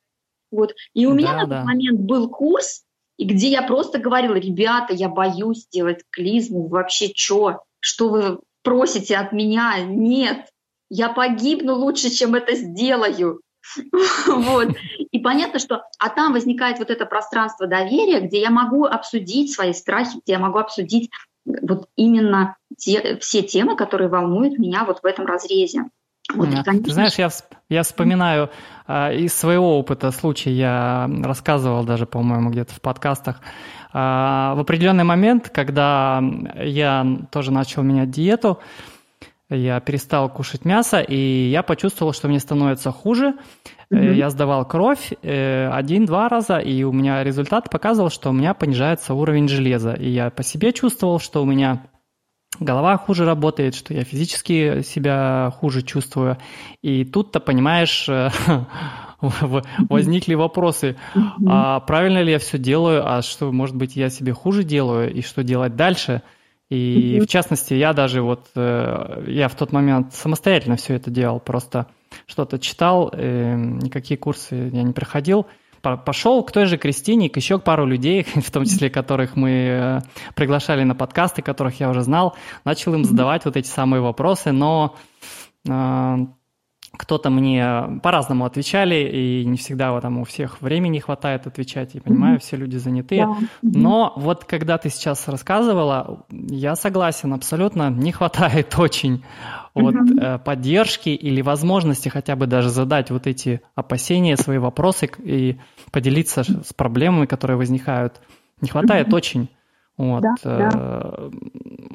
Вот. 0.55 0.75
И 0.95 1.07
у 1.07 1.11
да, 1.11 1.17
меня 1.17 1.33
на 1.35 1.47
да. 1.47 1.59
тот 1.59 1.67
момент 1.67 2.01
был 2.01 2.29
курс, 2.29 2.85
и 3.17 3.25
где 3.25 3.49
я 3.51 3.63
просто 3.63 3.99
говорила, 3.99 4.35
ребята, 4.35 4.93
я 4.93 5.09
боюсь 5.09 5.67
делать 5.69 6.03
клизму, 6.11 6.69
вообще 6.69 7.11
что? 7.15 7.63
Что 7.81 8.09
вы 8.09 8.41
просите 8.63 9.17
от 9.17 9.33
меня? 9.33 9.81
Нет, 9.85 10.49
я 10.91 11.09
погибну 11.09 11.75
лучше, 11.75 12.11
чем 12.11 12.35
это 12.35 12.55
сделаю. 12.55 13.41
Вот. 14.27 14.69
И 15.11 15.19
понятно, 15.21 15.59
что 15.59 15.85
а 15.99 16.11
там 16.11 16.33
возникает 16.33 16.79
вот 16.79 16.91
это 16.91 17.07
пространство 17.07 17.67
доверия, 17.67 18.21
где 18.21 18.41
я 18.41 18.51
могу 18.51 18.85
обсудить 18.85 19.53
свои 19.53 19.73
страхи, 19.73 20.19
где 20.23 20.35
я 20.35 20.39
могу 20.39 20.59
обсудить 20.59 21.11
вот 21.47 21.89
именно 21.97 22.57
те, 22.77 23.17
все 23.19 23.43
темы, 23.43 23.77
которые 23.77 24.09
волнуют 24.09 24.59
меня 24.59 24.85
вот 24.85 25.01
в 25.03 25.07
этом 25.07 25.25
разрезе. 25.25 25.85
Вот, 26.33 26.49
Ты 26.65 26.91
знаешь, 26.91 27.15
я, 27.15 27.29
я 27.69 27.83
вспоминаю 27.83 28.51
э, 28.89 29.17
из 29.17 29.35
своего 29.35 29.79
опыта 29.79 30.11
случай, 30.11 30.51
я 30.51 31.09
рассказывал 31.23 31.85
даже, 31.85 32.07
по-моему, 32.07 32.51
где-то 32.51 32.73
в 32.73 32.81
подкастах. 32.81 33.41
Э, 33.93 34.55
в 34.55 34.61
определенный 34.61 35.05
момент, 35.05 35.51
когда 35.51 36.23
я 36.57 37.07
тоже 37.31 37.53
начал 37.53 37.83
менять 37.83 38.11
диету, 38.11 38.59
я 39.51 39.79
перестал 39.81 40.31
кушать 40.31 40.65
мясо, 40.65 41.01
и 41.01 41.49
я 41.51 41.63
почувствовал, 41.63 42.15
что 42.15 42.29
мне 42.29 42.41
становится 42.41 42.91
хуже. 42.91 43.35
Mm-hmm. 43.91 44.15
Я 44.15 44.31
сдавал 44.31 44.67
кровь 44.67 45.13
э, 45.23 45.69
один-два 45.71 46.31
раза, 46.31 46.59
и 46.59 46.83
у 46.85 46.93
меня 46.93 47.23
результат 47.23 47.69
показывал, 47.71 48.11
что 48.11 48.31
у 48.31 48.33
меня 48.33 48.55
понижается 48.55 49.13
уровень 49.13 49.47
железа. 49.47 49.93
И 49.93 50.09
я 50.09 50.31
по 50.31 50.43
себе 50.43 50.73
чувствовал, 50.73 51.21
что 51.21 51.43
у 51.43 51.47
меня 51.47 51.83
голова 52.61 52.97
хуже 52.97 53.25
работает, 53.25 53.75
что 53.75 53.95
я 53.95 54.05
физически 54.05 54.83
себя 54.83 55.53
хуже 55.59 55.83
чувствую. 55.83 56.39
И 56.83 57.05
тут-то, 57.05 57.41
понимаешь, 57.41 58.09
э, 58.09 58.31
возникли 59.89 60.35
вопросы, 60.35 60.97
а 61.47 61.81
правильно 61.81 62.23
ли 62.23 62.33
я 62.33 62.39
все 62.39 62.59
делаю, 62.59 63.03
а 63.07 63.23
что, 63.23 63.53
может 63.53 63.77
быть, 63.77 63.97
я 63.97 64.11
себе 64.11 64.33
хуже 64.33 64.65
делаю, 64.65 65.13
и 65.13 65.23
что 65.23 65.43
делать 65.43 65.77
дальше? 65.77 66.23
И 66.71 67.21
в 67.21 67.27
частности, 67.27 67.75
я 67.75 67.93
даже 67.93 68.23
вот, 68.23 68.47
э, 68.57 69.25
я 69.29 69.49
в 69.49 69.55
тот 69.55 69.73
момент 69.73 70.15
самостоятельно 70.15 70.77
все 70.77 70.95
это 70.95 71.11
делал, 71.11 71.39
просто 71.39 71.87
что-то 72.27 72.59
читал, 72.59 73.11
э, 73.13 73.55
никакие 73.55 74.17
курсы 74.17 74.71
я 74.73 74.83
не 74.83 74.93
проходил, 74.93 75.47
пошел 76.05 76.43
к 76.43 76.53
той 76.53 76.67
же 76.67 76.79
Кристине, 76.79 77.29
к 77.29 77.37
еще 77.37 77.59
пару 77.59 77.87
людей, 77.87 78.27
в 78.35 78.51
том 78.51 78.65
числе 78.65 78.91
которых 78.91 79.37
мы 79.37 79.51
э, 79.51 80.01
приглашали 80.35 80.85
на 80.85 80.95
подкасты, 80.95 81.43
которых 81.43 81.81
я 81.81 81.91
уже 81.91 82.03
знал, 82.03 82.37
начал 82.65 82.95
им 82.95 83.05
задавать 83.05 83.45
вот 83.45 83.57
эти 83.57 83.69
самые 83.69 84.01
вопросы, 84.01 84.53
но 84.53 84.97
э, 85.69 86.17
кто-то 86.97 87.31
мне 87.31 88.01
по-разному 88.03 88.45
отвечали, 88.45 88.97
и 88.97 89.45
не 89.45 89.57
всегда 89.57 90.01
там 90.01 90.19
у 90.19 90.25
всех 90.25 90.61
времени 90.61 90.99
хватает 90.99 91.47
отвечать, 91.47 91.95
и 91.95 92.01
понимаю, 92.01 92.39
все 92.41 92.57
люди 92.57 92.77
заняты. 92.77 93.25
Но 93.63 94.13
вот 94.17 94.45
когда 94.45 94.79
ты 94.79 94.91
сейчас 94.91 95.29
рассказывала, 95.29 96.25
я 96.31 96.77
согласен, 96.77 97.33
абсолютно 97.33 97.91
не 97.91 98.13
хватает 98.13 98.75
очень 98.79 99.25
вот 99.75 99.95
э, 99.95 100.39
поддержки 100.39 101.09
или 101.09 101.43
возможности 101.43 102.09
хотя 102.09 102.37
бы 102.37 102.47
даже 102.47 102.71
задать 102.71 103.11
вот 103.11 103.27
эти 103.27 103.61
опасения, 103.75 104.37
свои 104.37 104.59
вопросы 104.59 105.11
и 105.19 105.59
поделиться 105.95 106.43
с 106.43 106.73
проблемами, 106.73 107.27
которые 107.27 107.57
возникают. 107.57 108.21
Не 108.61 108.69
хватает 108.69 109.15
очень. 109.15 109.49
Вот. 109.97 110.23
Да, 110.23 110.35
да. 110.43 110.71
Э, 110.75 111.31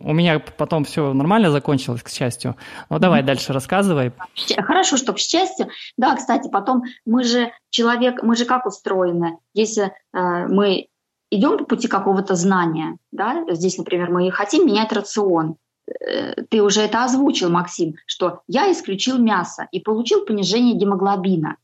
у 0.04 0.14
меня 0.14 0.40
потом 0.40 0.86
все 0.86 1.12
нормально 1.14 1.52
закончилось, 1.52 2.02
к 2.02 2.08
счастью. 2.08 2.56
Ну, 2.90 2.98
давай 2.98 3.22
mm-hmm. 3.22 3.26
дальше 3.26 3.52
рассказывай. 3.52 4.14
Хорошо, 4.58 4.96
что 4.96 5.12
к 5.12 5.20
счастью. 5.20 5.68
Да, 5.98 6.16
кстати, 6.16 6.50
потом 6.50 6.84
мы 7.06 7.26
же 7.26 7.52
человек, 7.70 8.24
мы 8.24 8.38
же 8.38 8.46
как 8.46 8.66
устроены? 8.66 9.38
Если 9.54 9.84
э, 9.84 10.48
мы 10.48 10.88
идем 11.30 11.58
по 11.58 11.66
пути 11.66 11.90
какого-то 11.90 12.36
знания, 12.36 12.96
да, 13.12 13.44
здесь, 13.50 13.78
например, 13.78 14.12
мы 14.12 14.32
хотим 14.32 14.66
менять 14.66 14.94
рацион, 14.94 15.58
э, 15.88 16.44
ты 16.50 16.64
уже 16.64 16.84
это 16.84 17.04
озвучил, 17.04 17.50
Максим, 17.50 17.96
что 18.06 18.44
я 18.48 18.72
исключил 18.72 19.18
мясо 19.18 19.68
и 19.74 19.82
получил 19.82 20.26
понижение 20.26 20.76
гемоглобина. 20.76 21.58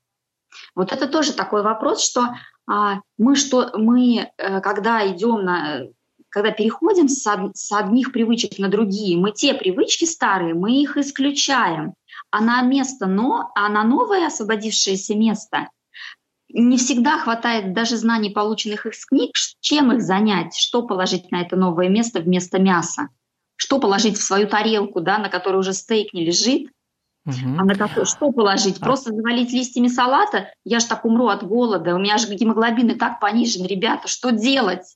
Вот 0.76 0.92
это 0.92 1.08
тоже 1.08 1.34
такой 1.34 1.64
вопрос, 1.64 2.04
что 2.04 2.36
а, 2.68 3.02
мы 3.18 3.36
что 3.36 3.72
мы, 3.76 4.32
э, 4.38 4.62
когда 4.62 5.08
идем 5.08 5.44
на 5.44 5.88
когда 6.30 6.52
переходим 6.52 7.08
с, 7.08 7.72
одних 7.72 8.12
привычек 8.12 8.60
на 8.60 8.68
другие, 8.68 9.18
мы 9.18 9.32
те 9.32 9.54
привычки 9.54 10.04
старые, 10.04 10.54
мы 10.54 10.82
их 10.82 10.98
исключаем, 10.98 11.94
а 12.30 12.42
на 12.42 12.62
место, 12.62 13.06
но, 13.06 13.52
а 13.56 13.70
на 13.70 13.86
новое 13.86 14.28
освободившееся 14.28 15.16
место 15.16 15.70
не 16.50 16.78
всегда 16.78 17.20
хватает 17.20 17.74
даже 17.74 17.96
знаний, 17.96 18.32
полученных 18.32 18.86
из 18.86 19.06
книг, 19.06 19.32
чем 19.62 19.94
их 19.94 20.02
занять, 20.02 20.58
что 20.58 20.84
положить 20.84 21.32
на 21.32 21.42
это 21.42 21.56
новое 21.56 21.88
место 21.88 22.20
вместо 22.20 22.60
мяса, 22.60 23.08
что 23.56 23.80
положить 23.80 24.18
в 24.18 24.22
свою 24.22 24.48
тарелку, 24.48 25.00
да, 25.00 25.18
на 25.18 25.30
которой 25.30 25.58
уже 25.58 25.72
стейк 25.74 26.14
не 26.14 26.26
лежит, 26.26 26.70
Угу. 27.26 27.60
А 27.60 27.64
на 27.66 27.76
какой, 27.76 28.06
что 28.06 28.32
положить? 28.32 28.78
А. 28.80 28.86
Просто 28.86 29.14
завалить 29.14 29.52
листьями 29.52 29.88
салата? 29.88 30.50
Я 30.64 30.80
же 30.80 30.88
так 30.88 31.06
умру 31.06 31.28
от 31.28 31.44
голода. 31.44 31.96
У 31.96 32.00
меня 32.00 32.18
же 32.18 32.34
гемоглобин 32.34 32.90
и 32.90 32.96
так 32.96 33.20
понижен, 33.20 33.66
ребята. 33.66 34.08
Что 34.08 34.32
делать? 34.32 34.96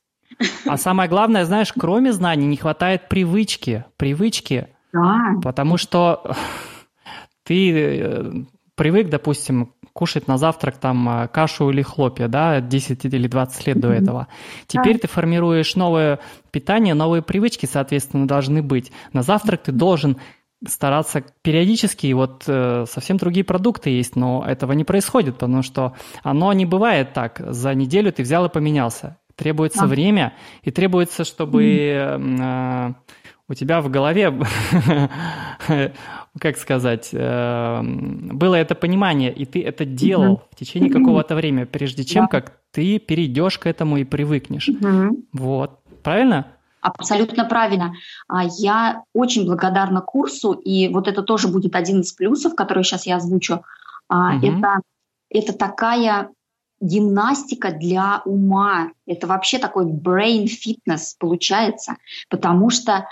А 0.66 0.76
самое 0.76 1.08
главное, 1.08 1.44
знаешь, 1.44 1.72
кроме 1.72 2.12
знаний 2.12 2.46
не 2.46 2.56
хватает 2.56 3.08
привычки. 3.08 3.84
Привычки. 3.96 4.68
Да. 4.92 5.34
Потому 5.42 5.76
что 5.76 6.36
ты 7.42 7.72
э, 7.72 8.32
привык, 8.76 9.08
допустим, 9.08 9.74
кушать 9.92 10.28
на 10.28 10.38
завтрак 10.38 10.78
там 10.78 11.08
э, 11.08 11.28
кашу 11.28 11.70
или 11.70 11.82
хлопья, 11.82 12.28
да, 12.28 12.60
10 12.60 13.04
или 13.04 13.26
20 13.26 13.66
лет 13.66 13.80
до 13.80 13.92
этого. 13.92 14.28
Теперь 14.66 14.98
ты 14.98 15.08
формируешь 15.08 15.74
новое 15.74 16.20
питание, 16.50 16.94
новые 16.94 17.22
привычки, 17.22 17.66
соответственно, 17.66 18.26
должны 18.26 18.62
быть. 18.62 18.92
На 19.12 19.22
завтрак 19.22 19.64
ты 19.64 19.72
должен 19.72 20.16
стараться 20.66 21.24
периодически, 21.42 22.12
вот 22.12 22.44
э, 22.46 22.84
совсем 22.88 23.16
другие 23.16 23.44
продукты 23.44 23.90
есть, 23.90 24.16
но 24.16 24.44
этого 24.46 24.72
не 24.72 24.84
происходит, 24.84 25.34
потому 25.34 25.62
что 25.62 25.94
оно 26.22 26.52
не 26.52 26.66
бывает 26.66 27.12
так. 27.12 27.40
За 27.48 27.74
неделю 27.74 28.12
ты 28.12 28.22
взял 28.22 28.44
и 28.44 28.48
поменялся. 28.48 29.18
Требуется 29.36 29.84
а. 29.84 29.86
время, 29.86 30.34
и 30.62 30.70
требуется, 30.70 31.24
чтобы 31.24 31.64
э, 31.64 32.92
у 33.48 33.54
тебя 33.54 33.80
в 33.80 33.90
голове, 33.90 34.32
как 36.38 36.58
сказать, 36.58 37.08
э, 37.12 37.82
было 37.82 38.54
это 38.54 38.74
понимание, 38.74 39.32
и 39.32 39.46
ты 39.46 39.62
это 39.62 39.84
делал 39.84 40.42
в 40.52 40.56
течение 40.56 40.90
какого-то 40.90 41.34
времени, 41.34 41.64
прежде 41.64 42.04
чем 42.04 42.28
как 42.28 42.60
ты 42.70 42.98
перейдешь 42.98 43.58
к 43.58 43.66
этому 43.66 43.96
и 43.96 44.04
привыкнешь. 44.04 44.68
Вот. 45.32 45.80
Правильно? 46.02 46.46
Абсолютно 46.80 47.44
правильно. 47.44 47.94
А, 48.28 48.44
я 48.44 49.04
очень 49.12 49.46
благодарна 49.46 50.00
курсу, 50.00 50.52
и 50.52 50.88
вот 50.88 51.08
это 51.08 51.22
тоже 51.22 51.48
будет 51.48 51.76
один 51.76 52.00
из 52.00 52.12
плюсов, 52.12 52.54
который 52.54 52.84
сейчас 52.84 53.06
я 53.06 53.16
озвучу. 53.16 53.62
Угу. 54.08 54.46
Это, 54.46 54.80
это 55.28 55.52
такая 55.52 56.30
гимнастика 56.80 57.72
для 57.72 58.22
ума. 58.24 58.92
Это 59.06 59.26
вообще 59.26 59.58
такой 59.58 59.86
brain 59.86 60.46
fitness 60.46 61.14
получается, 61.18 61.96
потому 62.28 62.70
что, 62.70 63.06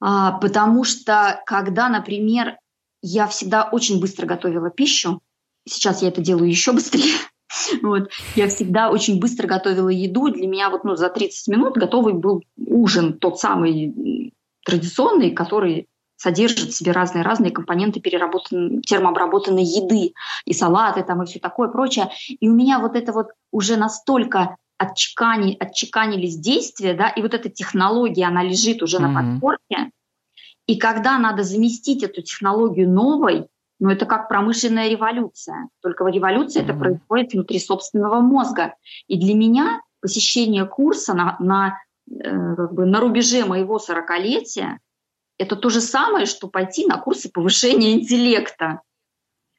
а, 0.00 0.32
потому 0.32 0.84
что 0.84 1.40
когда, 1.46 1.88
например, 1.88 2.58
я 3.00 3.28
всегда 3.28 3.64
очень 3.64 4.00
быстро 4.00 4.26
готовила 4.26 4.70
пищу, 4.70 5.20
сейчас 5.68 6.02
я 6.02 6.08
это 6.08 6.20
делаю 6.20 6.48
еще 6.48 6.72
быстрее, 6.72 7.14
Вот. 7.82 8.10
Я 8.36 8.48
всегда 8.48 8.90
очень 8.90 9.20
быстро 9.20 9.46
готовила 9.46 9.88
еду. 9.88 10.28
Для 10.28 10.46
меня 10.46 10.70
вот 10.70 10.84
ну, 10.84 10.96
за 10.96 11.08
30 11.08 11.48
минут 11.48 11.76
готовый 11.76 12.14
был 12.14 12.42
ужин, 12.56 13.18
тот 13.18 13.38
самый 13.38 14.32
традиционный, 14.64 15.30
который 15.30 15.88
содержит 16.16 16.70
в 16.70 16.76
себе 16.76 16.92
разные-разные 16.92 17.52
компоненты 17.52 18.00
переработанной, 18.00 18.82
термообработанной 18.82 19.62
еды, 19.62 20.14
и 20.44 20.52
салаты 20.52 21.04
там, 21.04 21.22
и 21.22 21.26
все 21.26 21.38
такое 21.38 21.68
прочее. 21.68 22.10
И 22.28 22.48
у 22.48 22.54
меня 22.54 22.80
вот 22.80 22.96
это 22.96 23.12
вот 23.12 23.28
уже 23.52 23.76
настолько 23.76 24.56
отчекани, 24.78 25.56
отчеканились 25.58 26.36
действия, 26.36 26.94
да, 26.94 27.08
и 27.08 27.22
вот 27.22 27.34
эта 27.34 27.48
технология, 27.48 28.26
она 28.26 28.42
лежит 28.42 28.82
уже 28.82 28.98
mm-hmm. 28.98 29.08
на 29.08 29.32
подпорке. 29.32 29.90
И 30.66 30.76
когда 30.76 31.18
надо 31.18 31.44
заместить 31.44 32.02
эту 32.02 32.22
технологию 32.22 32.90
новой, 32.90 33.46
но 33.78 33.92
это 33.92 34.06
как 34.06 34.28
промышленная 34.28 34.88
революция. 34.88 35.68
Только 35.82 36.06
революция 36.06 36.64
это 36.64 36.74
происходит 36.74 37.32
внутри 37.32 37.58
собственного 37.60 38.20
мозга. 38.20 38.74
И 39.06 39.18
для 39.18 39.34
меня 39.34 39.80
посещение 40.00 40.66
курса 40.66 41.14
на, 41.14 41.36
на, 41.38 41.78
э, 42.10 42.56
как 42.56 42.72
бы 42.72 42.86
на 42.86 43.00
рубеже 43.00 43.44
моего 43.44 43.78
сорокалетия 43.78 44.80
это 45.38 45.54
то 45.54 45.70
же 45.70 45.80
самое, 45.80 46.26
что 46.26 46.48
пойти 46.48 46.86
на 46.86 46.98
курсы 46.98 47.30
повышения 47.30 47.92
интеллекта. 47.92 48.82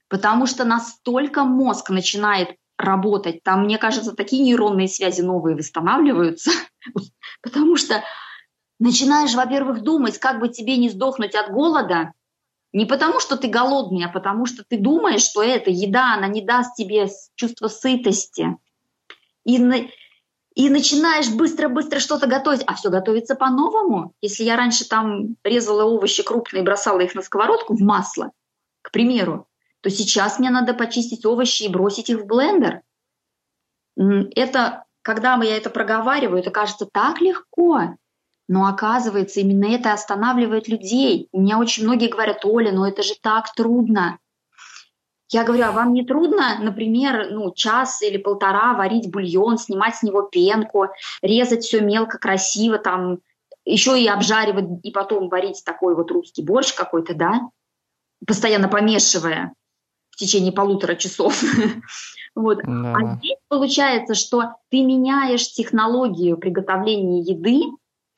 Потому 0.09 0.45
что 0.45 0.65
настолько 0.65 1.45
мозг 1.45 1.89
начинает 1.89 2.55
работать, 2.77 3.43
там, 3.43 3.65
мне 3.65 3.77
кажется, 3.77 4.13
такие 4.15 4.41
нейронные 4.41 4.87
связи 4.87 5.21
новые 5.21 5.55
восстанавливаются, 5.55 6.51
потому 7.41 7.75
что 7.75 8.03
начинаешь, 8.79 9.35
во-первых, 9.35 9.81
думать, 9.81 10.17
как 10.17 10.39
бы 10.39 10.49
тебе 10.49 10.77
не 10.77 10.89
сдохнуть 10.89 11.35
от 11.35 11.51
голода, 11.51 12.13
не 12.71 12.85
потому, 12.85 13.19
что 13.19 13.35
ты 13.35 13.47
голодный, 13.47 14.05
а 14.05 14.09
потому, 14.09 14.45
что 14.45 14.63
ты 14.63 14.77
думаешь, 14.77 15.23
что 15.23 15.41
эта 15.41 15.71
еда, 15.71 16.13
она 16.13 16.27
не 16.27 16.41
даст 16.41 16.75
тебе 16.75 17.07
чувство 17.35 17.67
сытости. 17.67 18.57
И, 19.43 19.57
и 20.55 20.69
начинаешь 20.69 21.29
быстро-быстро 21.31 21.99
что-то 21.99 22.27
готовить, 22.27 22.63
а 22.67 22.75
все 22.75 22.89
готовится 22.89 23.35
по-новому. 23.35 24.13
Если 24.21 24.43
я 24.43 24.55
раньше 24.55 24.87
там 24.87 25.35
резала 25.43 25.83
овощи 25.83 26.21
крупные 26.21 26.63
бросала 26.63 26.99
их 26.99 27.15
на 27.15 27.23
сковородку 27.23 27.75
в 27.75 27.81
масло, 27.81 28.31
к 28.81 28.91
примеру, 28.91 29.47
то 29.81 29.89
сейчас 29.89 30.37
мне 30.37 30.49
надо 30.49 30.73
почистить 30.73 31.25
овощи 31.25 31.63
и 31.63 31.69
бросить 31.69 32.09
их 32.09 32.19
в 32.19 32.25
блендер. 32.25 32.81
Это, 33.95 34.85
когда 35.01 35.35
я 35.41 35.57
это 35.57 35.69
проговариваю, 35.69 36.39
это 36.39 36.51
кажется 36.51 36.85
так 36.85 37.19
легко. 37.21 37.95
Но 38.49 38.65
оказывается, 38.65 39.41
именно 39.41 39.65
это 39.65 39.93
останавливает 39.93 40.67
людей. 40.67 41.29
У 41.31 41.39
меня 41.39 41.59
очень 41.59 41.83
многие 41.83 42.09
говорят, 42.09 42.43
Оля, 42.43 42.71
но 42.71 42.87
это 42.87 43.03
же 43.03 43.13
так 43.21 43.53
трудно. 43.53 44.17
Я 45.31 45.43
говорю, 45.43 45.65
а 45.65 45.71
вам 45.71 45.93
не 45.93 46.03
трудно, 46.03 46.57
например, 46.59 47.27
ну, 47.29 47.53
час 47.53 48.01
или 48.01 48.17
полтора 48.17 48.73
варить 48.73 49.11
бульон, 49.11 49.59
снимать 49.59 49.97
с 49.97 50.01
него 50.01 50.23
пенку, 50.23 50.87
резать 51.21 51.63
все 51.63 51.81
мелко, 51.81 52.17
красиво, 52.17 52.79
там, 52.79 53.19
еще 53.65 54.01
и 54.01 54.07
обжаривать, 54.07 54.65
и 54.81 54.89
потом 54.89 55.29
варить 55.29 55.61
такой 55.63 55.95
вот 55.95 56.09
русский 56.09 56.41
борщ 56.41 56.73
какой-то, 56.73 57.13
да, 57.13 57.41
постоянно 58.25 58.67
помешивая 58.67 59.53
в 60.09 60.15
течение 60.15 60.51
полутора 60.51 60.95
часов. 60.95 61.39
Вот. 62.35 62.59
А 62.63 63.15
здесь 63.15 63.39
получается, 63.49 64.13
что 64.13 64.53
ты 64.69 64.81
меняешь 64.81 65.51
технологию 65.51 66.37
приготовления 66.37 67.21
еды, 67.21 67.63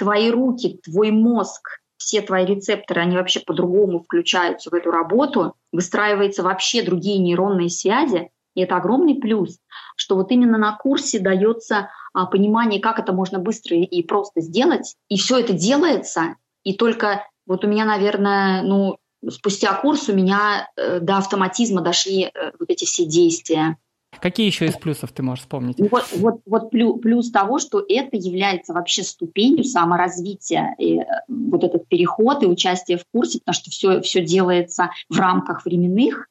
твои 0.02 0.32
руки, 0.32 0.80
твой 0.84 1.12
мозг, 1.12 1.80
все 1.98 2.22
твои 2.22 2.44
рецепторы, 2.44 3.02
они 3.02 3.16
вообще 3.16 3.40
по-другому 3.40 4.00
включаются 4.00 4.72
в 4.72 4.74
эту 4.74 4.90
работу, 4.90 5.54
выстраиваются 5.72 6.42
вообще 6.42 6.82
другие 6.82 7.20
нейронные 7.20 7.70
связи, 7.70 8.32
и 8.56 8.62
это 8.62 8.78
огромный 8.78 9.14
плюс, 9.14 9.60
что 9.96 10.16
вот 10.16 10.32
именно 10.32 10.58
на 10.58 10.76
курсе 10.76 11.20
дается 11.20 11.92
а, 12.14 12.26
понимание, 12.26 12.82
как 12.82 12.98
это 12.98 13.14
можно 13.14 13.38
быстро 13.38 13.78
и 13.78 14.02
просто 14.02 14.42
сделать, 14.42 14.96
и 15.08 15.20
все 15.20 15.38
это 15.38 15.54
делается, 15.54 16.36
и 16.64 16.74
только 16.74 17.28
вот 17.46 17.64
у 17.64 17.68
меня, 17.68 17.86
наверное, 17.86 18.64
ну, 18.64 18.98
спустя 19.30 19.72
курс 19.76 20.10
у 20.10 20.16
меня 20.16 20.68
э, 20.76 21.00
до 21.00 21.18
автоматизма 21.18 21.82
дошли 21.82 22.24
э, 22.24 22.52
вот 22.60 22.70
эти 22.70 22.86
все 22.86 23.06
действия. 23.06 23.78
Какие 24.20 24.48
еще 24.48 24.66
из 24.66 24.76
плюсов 24.76 25.12
ты 25.14 25.24
можешь 25.24 25.44
вспомнить? 25.44 25.80
Вот, 25.80 26.06
вот, 26.14 26.42
вот 26.46 26.70
плюс, 26.70 27.32
того, 27.32 27.60
что 27.60 27.80
это 27.80 28.18
является 28.18 28.74
вообще 28.74 29.04
ступенью 29.04 29.64
саморазвития, 29.64 30.76
и 30.78 31.00
э, 31.00 31.06
вот 31.28 31.64
этот 31.64 31.88
переход 31.88 32.44
и 32.44 32.48
участие 32.48 32.98
в 32.98 33.06
курсе, 33.12 33.40
потому 33.40 33.54
что 33.54 33.72
все, 33.72 34.02
все 34.02 34.24
делается 34.24 34.92
в 35.10 35.18
рамках 35.18 35.66
временных. 35.66 36.28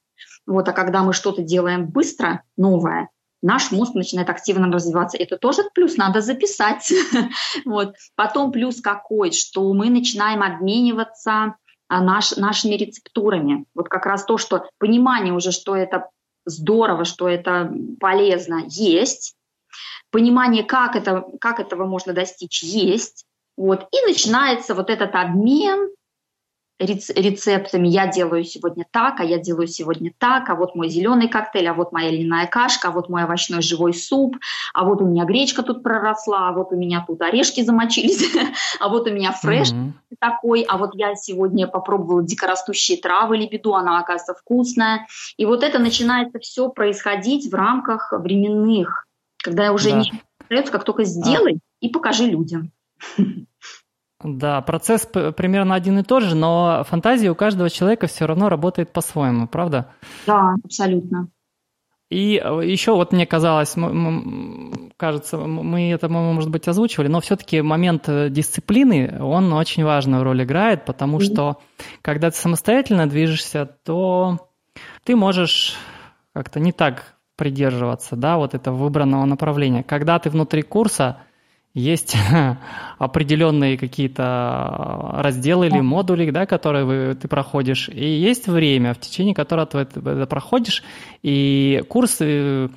Вот, 0.47 0.69
а 0.69 0.73
когда 0.73 1.03
мы 1.03 1.13
что-то 1.13 1.43
делаем 1.43 1.87
быстро, 1.87 2.43
новое, 2.57 3.09
наш 3.43 3.73
мозг 3.73 3.95
начинает 3.95 4.29
активно 4.29 4.71
развиваться. 4.71 5.17
Это 5.17 5.37
тоже 5.37 5.63
плюс, 5.75 5.97
надо 5.97 6.21
записать. 6.21 6.93
вот. 7.65 7.95
Потом 8.15 8.53
плюс 8.53 8.81
какой, 8.81 9.33
что 9.33 9.73
мы 9.73 9.91
начинаем 9.91 10.43
обмениваться 10.43 11.57
а, 11.89 12.01
наш, 12.03 12.37
нашими 12.37 12.75
рецептурами. 12.75 13.65
Вот 13.75 13.89
как 13.89 14.07
раз 14.07 14.25
то, 14.25 14.39
что 14.39 14.67
понимание 14.79 15.33
уже, 15.33 15.51
что 15.53 15.75
это 15.75 16.11
здорово, 16.45 17.05
что 17.05 17.29
это 17.29 17.73
полезно, 17.99 18.65
есть. 18.69 19.35
Понимание, 20.11 20.65
как, 20.65 20.97
это, 20.97 21.25
как 21.41 21.61
этого 21.61 21.87
можно 21.87 22.13
достичь, 22.13 22.63
есть. 22.63 23.27
Вот. 23.57 23.87
И 23.93 24.07
начинается 24.07 24.75
вот 24.75 24.91
этот 24.91 25.15
обмен 25.15 25.91
рецептами. 26.81 27.89
Я 27.89 28.07
делаю 28.07 28.43
сегодня 28.45 28.87
так, 28.91 29.21
а 29.21 29.25
я 29.25 29.39
делаю 29.39 29.69
сегодня 29.69 30.13
так, 30.17 30.49
а 30.49 30.55
вот 30.55 30.75
мой 30.75 30.89
зеленый 30.89 31.29
коктейль, 31.29 31.69
а 31.69 31.75
вот 31.75 31.93
моя 31.93 32.11
льняная 32.11 32.47
кашка, 32.47 32.89
а 32.89 32.91
вот 32.91 33.09
мой 33.09 33.25
овощной 33.25 33.61
живой 33.61 33.93
суп, 33.93 34.37
а 34.73 34.85
вот 34.85 35.03
у 35.03 35.07
меня 35.07 35.25
гречка 35.25 35.63
тут 35.63 35.83
проросла, 35.83 36.49
а 36.49 36.53
вот 36.53 36.73
у 36.73 36.77
меня 36.77 37.05
тут 37.07 37.21
орешки 37.21 37.63
замочились, 37.63 38.35
а 38.81 38.89
вот 38.89 39.07
у 39.07 39.13
меня 39.13 39.33
фреш 39.33 39.73
mm-hmm. 39.73 39.93
такой, 40.19 40.63
а 40.63 40.79
вот 40.79 40.95
я 40.95 41.15
сегодня 41.15 41.67
попробовала 41.67 42.23
дикорастущие 42.23 42.99
травы 42.99 43.37
лебеду, 43.37 43.75
она 43.75 43.99
оказывается 43.99 44.35
вкусная. 44.35 45.07
И 45.37 45.45
вот 45.45 45.63
это 45.63 45.79
начинается 45.79 46.39
все 46.39 46.71
происходить 46.71 47.51
в 47.51 47.55
рамках 47.55 48.13
временных, 48.13 49.07
когда 49.43 49.65
я 49.65 49.73
уже 49.73 49.91
да. 49.91 49.99
не 49.99 50.63
как 50.71 50.85
только 50.85 51.05
сделай 51.05 51.55
а. 51.55 51.59
и 51.81 51.89
покажи 51.91 52.25
людям. 52.25 52.73
Да, 54.23 54.61
процесс 54.61 55.07
примерно 55.07 55.75
один 55.75 55.99
и 55.99 56.03
тот 56.03 56.23
же, 56.23 56.37
но 56.37 56.85
фантазия 56.87 57.31
у 57.31 57.35
каждого 57.35 57.71
человека 57.71 58.07
все 58.07 58.27
равно 58.27 58.49
работает 58.49 58.93
по-своему, 58.93 59.49
правда? 59.49 59.91
Да, 60.27 60.55
абсолютно. 60.63 61.29
И 62.11 62.43
э, 62.43 62.61
еще 62.65 62.95
вот 62.95 63.13
мне 63.13 63.25
казалось, 63.25 63.77
кажется, 64.97 65.39
мы 65.39 65.93
это, 65.93 66.09
может 66.09 66.51
быть, 66.51 66.67
озвучивали, 66.67 67.07
но 67.07 67.21
все-таки 67.21 67.63
момент 67.63 68.09
э, 68.09 68.29
дисциплины, 68.31 69.23
он 69.23 69.53
очень 69.53 69.85
важную 69.85 70.25
роль 70.25 70.43
играет, 70.43 70.85
потому 70.85 71.19
mm-hmm. 71.19 71.33
что 71.33 71.61
когда 72.03 72.31
ты 72.31 72.37
самостоятельно 72.37 73.09
движешься, 73.09 73.77
то 73.85 74.49
ты 75.05 75.15
можешь 75.15 75.77
как-то 76.35 76.59
не 76.59 76.73
так 76.73 77.15
придерживаться, 77.37 78.17
да, 78.17 78.37
вот 78.37 78.55
этого 78.55 78.77
выбранного 78.77 79.25
направления. 79.25 79.85
Когда 79.85 80.19
ты 80.19 80.31
внутри 80.31 80.63
курса, 80.63 81.19
есть 81.75 82.17
определенные 82.99 83.79
какие-то 83.79 85.13
разделы 85.15 85.69
или 85.69 85.81
модули, 85.81 86.31
да, 86.31 86.47
которые 86.47 86.85
вы, 86.85 87.15
ты 87.15 87.29
проходишь, 87.29 87.89
и 87.89 88.05
есть 88.05 88.49
время, 88.49 88.95
в 88.95 89.01
течение 89.01 89.35
которого 89.35 89.67
ты 89.67 89.79
это 89.79 90.27
проходишь, 90.27 90.83
и 91.23 91.83
курс, 91.89 92.17
э, 92.21 92.69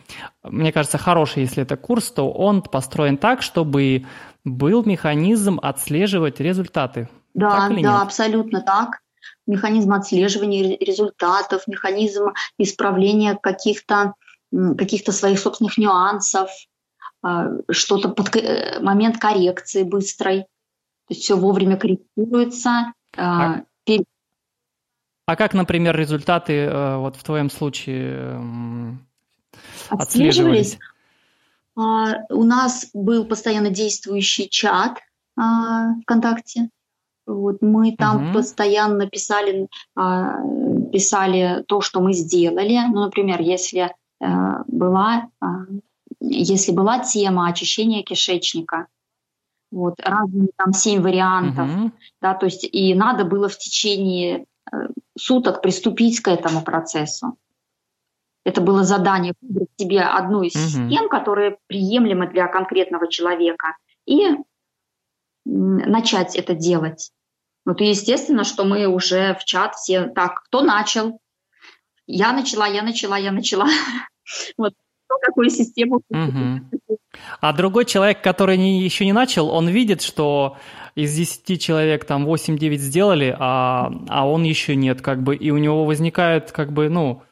мне 0.43 0.71
кажется, 0.71 0.97
хороший, 0.97 1.43
если 1.43 1.63
это 1.63 1.75
курс, 1.75 2.11
то 2.11 2.29
он 2.29 2.61
построен 2.61 3.17
так, 3.17 3.41
чтобы 3.41 4.05
был 4.45 4.83
механизм 4.83 5.59
отслеживать 5.61 6.39
результаты. 6.39 7.09
Да, 7.33 7.67
да, 7.67 7.69
нет? 7.69 7.85
абсолютно 7.85 8.61
так. 8.61 8.99
Механизм 9.47 9.93
отслеживания 9.93 10.77
результатов, 10.77 11.67
механизм 11.67 12.33
исправления 12.57 13.37
каких-то 13.41 14.13
каких-то 14.77 15.11
своих 15.11 15.39
собственных 15.39 15.79
нюансов, 15.79 16.49
что-то 17.69 18.09
под 18.09 18.35
э, 18.35 18.79
момент 18.81 19.17
коррекции 19.17 19.83
быстрой. 19.83 20.41
То 20.41 21.13
есть 21.13 21.21
все 21.23 21.37
вовремя 21.37 21.77
корректируется. 21.77 22.93
А, 23.15 23.55
а, 23.55 23.63
а 25.25 25.35
как, 25.35 25.53
например, 25.53 25.95
результаты 25.95 26.53
э, 26.53 26.97
вот 26.97 27.15
в 27.15 27.23
твоем 27.23 27.49
случае 27.49 28.41
отслеживались? 29.89 30.77
А, 31.75 32.25
у 32.29 32.43
нас 32.43 32.89
был 32.93 33.25
постоянно 33.25 33.69
действующий 33.69 34.49
чат 34.49 34.99
ВКонтакте. 36.03 36.69
Вот 37.25 37.61
мы 37.61 37.95
там 37.95 38.25
угу. 38.27 38.33
постоянно 38.33 39.07
писали, 39.07 39.69
писали 39.95 41.63
то, 41.67 41.79
что 41.79 42.01
мы 42.01 42.13
сделали. 42.13 42.79
Ну, 42.89 43.05
например, 43.05 43.41
если 43.41 43.95
э, 44.19 44.27
была 44.67 45.29
если 46.23 46.71
была 46.71 46.99
тема 46.99 47.47
очищения 47.47 48.03
кишечника, 48.03 48.87
вот, 49.71 49.95
разные 49.99 50.49
там 50.55 50.71
семь 50.71 51.01
вариантов, 51.01 51.69
угу. 51.69 51.91
да, 52.21 52.33
то 52.35 52.45
есть 52.45 52.63
и 52.63 52.93
надо 52.93 53.25
было 53.25 53.49
в 53.49 53.57
течение 53.57 54.45
э, 54.71 54.75
суток 55.17 55.61
приступить 55.61 56.21
к 56.21 56.27
этому 56.27 56.61
процессу. 56.61 57.37
Это 58.45 58.61
было 58.61 58.83
задание 58.83 59.33
выбрать 59.41 59.69
себе 59.77 60.01
одну 60.01 60.43
из 60.43 60.55
угу. 60.55 60.63
систем, 60.63 61.09
которая 61.09 61.57
приемлема 61.67 62.27
для 62.27 62.47
конкретного 62.47 63.09
человека, 63.09 63.75
и 64.05 64.29
начать 65.45 66.35
это 66.35 66.53
делать. 66.53 67.11
Вот 67.65 67.81
и 67.81 67.85
естественно, 67.85 68.43
что 68.43 68.65
мы 68.65 68.87
уже 68.87 69.35
в 69.35 69.43
чат 69.45 69.75
все 69.75 70.07
так, 70.07 70.43
кто 70.43 70.61
начал? 70.61 71.19
Я 72.05 72.31
начала, 72.31 72.67
я 72.67 72.83
начала, 72.83 73.17
я 73.17 73.31
начала. 73.31 73.67
Вот 74.57 74.73
какую 75.21 75.49
систему. 75.49 76.01
Угу. 76.09 76.79
А 77.41 77.53
другой 77.53 77.85
человек, 77.85 78.21
который 78.21 78.57
не, 78.57 78.81
еще 78.81 79.05
не 79.05 79.13
начал, 79.13 79.49
он 79.49 79.67
видит, 79.67 80.01
что 80.01 80.57
из 80.95 81.13
10 81.13 81.61
человек 81.61 82.05
там 82.05 82.27
8-9 82.27 82.75
сделали, 82.75 83.35
а, 83.39 83.91
а 84.09 84.27
он 84.27 84.43
еще 84.43 84.75
нет, 84.75 85.01
как 85.01 85.23
бы, 85.23 85.35
и 85.35 85.51
у 85.51 85.57
него 85.57 85.85
возникает, 85.85 86.51
как 86.51 86.71
бы, 86.71 86.89
ну, 86.89 87.23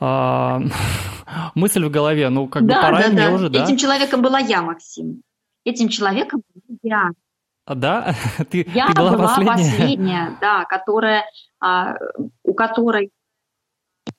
а, 0.00 0.60
мысль 1.54 1.84
в 1.84 1.90
голове, 1.90 2.28
ну, 2.28 2.48
как 2.48 2.66
да, 2.66 2.74
бы 2.76 2.82
пора 2.82 3.02
да, 3.02 3.08
мне 3.08 3.26
да. 3.28 3.32
уже, 3.32 3.48
да? 3.48 3.64
Этим 3.64 3.76
человеком 3.76 4.22
была 4.22 4.38
я, 4.38 4.62
Максим. 4.62 5.22
Этим 5.64 5.88
человеком 5.88 6.42
была 6.54 6.78
я. 6.82 7.10
А, 7.64 7.74
да? 7.74 8.14
Ты, 8.50 8.66
я 8.74 8.88
ты 8.88 8.94
была, 8.94 9.12
была 9.12 9.28
последняя? 9.28 9.54
последняя, 9.54 10.36
да, 10.40 10.64
которая, 10.64 11.24
а, 11.60 11.94
у 12.42 12.54
которой 12.54 13.10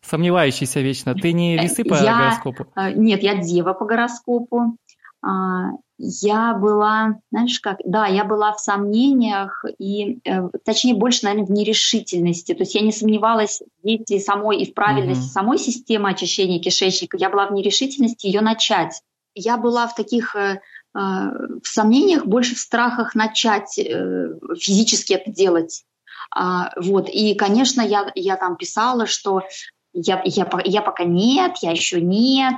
Сомневающийся 0.02 0.82
вечно. 0.82 1.16
Ты 1.16 1.34
не 1.34 1.58
весы 1.58 1.84
по 1.84 1.96
я, 1.96 2.18
гороскопу? 2.18 2.68
Э, 2.76 2.94
нет, 2.94 3.24
я 3.24 3.36
дева 3.36 3.74
по 3.74 3.86
гороскопу. 3.86 4.78
А, 5.22 5.72
я 5.98 6.54
была, 6.54 7.20
знаешь 7.32 7.60
как, 7.60 7.78
да, 7.86 8.08
я 8.08 8.26
была 8.26 8.54
в 8.54 8.60
сомнениях 8.60 9.64
и, 9.80 10.20
э, 10.26 10.50
точнее, 10.66 10.96
больше, 10.96 11.26
наверное, 11.26 11.48
в 11.48 11.52
нерешительности. 11.52 12.54
То 12.54 12.64
есть 12.64 12.76
я 12.76 12.82
не 12.82 12.92
сомневалась 12.92 13.62
в 13.82 13.88
действии 13.88 14.20
самой 14.20 14.58
и 14.62 14.70
в 14.70 14.74
правильности 14.74 15.28
mm-hmm. 15.28 15.34
самой 15.34 15.58
системы 15.58 16.10
очищения 16.10 16.60
кишечника. 16.60 17.18
Я 17.18 17.30
была 17.30 17.48
в 17.48 17.54
нерешительности 17.54 18.28
ее 18.28 18.42
начать. 18.42 19.02
Я 19.36 19.58
была 19.58 19.88
в 19.88 19.96
таких 19.96 20.36
э, 20.36 20.60
в 20.94 21.68
сомнениях, 21.68 22.26
больше 22.26 22.56
в 22.56 22.60
страхах 22.60 23.16
начать 23.16 23.80
физически 24.60 25.14
это 25.14 25.32
делать. 25.32 25.84
А, 26.36 26.72
вот. 26.76 27.10
И, 27.10 27.36
конечно, 27.36 27.82
я, 27.82 28.12
я 28.16 28.36
там 28.38 28.56
писала, 28.56 29.06
что 29.06 29.44
я, 29.94 30.22
я, 30.26 30.50
я 30.66 30.82
пока 30.82 31.04
нет, 31.04 31.58
я 31.62 31.72
еще 31.72 32.02
нет. 32.02 32.56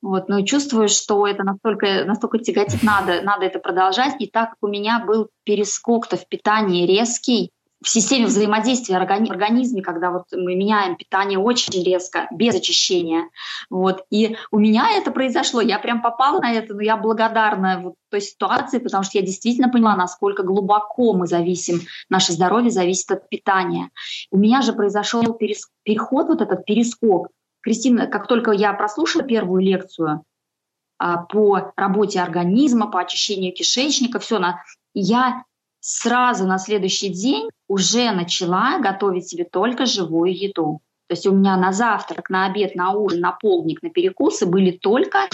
Вот, 0.00 0.28
но 0.28 0.42
чувствую, 0.42 0.88
что 0.88 1.26
это 1.26 1.44
настолько, 1.44 2.04
настолько 2.04 2.38
тяготит, 2.38 2.82
надо, 2.82 3.20
надо 3.22 3.44
это 3.44 3.58
продолжать. 3.58 4.14
И 4.18 4.26
так 4.26 4.50
как 4.50 4.58
у 4.62 4.68
меня 4.68 5.04
был 5.04 5.28
перескок-то 5.44 6.16
в 6.16 6.26
питании 6.26 6.86
резкий, 6.86 7.50
в 7.82 7.88
системе 7.88 8.26
взаимодействия 8.26 8.98
в 8.98 9.02
организме, 9.02 9.82
когда 9.82 10.10
вот 10.10 10.24
мы 10.32 10.54
меняем 10.54 10.96
питание 10.96 11.38
очень 11.38 11.82
резко, 11.82 12.28
без 12.30 12.54
очищения. 12.54 13.30
Вот. 13.70 14.04
И 14.10 14.36
у 14.50 14.58
меня 14.58 14.90
это 14.90 15.10
произошло, 15.10 15.60
я 15.60 15.78
прям 15.78 16.02
попала 16.02 16.40
на 16.40 16.52
это, 16.52 16.74
но 16.74 16.82
я 16.82 16.96
благодарна 16.98 17.80
вот 17.82 17.94
той 18.10 18.20
ситуации, 18.20 18.78
потому 18.78 19.02
что 19.02 19.18
я 19.18 19.24
действительно 19.24 19.70
поняла, 19.70 19.96
насколько 19.96 20.42
глубоко 20.42 21.14
мы 21.14 21.26
зависим, 21.26 21.80
наше 22.10 22.32
здоровье 22.32 22.70
зависит 22.70 23.10
от 23.12 23.28
питания. 23.30 23.90
У 24.30 24.36
меня 24.36 24.60
же 24.60 24.74
произошел 24.74 25.22
переход, 25.32 26.28
вот 26.28 26.42
этот 26.42 26.66
перескок. 26.66 27.28
Кристина, 27.62 28.06
как 28.06 28.26
только 28.26 28.52
я 28.52 28.72
прослушала 28.74 29.24
первую 29.24 29.62
лекцию 29.62 30.24
а, 30.98 31.18
по 31.18 31.72
работе 31.76 32.20
организма, 32.20 32.90
по 32.90 33.00
очищению 33.00 33.54
кишечника, 33.54 34.18
все, 34.18 34.38
на, 34.38 34.62
я 34.92 35.44
сразу 35.80 36.46
на 36.46 36.58
следующий 36.58 37.08
день 37.08 37.48
уже 37.68 38.12
начала 38.12 38.78
готовить 38.78 39.28
себе 39.28 39.44
только 39.44 39.86
живую 39.86 40.36
еду. 40.36 40.80
То 41.08 41.14
есть 41.14 41.26
у 41.26 41.32
меня 41.32 41.56
на 41.56 41.72
завтрак, 41.72 42.30
на 42.30 42.46
обед, 42.46 42.76
на 42.76 42.92
ужин, 42.92 43.20
на 43.20 43.32
полдник, 43.32 43.82
на 43.82 43.90
перекусы 43.90 44.46
были 44.46 44.70
только 44.70 45.28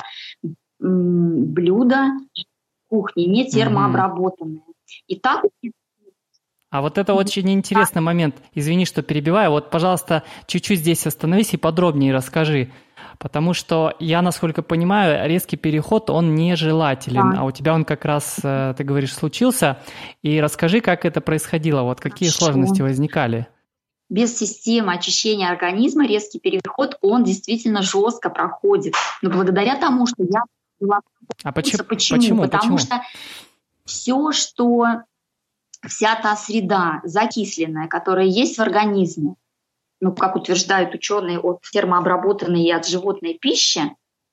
блюда 0.78 2.12
кухни, 2.88 3.24
не 3.24 3.48
термообработанные. 3.48 4.62
И 5.06 5.16
так 5.16 5.44
а 6.70 6.82
вот 6.82 6.98
это 6.98 7.14
очень 7.14 7.50
интересный 7.52 8.02
момент. 8.02 8.36
Извини, 8.54 8.86
что 8.86 9.02
перебиваю. 9.02 9.50
Вот, 9.50 9.70
пожалуйста, 9.70 10.24
чуть-чуть 10.46 10.80
здесь 10.80 11.06
остановись 11.06 11.54
и 11.54 11.56
подробнее 11.56 12.12
расскажи. 12.12 12.70
Потому 13.18 13.54
что 13.54 13.94
я, 13.98 14.22
насколько 14.22 14.62
понимаю, 14.62 15.28
резкий 15.28 15.56
переход, 15.56 16.10
он 16.10 16.34
нежелателен, 16.34 17.32
да. 17.32 17.40
а 17.40 17.44
у 17.44 17.50
тебя 17.50 17.74
он 17.74 17.84
как 17.84 18.04
раз, 18.04 18.38
э, 18.42 18.74
ты 18.76 18.84
говоришь, 18.84 19.14
случился. 19.14 19.78
И 20.22 20.40
расскажи, 20.40 20.80
как 20.80 21.04
это 21.04 21.20
происходило, 21.20 21.82
вот 21.82 22.00
какие 22.00 22.28
Хорошо. 22.28 22.46
сложности 22.46 22.82
возникали? 22.82 23.46
Без 24.08 24.38
системы 24.38 24.94
очищения 24.94 25.48
организма 25.48 26.06
резкий 26.06 26.38
переход, 26.38 26.96
он 27.00 27.24
действительно 27.24 27.82
жестко 27.82 28.30
проходит. 28.30 28.94
Но 29.22 29.30
благодаря 29.30 29.76
тому, 29.76 30.06
что 30.06 30.22
я 30.22 30.42
была... 30.78 31.00
А 31.42 31.52
почему? 31.52 31.84
Почему? 31.84 32.20
почему? 32.20 32.42
Потому 32.42 32.76
почему? 32.76 32.78
что 32.78 33.02
все, 33.84 34.32
что 34.32 34.86
вся 35.86 36.14
та 36.16 36.36
среда 36.36 37.00
закисленная, 37.04 37.88
которая 37.88 38.26
есть 38.26 38.58
в 38.58 38.60
организме, 38.60 39.34
ну, 40.00 40.12
как 40.12 40.36
утверждают 40.36 40.94
ученые, 40.94 41.38
от 41.38 41.62
термообработанной 41.72 42.62
и 42.62 42.72
от 42.72 42.86
животной 42.86 43.34
пищи, 43.34 43.80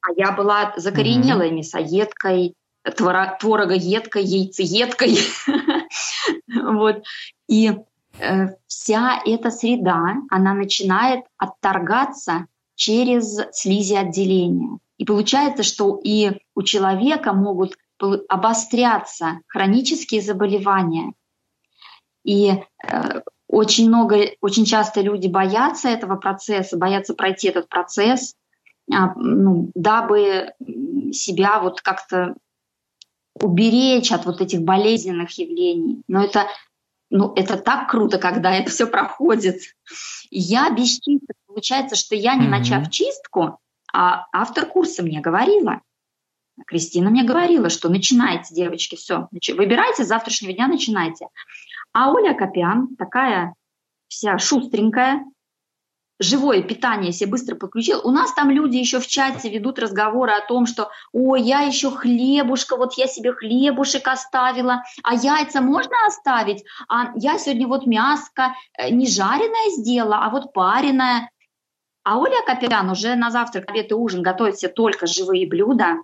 а 0.01 0.07
я 0.17 0.31
была 0.31 0.73
закоренелой 0.75 1.49
mm-hmm. 1.49 1.55
мясоедкой, 1.55 2.55
творогоедкой, 2.83 4.23
яйцеедкой. 4.23 5.17
вот. 6.65 7.03
И 7.47 7.71
э, 8.19 8.47
вся 8.67 9.21
эта 9.25 9.51
среда, 9.51 10.17
она 10.29 10.53
начинает 10.53 11.23
отторгаться 11.37 12.47
через 12.75 13.39
слизи 13.51 13.93
отделения. 13.93 14.79
И 14.97 15.05
получается, 15.05 15.63
что 15.63 15.99
и 16.03 16.31
у 16.55 16.63
человека 16.63 17.33
могут 17.33 17.77
обостряться 18.27 19.39
хронические 19.47 20.21
заболевания. 20.21 21.13
И 22.25 22.51
э, 22.85 23.21
очень 23.53 23.87
много, 23.87 24.31
очень 24.41 24.65
часто 24.65 25.01
люди 25.01 25.27
боятся 25.27 25.87
этого 25.87 26.15
процесса, 26.15 26.75
боятся 26.75 27.13
пройти 27.13 27.49
этот 27.49 27.69
процесс, 27.69 28.33
а, 28.91 29.13
ну, 29.15 29.69
дабы 29.75 30.53
себя 31.11 31.59
вот 31.59 31.81
как-то 31.81 32.35
уберечь 33.39 34.11
от 34.11 34.25
вот 34.25 34.41
этих 34.41 34.61
болезненных 34.61 35.37
явлений. 35.37 36.01
Но 36.07 36.23
это, 36.23 36.47
ну, 37.11 37.31
это 37.35 37.57
так 37.57 37.89
круто, 37.91 38.17
когда 38.17 38.55
это 38.55 38.71
все 38.71 38.87
проходит. 38.87 39.61
Я 40.31 40.71
без 40.71 40.99
чисток. 40.99 41.37
Получается, 41.45 41.95
что 41.95 42.15
я, 42.15 42.33
не 42.33 42.47
mm-hmm. 42.47 42.49
начав 42.49 42.89
чистку, 42.89 43.59
а 43.93 44.25
автор 44.33 44.65
курса 44.65 45.03
мне 45.03 45.21
говорила, 45.21 45.81
Кристина 46.67 47.09
мне 47.09 47.23
говорила, 47.23 47.69
что 47.69 47.89
начинайте, 47.89 48.53
девочки, 48.53 48.95
все, 48.95 49.27
выбирайте, 49.31 50.03
с 50.03 50.07
завтрашнего 50.07 50.53
дня 50.53 50.67
начинайте. 50.67 51.27
А 51.93 52.11
Оля 52.11 52.33
Копян, 52.33 52.95
такая 52.95 53.55
вся 54.07 54.37
шустренькая, 54.37 55.25
живое 56.19 56.61
питание 56.61 57.11
себе 57.11 57.31
быстро 57.31 57.55
подключил. 57.55 58.01
У 58.03 58.11
нас 58.11 58.33
там 58.33 58.49
люди 58.49 58.77
еще 58.77 58.99
в 58.99 59.07
чате 59.07 59.49
ведут 59.49 59.79
разговоры 59.79 60.31
о 60.31 60.45
том, 60.45 60.65
что 60.65 60.89
«Ой, 61.11 61.41
я 61.41 61.61
еще 61.61 61.91
хлебушка, 61.91 62.77
вот 62.77 62.93
я 62.93 63.07
себе 63.07 63.33
хлебушек 63.33 64.07
оставила, 64.07 64.83
а 65.03 65.15
яйца 65.15 65.61
можно 65.61 65.95
оставить? 66.07 66.63
А 66.87 67.11
я 67.15 67.37
сегодня 67.37 67.67
вот 67.67 67.85
мяско 67.85 68.53
э, 68.77 68.89
не 68.89 69.07
жареное 69.07 69.71
сделала, 69.71 70.19
а 70.23 70.29
вот 70.29 70.53
пареное». 70.53 71.29
А 72.03 72.17
Оля 72.19 72.41
Копян 72.45 72.89
уже 72.89 73.15
на 73.15 73.31
завтрак, 73.31 73.69
обед 73.69 73.91
и 73.91 73.93
ужин 73.93 74.21
готовит 74.21 74.59
себе 74.59 74.71
только 74.71 75.07
живые 75.07 75.47
блюда. 75.47 75.97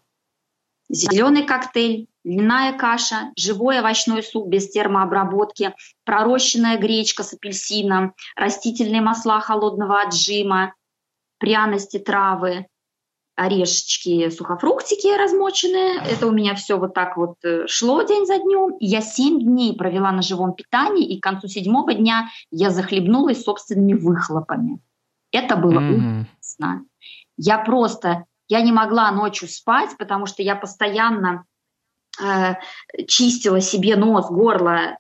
Зеленый 0.90 1.44
коктейль, 1.44 2.08
льняная 2.24 2.74
каша, 2.74 3.32
живой 3.38 3.80
овощной 3.80 4.24
суп 4.24 4.48
без 4.48 4.70
термообработки, 4.70 5.76
пророщенная 6.04 6.78
гречка 6.78 7.24
с 7.24 7.34
апельсином, 7.34 8.14
растительные 8.36 9.02
масла 9.02 9.40
холодного 9.40 10.02
отжима, 10.02 10.74
пряности, 11.38 12.00
травы, 12.00 12.66
орешечки, 13.36 14.30
сухофруктики 14.30 15.08
размоченные. 15.18 16.02
Это 16.02 16.28
у 16.28 16.32
меня 16.32 16.56
все 16.56 16.78
вот 16.78 16.94
так 16.94 17.16
вот 17.18 17.36
э, 17.44 17.68
шло 17.68 18.02
день 18.02 18.26
за 18.26 18.38
днем. 18.38 18.76
Я 18.80 19.02
семь 19.02 19.40
дней 19.40 19.76
провела 19.76 20.12
на 20.12 20.22
живом 20.22 20.54
питании, 20.54 21.08
и 21.08 21.20
к 21.20 21.24
концу 21.24 21.48
седьмого 21.48 21.94
дня 21.94 22.30
я 22.52 22.70
захлебнулась 22.70 23.44
собственными 23.44 23.94
выхлопами. 23.94 24.80
Это 25.32 25.56
было 25.56 25.80
mm-hmm. 25.80 26.26
ужасно. 26.60 26.86
Я 27.38 27.60
просто, 27.60 28.26
я 28.50 28.62
не 28.62 28.72
могла 28.72 29.12
ночью 29.12 29.48
спать, 29.48 29.92
потому 29.98 30.26
что 30.26 30.42
я 30.42 30.56
постоянно 30.56 31.46
э, 32.22 32.56
чистила 33.08 33.62
себе 33.62 33.96
нос, 33.96 34.30
горло. 34.30 34.98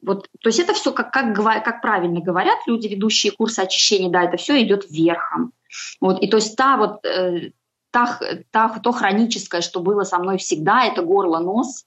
Вот, 0.00 0.28
то 0.40 0.48
есть 0.48 0.60
это 0.60 0.72
все, 0.72 0.92
как, 0.92 1.12
как, 1.12 1.34
как 1.34 1.82
правильно 1.82 2.20
говорят 2.20 2.58
люди, 2.66 2.86
ведущие 2.86 3.32
курсы 3.32 3.60
очищения, 3.60 4.10
да, 4.10 4.22
это 4.22 4.36
все 4.36 4.62
идет 4.62 4.88
вверхом. 4.88 5.52
Вот, 6.00 6.22
и 6.22 6.28
то 6.28 6.36
есть 6.36 6.56
та 6.56 6.76
вот, 6.76 7.04
э, 7.04 7.50
та, 7.90 8.18
та, 8.52 8.78
то 8.78 8.92
хроническое, 8.92 9.60
что 9.60 9.80
было 9.80 10.04
со 10.04 10.18
мной 10.18 10.38
всегда, 10.38 10.84
это 10.84 11.02
горло, 11.02 11.40
нос, 11.40 11.84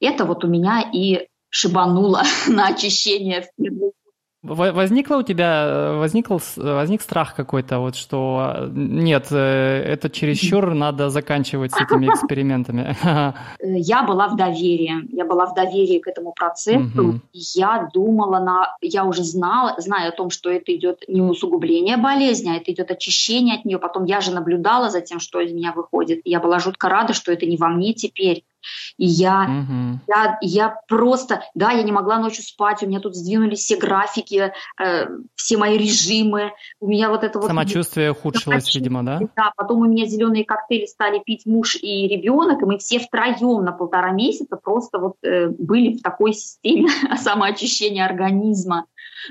это 0.00 0.24
вот 0.24 0.42
у 0.42 0.48
меня 0.48 0.90
и 0.92 1.28
шибануло 1.50 2.22
на 2.48 2.68
очищение 2.68 3.42
в 3.42 3.62
первую 3.62 3.92
Возникло 4.44 5.16
у 5.16 5.22
тебя, 5.22 5.94
возник, 5.96 6.28
возник 6.30 7.02
страх 7.02 7.34
какой-то, 7.34 7.80
вот 7.80 7.96
что 7.96 8.68
нет, 8.70 9.26
э, 9.32 9.82
это 9.84 10.08
чересчур, 10.10 10.74
надо 10.74 11.10
заканчивать 11.10 11.72
с 11.72 11.80
этими 11.80 12.06
экспериментами? 12.06 12.96
Я 13.60 14.04
была 14.04 14.28
в 14.28 14.36
доверии, 14.36 15.08
я 15.12 15.24
была 15.24 15.46
в 15.46 15.54
доверии 15.54 15.98
к 15.98 16.06
этому 16.06 16.32
процессу, 16.32 17.20
я 17.32 17.90
думала, 17.92 18.38
на, 18.38 18.76
я 18.80 19.04
уже 19.04 19.24
знала, 19.24 19.74
зная 19.78 20.10
о 20.10 20.12
том, 20.12 20.30
что 20.30 20.50
это 20.50 20.72
идет 20.74 21.02
не 21.08 21.20
усугубление 21.20 21.96
болезни, 21.96 22.50
а 22.50 22.56
это 22.56 22.70
идет 22.70 22.92
очищение 22.92 23.56
от 23.56 23.64
нее, 23.64 23.78
потом 23.78 24.04
я 24.04 24.20
же 24.20 24.32
наблюдала 24.32 24.88
за 24.88 25.00
тем, 25.00 25.18
что 25.18 25.40
из 25.40 25.52
меня 25.52 25.72
выходит, 25.72 26.20
я 26.24 26.38
была 26.38 26.60
жутко 26.60 26.88
рада, 26.88 27.12
что 27.12 27.32
это 27.32 27.44
не 27.44 27.56
во 27.56 27.68
мне 27.68 27.92
теперь, 27.92 28.44
и 28.96 29.06
я, 29.06 29.42
угу. 29.42 30.00
я, 30.08 30.38
я 30.40 30.80
просто, 30.88 31.42
да, 31.54 31.70
я 31.70 31.82
не 31.82 31.92
могла 31.92 32.18
ночью 32.18 32.44
спать, 32.44 32.82
у 32.82 32.86
меня 32.86 33.00
тут 33.00 33.14
сдвинулись 33.14 33.60
все 33.60 33.76
графики, 33.76 34.52
э, 34.80 35.06
все 35.34 35.56
мои 35.56 35.78
режимы, 35.78 36.52
у 36.80 36.88
меня 36.88 37.10
вот 37.10 37.24
это 37.24 37.38
вот... 37.38 37.46
Самочувствие 37.46 38.12
ухудшилось, 38.12 38.44
самочувствие, 38.44 38.82
видимо, 38.82 39.02
да? 39.04 39.20
Да, 39.36 39.52
потом 39.56 39.80
у 39.80 39.84
меня 39.86 40.06
зеленые 40.06 40.44
коктейли 40.44 40.86
стали 40.86 41.20
пить 41.24 41.46
муж 41.46 41.76
и 41.76 42.08
ребенок, 42.08 42.62
и 42.62 42.64
мы 42.64 42.78
все 42.78 42.98
втроем 42.98 43.64
на 43.64 43.72
полтора 43.72 44.10
месяца 44.12 44.56
просто 44.56 44.98
вот 44.98 45.14
э, 45.22 45.48
были 45.48 45.96
в 45.96 46.02
такой 46.02 46.32
системе 46.32 46.88
самоочищения 47.16 48.04
организма. 48.04 48.86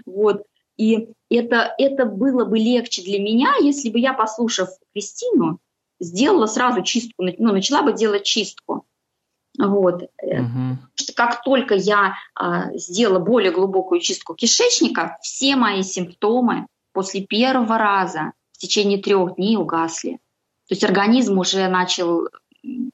Вот. 0.05 0.43
И 0.77 1.09
это, 1.29 1.73
это 1.77 2.05
было 2.05 2.45
бы 2.45 2.57
легче 2.57 3.01
для 3.01 3.19
меня, 3.19 3.55
если 3.59 3.89
бы 3.89 3.99
я, 3.99 4.13
послушав 4.13 4.69
Кристину, 4.93 5.59
сделала 5.99 6.45
сразу 6.45 6.83
чистку, 6.83 7.23
ну, 7.23 7.51
начала 7.51 7.81
бы 7.81 7.93
делать 7.93 8.23
чистку. 8.23 8.85
Вот. 9.57 10.03
Угу. 10.21 10.77
Что 10.95 11.13
как 11.13 11.41
только 11.43 11.75
я 11.75 12.15
а, 12.35 12.71
сделала 12.77 13.19
более 13.19 13.51
глубокую 13.51 14.01
чистку 14.01 14.35
кишечника, 14.35 15.17
все 15.21 15.55
мои 15.55 15.81
симптомы 15.81 16.67
после 16.93 17.21
первого 17.21 17.77
раза 17.77 18.33
в 18.51 18.57
течение 18.59 19.01
трех 19.01 19.35
дней 19.35 19.57
угасли. 19.57 20.19
То 20.67 20.73
есть 20.73 20.83
организм 20.83 21.39
уже 21.39 21.67
начал 21.67 22.27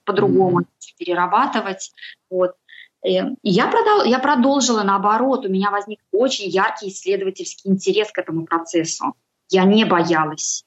по-другому 0.06 0.58
угу. 0.58 0.68
перерабатывать. 0.98 1.92
Вот. 2.30 2.56
Э, 3.04 3.10
и 3.42 3.50
я, 3.50 3.70
продол- 3.70 4.08
я 4.08 4.20
продолжила 4.20 4.84
наоборот, 4.84 5.46
у 5.46 5.50
меня 5.50 5.72
возник 5.72 6.00
очень 6.12 6.50
яркий 6.50 6.90
исследовательский 6.90 7.72
интерес 7.72 8.12
к 8.12 8.18
этому 8.18 8.46
процессу. 8.46 9.16
Я 9.50 9.66
не 9.66 9.86
боялась. 9.86 10.66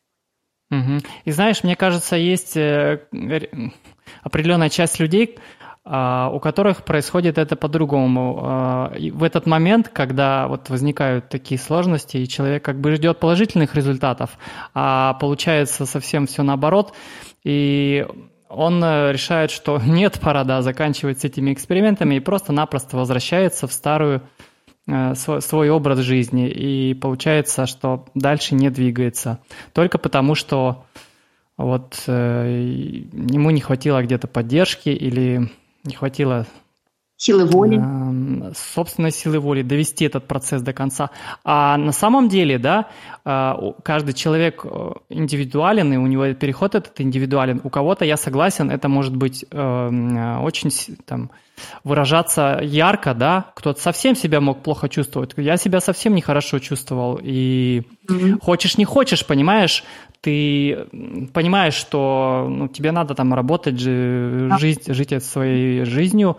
Угу. 0.71 1.01
И 1.25 1.31
знаешь, 1.31 1.63
мне 1.63 1.77
кажется, 1.77 2.17
есть 2.17 2.57
э, 2.57 3.07
определенная 4.23 4.69
часть 4.69 4.99
людей, 4.99 5.39
у 5.89 6.41
которых 6.41 6.84
происходит 6.84 7.39
это 7.39 7.55
по-другому. 7.55 8.41
А, 8.43 8.93
в 9.12 9.22
этот 9.22 9.47
момент, 9.47 9.89
когда 9.89 10.49
вот 10.49 10.68
возникают 10.68 11.28
такие 11.28 11.61
сложности, 11.61 12.16
и 12.16 12.26
человек 12.26 12.64
как 12.64 12.80
бы 12.80 12.97
ждет 12.97 13.20
положительных 13.20 13.76
результатов, 13.76 14.37
а 14.74 15.14
получается 15.14 15.87
совсем 15.87 16.26
все 16.26 16.43
наоборот, 16.43 16.93
и 17.45 18.05
он 18.49 18.82
э, 18.82 19.12
решает, 19.12 19.51
что 19.51 19.80
нет, 19.84 20.18
пора 20.20 20.45
да, 20.45 20.62
заканчивать 20.62 21.20
с 21.20 21.24
этими 21.24 21.53
экспериментами 21.53 22.16
и 22.16 22.20
просто-напросто 22.20 22.97
возвращается 22.97 23.66
в 23.68 23.72
старую 23.72 24.22
э, 24.89 25.14
свой, 25.14 25.41
свой 25.41 25.70
образ 25.70 26.01
жизни. 26.01 26.49
И 26.49 26.95
получается, 26.95 27.66
что 27.66 28.07
дальше 28.14 28.55
не 28.55 28.70
двигается. 28.70 29.39
Только 29.72 29.99
потому, 29.99 30.34
что 30.34 30.84
вот 31.57 32.03
э, 32.07 33.09
ему 33.12 33.51
не 33.51 33.61
хватило 33.61 34.03
где-то 34.03 34.26
поддержки 34.26 34.89
или 34.89 35.49
не 35.87 35.95
хватило 35.95 36.47
силы 37.16 37.47
воли. 37.47 37.80
Э, 37.80 38.53
собственной 38.55 39.11
силы 39.11 39.41
воли 39.41 39.62
довести 39.62 40.05
этот 40.05 40.28
процесс 40.28 40.62
до 40.62 40.72
конца. 40.72 41.11
А 41.45 41.76
на 41.76 41.93
самом 41.93 42.28
деле, 42.28 42.59
да, 42.59 42.89
э, 43.24 43.53
каждый 43.82 44.12
человек 44.12 44.64
э, 44.64 44.91
индивидуален, 45.09 45.93
и 45.93 45.97
у 45.97 46.07
него 46.07 46.32
переход 46.34 46.74
этот 46.74 47.01
индивидуален. 47.01 47.61
У 47.64 47.70
кого-то, 47.70 48.05
я 48.05 48.16
согласен, 48.16 48.70
это 48.70 48.89
может 48.89 49.16
быть 49.16 49.45
э, 49.51 50.39
очень 50.43 50.70
там, 51.07 51.30
выражаться 51.84 52.61
ярко, 52.62 53.14
да, 53.14 53.47
кто-то 53.55 53.80
совсем 53.80 54.14
себя 54.14 54.41
мог 54.41 54.62
плохо 54.62 54.89
чувствовать. 54.89 55.32
Я 55.37 55.57
себя 55.57 55.80
совсем 55.80 56.14
нехорошо 56.14 56.59
чувствовал. 56.59 57.18
И 57.22 57.82
mm-hmm. 58.09 58.41
хочешь, 58.43 58.76
не 58.76 58.84
хочешь, 58.84 59.24
понимаешь, 59.24 59.84
ты 60.27 60.89
понимаешь, 61.33 61.74
что 61.74 62.49
ну, 62.51 62.66
тебе 62.66 62.91
надо 62.91 63.14
там 63.14 63.33
работать, 63.33 63.79
жить, 63.79 64.87
жить 64.89 65.22
своей 65.22 65.85
жизнью, 65.85 66.37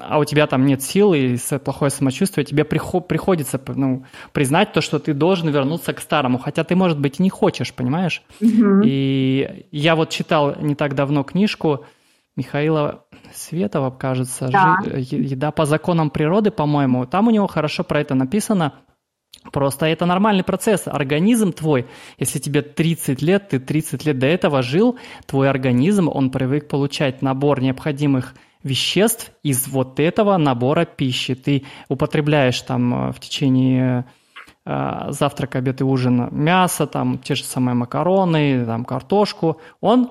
а 0.00 0.18
у 0.18 0.24
тебя 0.24 0.46
там 0.46 0.66
нет 0.66 0.82
сил 0.82 1.14
и 1.14 1.38
плохое 1.64 1.90
самочувствие, 1.90 2.44
тебе 2.44 2.64
приход, 2.64 3.08
приходится 3.08 3.58
ну, 3.68 4.04
признать 4.32 4.74
то, 4.74 4.82
что 4.82 4.98
ты 4.98 5.14
должен 5.14 5.48
вернуться 5.48 5.94
к 5.94 6.00
старому, 6.00 6.36
хотя 6.36 6.62
ты, 6.62 6.76
может 6.76 7.00
быть, 7.00 7.20
и 7.20 7.22
не 7.22 7.30
хочешь, 7.30 7.72
понимаешь? 7.72 8.22
Mm-hmm. 8.42 8.82
И 8.84 9.66
я 9.70 9.96
вот 9.96 10.10
читал 10.10 10.54
не 10.60 10.74
так 10.74 10.94
давно 10.94 11.22
книжку 11.22 11.86
Михаила 12.36 13.04
Светова, 13.34 13.90
кажется, 13.90 14.48
да. 14.52 14.76
«Еда 14.84 15.52
по 15.52 15.64
законам 15.64 16.10
природы», 16.10 16.50
по-моему. 16.50 17.06
Там 17.06 17.28
у 17.28 17.30
него 17.30 17.46
хорошо 17.46 17.82
про 17.82 17.98
это 18.02 18.14
написано– 18.14 18.74
Просто 19.50 19.86
это 19.86 20.06
нормальный 20.06 20.44
процесс. 20.44 20.86
Организм 20.86 21.52
твой, 21.52 21.86
если 22.18 22.38
тебе 22.38 22.62
30 22.62 23.22
лет, 23.22 23.48
ты 23.48 23.58
30 23.58 24.04
лет 24.06 24.18
до 24.18 24.26
этого 24.26 24.62
жил, 24.62 24.98
твой 25.26 25.50
организм, 25.50 26.08
он 26.08 26.30
привык 26.30 26.68
получать 26.68 27.22
набор 27.22 27.60
необходимых 27.60 28.34
веществ 28.62 29.32
из 29.42 29.66
вот 29.66 29.98
этого 29.98 30.36
набора 30.36 30.84
пищи. 30.84 31.34
Ты 31.34 31.64
употребляешь 31.88 32.60
там 32.62 33.08
э, 33.08 33.12
в 33.12 33.18
течение 33.18 34.04
э, 34.64 35.06
завтрака, 35.08 35.58
обед 35.58 35.80
и 35.80 35.84
ужин 35.84 36.28
мясо, 36.30 36.86
там 36.86 37.18
те 37.18 37.34
же 37.34 37.42
самые 37.42 37.74
макароны, 37.74 38.64
там 38.64 38.84
картошку. 38.84 39.60
Он 39.80 40.10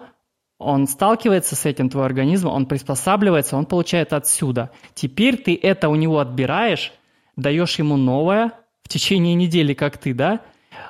он 0.64 0.86
сталкивается 0.86 1.56
с 1.56 1.66
этим, 1.66 1.90
твой 1.90 2.06
организм, 2.06 2.48
он 2.48 2.68
приспосабливается, 2.68 3.58
он 3.58 3.66
получает 3.66 4.14
отсюда. 4.14 4.70
Теперь 4.94 5.38
ты 5.38 5.60
это 5.60 5.90
у 5.90 5.96
него 5.96 6.20
отбираешь, 6.20 6.94
даешь 7.36 7.80
ему 7.80 7.98
новое, 7.98 8.52
течение 8.92 9.36
недели, 9.36 9.74
как 9.74 9.98
ты, 9.98 10.14
да, 10.14 10.42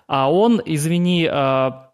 а 0.08 0.32
он, 0.32 0.62
извини, 0.66 1.28
а, 1.32 1.92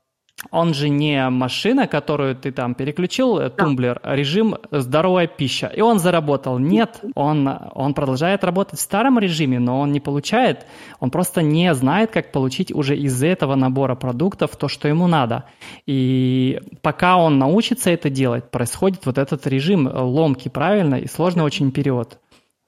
он 0.52 0.74
же 0.74 0.90
не 0.90 1.30
машина, 1.30 1.88
которую 1.88 2.36
ты 2.36 2.52
там 2.52 2.76
переключил, 2.76 3.40
э, 3.40 3.50
тумблер, 3.50 4.00
да. 4.04 4.16
режим 4.16 4.56
здоровая 4.72 5.26
пища, 5.26 5.68
и 5.68 5.82
он 5.82 5.98
заработал. 5.98 6.60
Нет, 6.60 7.02
он, 7.16 7.50
он 7.74 7.94
продолжает 7.96 8.44
работать 8.44 8.80
в 8.80 8.82
старом 8.82 9.18
режиме, 9.18 9.60
но 9.60 9.80
он 9.80 9.92
не 9.92 10.00
получает, 10.00 10.66
он 11.00 11.10
просто 11.10 11.42
не 11.42 11.74
знает, 11.74 12.12
как 12.12 12.32
получить 12.32 12.72
уже 12.72 12.96
из 12.96 13.22
этого 13.24 13.56
набора 13.56 13.96
продуктов 13.96 14.56
то, 14.56 14.68
что 14.68 14.88
ему 14.88 15.08
надо. 15.08 15.46
И 15.88 16.62
пока 16.84 17.18
он 17.18 17.40
научится 17.40 17.90
это 17.90 18.12
делать, 18.12 18.52
происходит 18.52 19.06
вот 19.06 19.18
этот 19.18 19.48
режим 19.48 19.88
ломки, 19.88 20.50
правильно, 20.50 20.96
и 20.96 21.08
сложный 21.08 21.44
очень 21.44 21.72
период. 21.72 22.20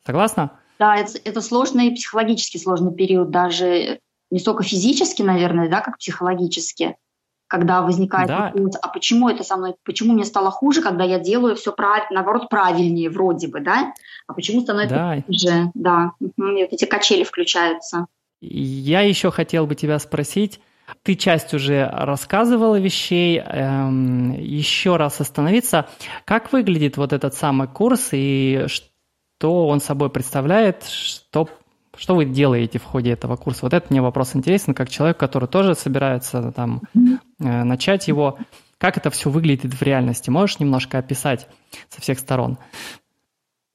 Согласна? 0.05 0.58
Да, 0.79 0.95
это, 0.95 1.19
это 1.23 1.41
сложный, 1.41 1.91
психологически 1.91 2.57
сложный 2.57 2.93
период, 2.93 3.29
даже 3.29 3.99
не 4.31 4.39
столько 4.39 4.63
физически, 4.63 5.21
наверное, 5.21 5.69
да, 5.69 5.81
как 5.81 5.97
психологически 5.97 6.95
когда 7.49 7.81
возникает 7.81 8.27
да. 8.27 8.51
вопрос, 8.53 8.75
а 8.79 8.89
почему 8.89 9.27
это 9.27 9.43
со 9.43 9.57
мной, 9.57 9.73
почему 9.83 10.13
мне 10.13 10.23
стало 10.23 10.51
хуже, 10.51 10.83
когда 10.83 11.03
я 11.03 11.17
делаю 11.17 11.55
все 11.55 11.73
прав... 11.73 12.09
наоборот 12.11 12.47
правильнее 12.47 13.09
вроде 13.09 13.47
бы, 13.47 13.59
да, 13.59 13.91
а 14.27 14.33
почему 14.33 14.61
становится 14.61 14.95
да. 14.95 15.23
хуже, 15.25 15.71
да, 15.73 16.11
вот 16.19 16.33
эти 16.37 16.85
качели 16.85 17.23
включаются. 17.23 18.05
Я 18.39 19.01
еще 19.01 19.31
хотел 19.31 19.65
бы 19.65 19.73
тебя 19.73 19.97
спросить, 19.97 20.59
ты 21.01 21.15
часть 21.15 21.53
уже 21.55 21.89
рассказывала 21.91 22.79
вещей, 22.79 23.39
эм, 23.39 24.31
еще 24.33 24.97
раз 24.97 25.19
остановиться. 25.19 25.87
Как 26.25 26.53
выглядит 26.53 26.97
вот 26.97 27.13
этот 27.13 27.33
самый 27.33 27.67
курс 27.67 28.09
и 28.11 28.65
что 29.39 29.67
он 29.67 29.79
собой 29.79 30.09
представляет, 30.09 30.83
что 30.83 31.47
что 31.95 32.15
вы 32.15 32.25
делаете 32.25 32.77
в 32.79 32.83
ходе 32.83 33.11
этого 33.11 33.35
курса? 33.35 33.61
Вот 33.63 33.73
это 33.73 33.87
мне 33.89 34.01
вопрос 34.01 34.35
интересен, 34.35 34.73
как 34.73 34.89
человек, 34.89 35.17
который 35.17 35.47
тоже 35.47 35.75
собирается 35.75 36.53
там 36.55 36.81
э, 37.39 37.63
начать 37.63 38.07
его. 38.07 38.37
Как 38.77 38.97
это 38.97 39.09
все 39.09 39.29
выглядит 39.29 39.73
в 39.73 39.81
реальности? 39.81 40.29
Можешь 40.29 40.59
немножко 40.59 40.97
описать 40.97 41.47
со 41.89 42.01
всех 42.01 42.19
сторон? 42.19 42.57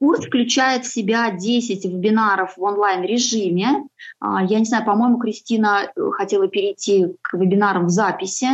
Курс 0.01 0.25
включает 0.27 0.85
в 0.85 0.93
себя 0.93 1.31
10 1.31 1.85
вебинаров 1.85 2.57
в 2.57 2.63
онлайн-режиме. 2.63 3.87
А, 4.21 4.43
я 4.45 4.59
не 4.59 4.65
знаю, 4.65 4.85
по-моему, 4.85 5.19
Кристина 5.19 5.91
э, 5.95 6.11
хотела 6.13 6.49
перейти 6.49 7.17
к 7.23 7.35
вебинарам 7.35 7.87
в 7.87 7.91
записи. 7.91 8.49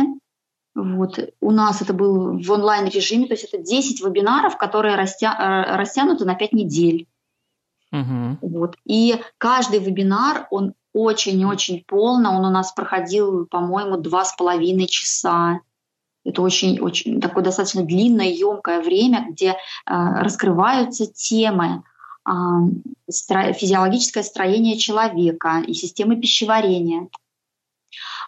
Вот. 0.73 1.19
У 1.41 1.51
нас 1.51 1.81
это 1.81 1.93
было 1.93 2.37
в 2.37 2.51
онлайн-режиме, 2.51 3.27
то 3.27 3.33
есть 3.33 3.43
это 3.43 3.57
10 3.57 4.03
вебинаров, 4.03 4.57
которые 4.57 4.95
растя... 4.95 5.35
Э, 5.37 5.75
растянуты 5.75 6.25
на 6.25 6.35
5 6.35 6.53
недель. 6.53 7.07
Угу. 7.91 8.37
Вот. 8.41 8.77
И 8.85 9.21
каждый 9.37 9.79
вебинар, 9.79 10.47
он 10.49 10.73
очень-очень 10.93 11.83
полно, 11.85 12.37
он 12.37 12.45
у 12.45 12.49
нас 12.49 12.71
проходил, 12.71 13.45
по-моему, 13.47 13.97
два 13.97 14.23
с 14.23 14.33
половиной 14.33 14.87
часа. 14.87 15.59
Это 16.23 16.41
очень, 16.41 16.79
очень 16.79 17.19
такое 17.19 17.43
достаточно 17.43 17.83
длинное, 17.83 18.27
емкое 18.27 18.81
время, 18.81 19.27
где 19.29 19.49
э, 19.49 19.55
раскрываются 19.85 21.05
темы 21.05 21.83
э, 22.25 22.31
стро, 23.09 23.53
физиологическое 23.53 24.23
строение 24.23 24.77
человека 24.77 25.63
и 25.65 25.73
системы 25.73 26.15
пищеварения, 26.15 27.09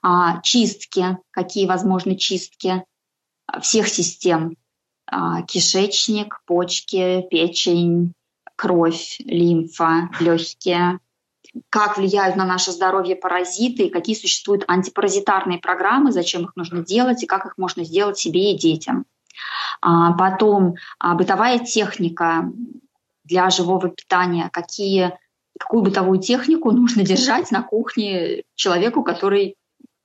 э, 0.03 0.07
чистки, 0.43 1.17
какие 1.31 1.67
возможны 1.67 2.15
чистки 2.15 2.83
всех 3.61 3.87
систем, 3.87 4.55
э, 5.11 5.15
кишечник, 5.47 6.41
почки, 6.45 7.25
печень, 7.29 8.13
кровь, 8.55 9.17
лимфа, 9.25 10.09
легкие, 10.19 10.99
как 11.69 11.97
влияют 11.97 12.35
на 12.35 12.45
наше 12.45 12.71
здоровье 12.71 13.15
паразиты, 13.15 13.89
какие 13.89 14.15
существуют 14.15 14.63
антипаразитарные 14.67 15.59
программы, 15.59 16.11
зачем 16.11 16.45
их 16.45 16.55
нужно 16.55 16.83
делать 16.83 17.23
и 17.23 17.27
как 17.27 17.45
их 17.45 17.57
можно 17.57 17.83
сделать 17.83 18.17
себе 18.17 18.51
и 18.51 18.57
детям. 18.57 19.05
А 19.81 20.13
потом 20.13 20.75
а, 20.99 21.15
бытовая 21.15 21.59
техника 21.59 22.51
для 23.23 23.49
живого 23.49 23.89
питания, 23.89 24.49
какие, 24.51 25.17
какую 25.59 25.83
бытовую 25.83 26.19
технику 26.19 26.71
нужно 26.71 27.03
держать 27.03 27.51
на 27.51 27.61
кухне 27.61 28.43
человеку, 28.55 29.03
который 29.03 29.55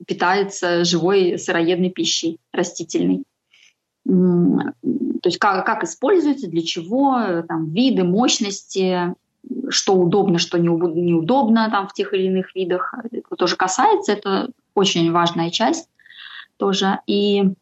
питается 0.06 0.84
живой 0.84 1.38
сыроедной 1.38 1.90
пищей 1.90 2.38
растительной 2.52 3.24
то 4.08 5.26
есть 5.28 5.38
как, 5.38 5.66
как 5.66 5.84
используется, 5.84 6.48
для 6.48 6.62
чего, 6.62 7.42
там, 7.46 7.70
виды, 7.70 8.04
мощности, 8.04 9.14
что 9.68 9.94
удобно, 9.94 10.38
что 10.38 10.58
неудобно 10.58 11.68
там, 11.70 11.88
в 11.88 11.92
тех 11.92 12.14
или 12.14 12.24
иных 12.24 12.54
видах. 12.54 12.94
Это 13.10 13.36
тоже 13.36 13.56
касается, 13.56 14.12
это 14.12 14.50
очень 14.74 15.12
важная 15.12 15.50
часть 15.50 15.90
тоже. 16.56 17.00
И, 17.06 17.52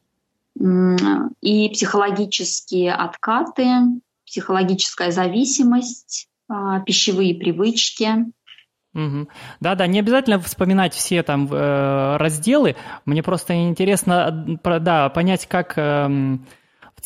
и 0.57 1.69
психологические 1.71 2.95
откаты, 2.95 3.67
психологическая 4.25 5.11
зависимость, 5.11 6.29
а, 6.49 6.81
пищевые 6.81 7.35
привычки, 7.35 8.27
Да-да, 9.61 9.87
не 9.87 9.99
обязательно 9.99 10.41
вспоминать 10.41 10.95
все 10.95 11.23
там 11.23 11.49
э, 11.51 12.17
разделы. 12.17 12.77
Мне 13.05 13.23
просто 13.23 13.55
интересно, 13.55 14.59
да, 14.81 15.09
понять, 15.11 15.47
как 15.47 15.75
эм, 15.77 16.47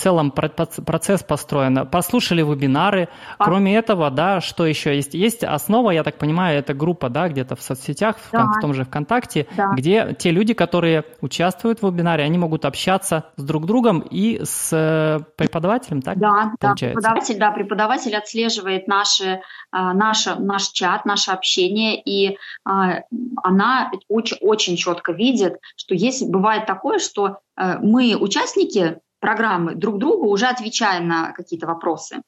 целом 0.01 0.31
процесс 0.31 1.23
построен. 1.23 1.87
Послушали 1.87 2.43
вебинары. 2.43 3.09
Кроме 3.39 3.77
этого, 3.77 4.11
да, 4.11 4.41
что 4.41 4.67
еще 4.67 4.97
есть? 4.97 5.15
Есть 5.15 5.45
основа, 5.45 5.91
я 5.91 6.03
так 6.03 6.19
понимаю, 6.19 6.59
это 6.59 6.75
группа, 6.75 7.09
да, 7.09 7.29
где-то 7.29 7.57
в 7.57 7.63
соцсетях, 7.63 8.17
да. 8.33 8.47
в, 8.47 8.59
в 8.59 8.61
том 8.61 8.75
же 8.75 8.85
ВКонтакте, 8.85 9.47
да. 9.57 9.73
где 9.77 10.17
те 10.19 10.31
люди, 10.31 10.55
которые 10.55 11.05
участвуют 11.21 11.83
в 11.83 11.87
вебинаре, 11.87 12.25
они 12.25 12.39
могут 12.39 12.65
общаться 12.65 13.25
с 13.37 13.43
друг 13.43 13.67
другом 13.67 14.01
и 14.01 14.41
с 14.43 14.71
э, 14.73 15.21
преподавателем, 15.37 16.03
так? 16.03 16.19
Да, 16.19 16.53
да, 16.61 16.75
преподаватель, 16.75 17.39
да, 17.39 17.51
преподаватель 17.51 18.17
отслеживает 18.17 18.89
наши, 18.89 19.41
а, 19.71 19.93
наш, 19.93 20.27
наш 20.39 20.69
чат, 20.69 21.05
наше 21.05 21.31
общение, 21.31 22.01
и 22.01 22.39
а, 22.65 23.03
она 23.43 23.91
очень, 24.09 24.39
очень 24.41 24.77
четко 24.77 25.13
видит, 25.13 25.59
что 25.77 25.95
если 25.95 26.25
бывает 26.25 26.67
такое, 26.67 26.99
что 26.99 27.39
э, 27.57 27.79
мы 27.79 28.17
участники 28.17 28.99
программы 29.21 29.75
друг 29.75 29.99
другу 29.99 30.29
уже 30.29 30.47
отвечаем 30.47 31.07
на 31.07 31.33
какие-то 31.33 31.67
вопросы. 31.67 32.23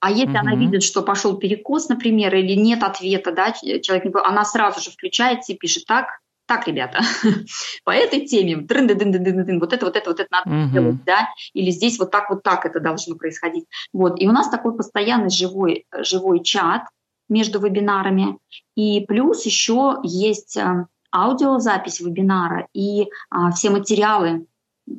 А 0.00 0.10
если 0.10 0.34
mm-hmm. 0.34 0.38
она 0.38 0.54
видит, 0.56 0.82
что 0.82 1.02
пошел 1.02 1.36
перекос, 1.36 1.88
например, 1.88 2.34
или 2.34 2.54
нет 2.54 2.82
ответа, 2.82 3.32
да, 3.32 3.52
человек 3.52 4.04
не, 4.04 4.12
она 4.24 4.44
сразу 4.44 4.80
же 4.80 4.90
включается 4.90 5.52
и 5.52 5.56
пишет 5.56 5.84
так, 5.86 6.20
так, 6.46 6.66
ребята, 6.66 7.00
по 7.84 7.90
этой 7.90 8.26
теме, 8.26 8.56
дрын 8.56 8.88
-дын 8.88 8.98
-дын 8.98 9.12
-дын 9.12 9.44
-дын, 9.44 9.58
вот 9.60 9.72
это, 9.72 9.86
вот 9.86 9.96
это, 9.96 10.10
вот 10.10 10.20
это 10.20 10.28
надо 10.30 10.50
mm-hmm. 10.50 10.72
делать, 10.72 11.04
да, 11.04 11.28
или 11.54 11.70
здесь 11.70 11.98
вот 11.98 12.10
так, 12.10 12.30
вот 12.30 12.42
так 12.42 12.66
это 12.66 12.80
должно 12.80 13.14
происходить. 13.16 13.66
Вот, 13.92 14.20
и 14.20 14.28
у 14.28 14.32
нас 14.32 14.48
такой 14.48 14.76
постоянный 14.76 15.30
живой, 15.30 15.86
живой 16.00 16.42
чат 16.42 16.82
между 17.28 17.60
вебинарами, 17.60 18.38
и 18.74 19.04
плюс 19.06 19.46
еще 19.46 20.00
есть 20.02 20.56
э, 20.56 20.86
аудиозапись 21.12 22.00
вебинара 22.00 22.66
и 22.72 23.08
а, 23.30 23.50
все 23.50 23.70
материалы 23.70 24.46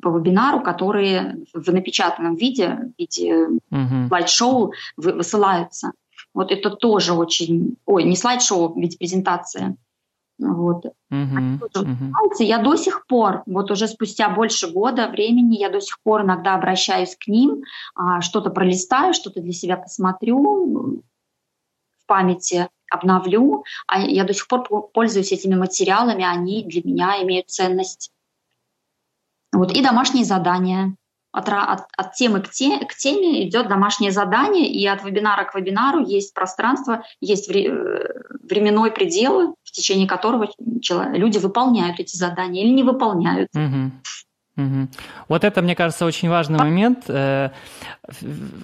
по 0.00 0.08
вебинару, 0.08 0.60
которые 0.60 1.44
в 1.52 1.72
напечатанном 1.72 2.36
виде, 2.36 2.68
в 2.68 2.98
виде 2.98 3.48
uh-huh. 3.70 4.08
слайд-шоу 4.08 4.72
высылаются. 4.96 5.92
Вот 6.34 6.50
это 6.50 6.70
тоже 6.70 7.12
очень... 7.12 7.76
Ой, 7.84 8.04
не 8.04 8.16
слайд-шоу, 8.16 8.78
ведь 8.80 8.98
презентация. 8.98 9.76
Вот. 10.38 10.86
Uh-huh. 11.12 11.60
Uh-huh. 11.60 12.12
Я 12.40 12.58
до 12.58 12.76
сих 12.76 13.06
пор, 13.06 13.42
вот 13.46 13.70
уже 13.70 13.86
спустя 13.86 14.30
больше 14.30 14.72
года 14.72 15.08
времени, 15.08 15.58
я 15.58 15.70
до 15.70 15.80
сих 15.80 16.00
пор 16.02 16.22
иногда 16.22 16.54
обращаюсь 16.54 17.16
к 17.16 17.28
ним, 17.28 17.62
а, 17.94 18.20
что-то 18.22 18.50
пролистаю, 18.50 19.14
что-то 19.14 19.40
для 19.40 19.52
себя 19.52 19.76
посмотрю, 19.76 21.02
в 21.98 22.06
памяти 22.06 22.68
обновлю. 22.90 23.64
А 23.86 24.00
я 24.00 24.24
до 24.24 24.34
сих 24.34 24.48
пор 24.48 24.66
пользуюсь 24.92 25.32
этими 25.32 25.54
материалами, 25.54 26.24
они 26.24 26.64
для 26.64 26.82
меня 26.82 27.22
имеют 27.22 27.50
ценность. 27.50 28.10
Вот, 29.52 29.72
и 29.72 29.82
домашние 29.82 30.24
задания. 30.24 30.94
От, 31.34 31.48
от, 31.48 31.86
от 31.96 32.12
темы 32.12 32.42
к, 32.42 32.50
те, 32.50 32.78
к 32.84 32.94
теме 32.94 33.48
идет 33.48 33.66
домашнее 33.66 34.10
задание, 34.10 34.66
и 34.66 34.86
от 34.86 35.02
вебинара 35.02 35.44
к 35.44 35.54
вебинару 35.54 36.04
есть 36.04 36.34
пространство, 36.34 37.04
есть 37.22 37.48
вре, 37.48 37.68
э, 37.68 38.22
временной 38.42 38.90
предел, 38.90 39.54
в 39.64 39.72
течение 39.72 40.06
которого 40.06 40.48
люди 40.58 41.38
выполняют 41.38 42.00
эти 42.00 42.14
задания 42.16 42.64
или 42.64 42.72
не 42.72 42.82
выполняют. 42.82 43.48
Угу. 43.54 43.92
Угу. 44.58 44.88
Вот 45.28 45.44
это, 45.44 45.62
мне 45.62 45.74
кажется, 45.74 46.04
очень 46.04 46.28
важный 46.28 46.58
момент. 46.58 47.04
Э, 47.08 47.50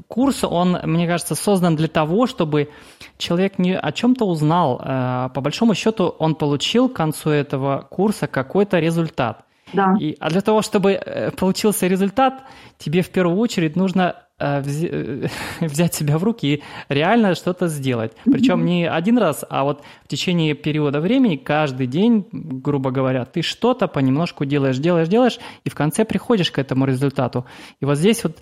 курс, 0.07 0.45
он, 0.45 0.79
мне 0.85 1.07
кажется, 1.07 1.35
создан 1.35 1.77
для 1.77 1.89
того, 1.89 2.27
чтобы 2.27 2.69
человек 3.17 3.59
не 3.59 3.79
о 3.79 3.93
чем-то 3.93 4.27
узнал. 4.27 4.79
Э, 4.85 5.31
по 5.35 5.41
большому 5.41 5.75
счету, 5.75 6.15
он 6.19 6.35
получил 6.35 6.91
к 6.91 6.97
концу 6.97 7.31
этого 7.31 7.87
курса 7.89 8.27
какой-то 8.27 8.79
результат. 8.79 9.48
Да. 9.73 9.95
И, 10.01 10.17
а 10.19 10.31
для 10.31 10.41
того, 10.41 10.63
чтобы 10.63 10.93
э, 10.93 11.31
получился 11.31 11.87
результат, 11.87 12.45
тебе 12.79 13.03
в 13.03 13.11
первую 13.11 13.39
очередь 13.39 13.77
нужно 13.77 14.17
э, 14.39 14.63
взять 15.61 15.95
себя 15.95 16.19
в 16.19 16.25
руки 16.25 16.55
и 16.55 16.63
реально 16.89 17.35
что-то 17.35 17.69
сделать. 17.69 18.13
Причем 18.25 18.65
не 18.65 18.89
один 18.89 19.19
раз, 19.19 19.45
а 19.49 19.65
вот 19.65 19.83
в 20.05 20.09
течение 20.09 20.55
периода 20.55 21.01
времени, 21.01 21.37
каждый 21.37 21.87
день, 21.87 22.27
грубо 22.33 22.91
говоря, 22.91 23.25
ты 23.25 23.43
что-то 23.43 23.89
понемножку 23.89 24.45
делаешь, 24.45 24.79
делаешь, 24.79 25.09
делаешь, 25.09 25.39
и 25.65 25.71
в 25.71 25.75
конце 25.75 26.05
приходишь 26.05 26.51
к 26.51 26.59
этому 26.59 26.87
результату. 26.87 27.45
И 27.81 27.85
вот 27.85 27.99
здесь 27.99 28.25
вот 28.25 28.39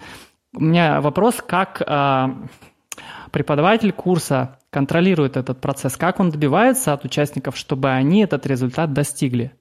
у 0.55 0.61
меня 0.63 1.01
вопрос, 1.01 1.43
как 1.47 1.83
э, 1.87 2.29
преподаватель 3.31 3.93
курса 3.93 4.59
контролирует 4.71 5.37
этот 5.37 5.61
процесс, 5.61 5.97
как 5.97 6.21
он 6.21 6.31
добивается 6.31 6.93
от 6.93 7.05
участников, 7.05 7.57
чтобы 7.57 7.91
они 7.91 8.23
этот 8.23 8.47
результат 8.47 8.93
достигли. 8.93 9.53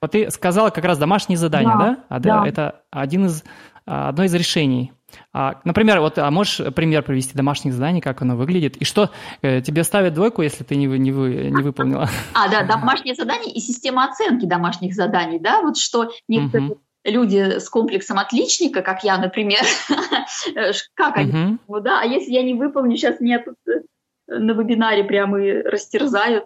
Вот 0.00 0.12
ты 0.12 0.30
сказала 0.30 0.70
как 0.70 0.84
раз 0.84 0.98
домашние 0.98 1.36
задания, 1.36 1.76
да? 1.76 1.78
да? 1.78 2.04
А, 2.08 2.20
да. 2.20 2.48
Это 2.48 2.82
один 2.90 3.26
из, 3.26 3.44
а, 3.84 4.08
одно 4.08 4.24
из 4.24 4.34
решений. 4.34 4.92
А, 5.32 5.60
например, 5.64 6.00
вот 6.00 6.18
а 6.18 6.30
можешь 6.30 6.72
пример 6.74 7.02
привести 7.02 7.34
домашних 7.34 7.74
заданий, 7.74 8.00
как 8.00 8.22
оно 8.22 8.34
выглядит, 8.34 8.76
и 8.78 8.84
что 8.84 9.10
э, 9.42 9.60
тебе 9.60 9.84
ставят 9.84 10.14
двойку, 10.14 10.40
если 10.40 10.64
ты 10.64 10.76
не, 10.76 10.86
не, 10.86 11.12
вы, 11.12 11.50
не 11.50 11.62
выполнила? 11.62 12.08
А, 12.32 12.48
да, 12.48 12.62
домашние 12.62 13.14
задания 13.14 13.52
и 13.52 13.60
система 13.60 14.04
оценки 14.04 14.46
домашних 14.46 14.94
заданий, 14.94 15.38
да, 15.38 15.60
вот 15.60 15.76
что 15.76 16.10
некоторые 16.28 16.70
угу. 16.70 16.80
люди 17.04 17.58
с 17.58 17.68
комплексом 17.68 18.18
отличника, 18.18 18.82
как 18.82 19.04
я, 19.04 19.18
например, 19.18 19.60
как 20.94 21.18
они, 21.18 21.58
угу. 21.66 21.80
да, 21.80 22.00
а 22.00 22.04
если 22.06 22.30
я 22.30 22.42
не 22.42 22.54
выполню, 22.54 22.96
сейчас 22.96 23.20
меня 23.20 23.40
тут 23.40 23.56
э, 23.68 23.82
на 24.28 24.52
вебинаре 24.52 25.04
прямо 25.04 25.42
и 25.42 25.60
растерзают. 25.62 26.44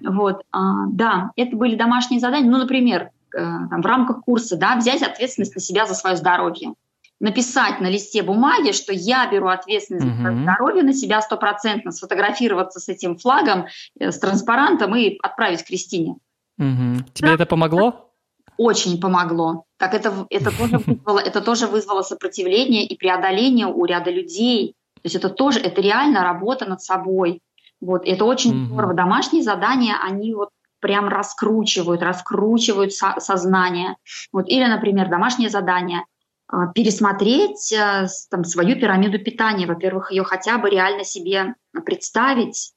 Вот, 0.00 0.42
а, 0.52 0.86
да, 0.88 1.32
это 1.36 1.56
были 1.56 1.76
домашние 1.76 2.20
задания. 2.20 2.50
Ну, 2.50 2.58
например, 2.58 3.10
э, 3.34 3.38
там, 3.38 3.82
в 3.82 3.86
рамках 3.86 4.22
курса, 4.22 4.56
да, 4.56 4.76
взять 4.76 5.02
ответственность 5.02 5.54
на 5.54 5.60
себя 5.60 5.86
за 5.86 5.94
свое 5.94 6.16
здоровье. 6.16 6.74
Написать 7.20 7.80
на 7.80 7.88
листе 7.90 8.22
бумаги, 8.22 8.70
что 8.72 8.92
я 8.92 9.28
беру 9.30 9.48
ответственность 9.48 10.06
за 10.06 10.14
свое 10.14 10.42
здоровье 10.42 10.82
на 10.84 10.92
себя 10.92 11.20
стопроцентно, 11.20 11.90
сфотографироваться 11.90 12.78
с 12.78 12.88
этим 12.88 13.16
флагом, 13.16 13.66
э, 13.98 14.12
с 14.12 14.18
транспарантом 14.18 14.94
и 14.94 15.18
отправить 15.22 15.64
Кристине. 15.64 16.16
Угу. 16.58 17.04
Тебе 17.14 17.28
да. 17.28 17.34
это 17.34 17.46
помогло? 17.46 18.12
Очень 18.56 19.00
помогло. 19.00 19.64
Так 19.78 19.94
это, 19.94 20.26
это, 20.30 20.56
тоже 20.56 20.78
вызвало, 20.86 21.18
это 21.18 21.40
тоже 21.40 21.66
вызвало 21.66 22.02
сопротивление 22.02 22.84
и 22.84 22.96
преодоление 22.96 23.66
у 23.66 23.84
ряда 23.84 24.10
людей. 24.10 24.74
То 24.94 25.02
есть 25.04 25.16
это 25.16 25.28
тоже, 25.28 25.60
это 25.60 25.80
реально 25.80 26.22
работа 26.22 26.66
над 26.66 26.82
собой. 26.82 27.40
Вот, 27.80 28.02
это 28.06 28.24
очень 28.24 28.52
mm-hmm. 28.52 28.66
здорово. 28.66 28.94
Домашние 28.94 29.42
задания, 29.42 29.96
они 30.02 30.34
вот 30.34 30.50
прям 30.80 31.08
раскручивают, 31.08 32.02
раскручивают 32.02 32.92
со- 32.92 33.18
сознание. 33.18 33.96
Вот, 34.32 34.48
или, 34.48 34.64
например, 34.64 35.08
домашнее 35.08 35.50
задание 35.50 36.04
а, 36.48 36.68
пересмотреть 36.68 37.72
э, 37.72 38.06
там, 38.30 38.44
свою 38.44 38.78
пирамиду 38.78 39.18
питания. 39.18 39.66
Во-первых, 39.66 40.12
ее 40.12 40.24
хотя 40.24 40.58
бы 40.58 40.70
реально 40.70 41.04
себе 41.04 41.54
представить, 41.84 42.72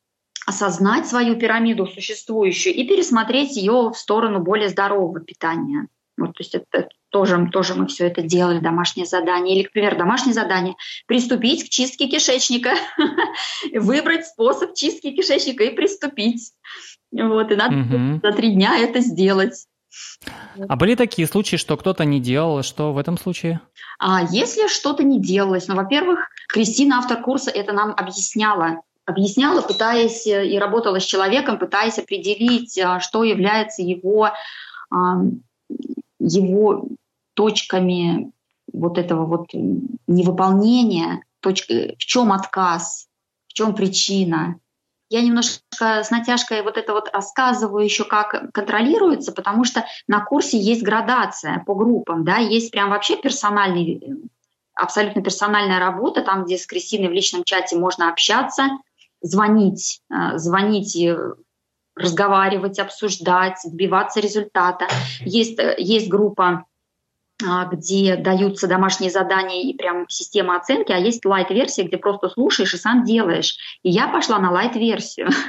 осознать 0.45 1.07
свою 1.07 1.35
пирамиду 1.35 1.85
существующую 1.85 2.73
и 2.75 2.87
пересмотреть 2.87 3.55
ее 3.55 3.91
в 3.91 3.93
сторону 3.95 4.39
более 4.39 4.69
здорового 4.69 5.19
питания. 5.19 5.87
Вот, 6.21 6.37
то 6.37 6.43
есть 6.43 6.55
это 6.55 6.87
тоже, 7.09 7.49
тоже 7.51 7.75
мы 7.75 7.87
все 7.87 8.07
это 8.07 8.21
делали, 8.21 8.59
домашнее 8.59 9.05
задание. 9.05 9.55
Или, 9.55 9.63
к 9.63 9.71
примеру, 9.71 9.97
домашнее 9.97 10.33
задание– 10.33 10.75
приступить 11.07 11.65
к 11.65 11.69
чистке 11.69 12.07
кишечника, 12.07 12.75
выбрать 13.73 14.27
способ 14.27 14.73
чистки 14.75 15.11
кишечника 15.11 15.63
и 15.63 15.75
приступить. 15.75 16.53
Вот, 17.11 17.51
и 17.51 17.55
надо 17.55 18.19
за 18.23 18.31
три 18.31 18.53
дня 18.53 18.77
это 18.77 18.99
сделать. 18.99 19.65
А 20.69 20.75
были 20.75 20.95
такие 20.95 21.27
случаи, 21.27 21.57
что 21.57 21.75
кто-то 21.75 22.05
не 22.05 22.21
делал, 22.21 22.63
что 22.63 22.93
в 22.93 22.97
этом 22.97 23.17
случае? 23.17 23.59
А 23.99 24.21
если 24.23 24.67
что-то 24.67 25.03
не 25.03 25.19
делалось, 25.19 25.67
ну, 25.67 25.75
во-первых, 25.75 26.29
Кристина, 26.47 26.99
автор 26.99 27.21
курса, 27.21 27.51
это 27.51 27.73
нам 27.73 27.91
объясняла. 27.91 28.81
Объясняла, 29.05 29.61
пытаясь 29.61 30.27
и 30.27 30.57
работала 30.57 30.99
с 30.99 31.03
человеком, 31.03 31.57
пытаясь 31.57 31.97
определить, 31.99 32.79
а, 32.79 32.99
что 32.99 33.23
является 33.23 33.81
его 33.81 34.31
его 36.21 36.87
точками 37.33 38.31
вот 38.71 38.97
этого 38.97 39.25
вот 39.25 39.47
невыполнения, 40.07 41.23
точка, 41.39 41.95
в 41.97 42.05
чем 42.05 42.31
отказ, 42.31 43.07
в 43.47 43.53
чем 43.53 43.75
причина. 43.75 44.57
Я 45.09 45.21
немножко 45.21 46.03
с 46.03 46.09
натяжкой 46.09 46.61
вот 46.61 46.77
это 46.77 46.93
вот 46.93 47.09
рассказываю 47.11 47.83
еще, 47.83 48.05
как 48.05 48.53
контролируется, 48.53 49.33
потому 49.33 49.65
что 49.65 49.85
на 50.07 50.23
курсе 50.23 50.57
есть 50.57 50.83
градация 50.83 51.63
по 51.65 51.75
группам, 51.75 52.23
да, 52.23 52.37
есть 52.37 52.71
прям 52.71 52.91
вообще 52.91 53.17
персональный, 53.17 54.01
абсолютно 54.73 55.21
персональная 55.21 55.79
работа, 55.79 56.21
там, 56.21 56.45
где 56.45 56.57
с 56.57 56.65
Кристиной 56.65 57.09
в 57.09 57.13
личном 57.13 57.43
чате 57.43 57.75
можно 57.75 58.09
общаться, 58.09 58.69
звонить, 59.21 60.01
э, 60.09 60.37
звонить 60.37 60.95
разговаривать, 61.95 62.79
обсуждать, 62.79 63.59
добиваться 63.65 64.19
результата. 64.19 64.87
Есть, 65.21 65.59
э, 65.59 65.75
есть 65.77 66.09
группа 66.09 66.65
а, 67.43 67.65
где 67.65 68.15
даются 68.17 68.67
домашние 68.67 69.09
задания 69.09 69.63
и 69.63 69.73
прям 69.75 70.07
система 70.09 70.57
оценки, 70.57 70.91
а 70.91 70.97
есть 70.97 71.25
лайт-версия, 71.25 71.83
где 71.83 71.97
просто 71.97 72.29
слушаешь 72.29 72.73
и 72.73 72.77
сам 72.77 73.03
делаешь. 73.03 73.57
И 73.83 73.89
я 73.89 74.07
пошла 74.07 74.39
на 74.39 74.51
лайт-версию. 74.51 75.29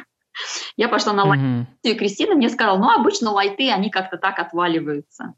Я 0.79 0.89
пошла 0.89 1.13
на 1.13 1.25
лайт-версию, 1.25 1.67
и 1.83 1.95
Кристина 1.95 2.35
мне 2.35 2.49
сказала, 2.49 2.79
ну, 2.79 2.89
обычно 2.89 3.33
лайты, 3.33 3.71
они 3.71 3.91
как-то 3.91 4.17
так 4.17 4.39
отваливаются. 4.39 5.35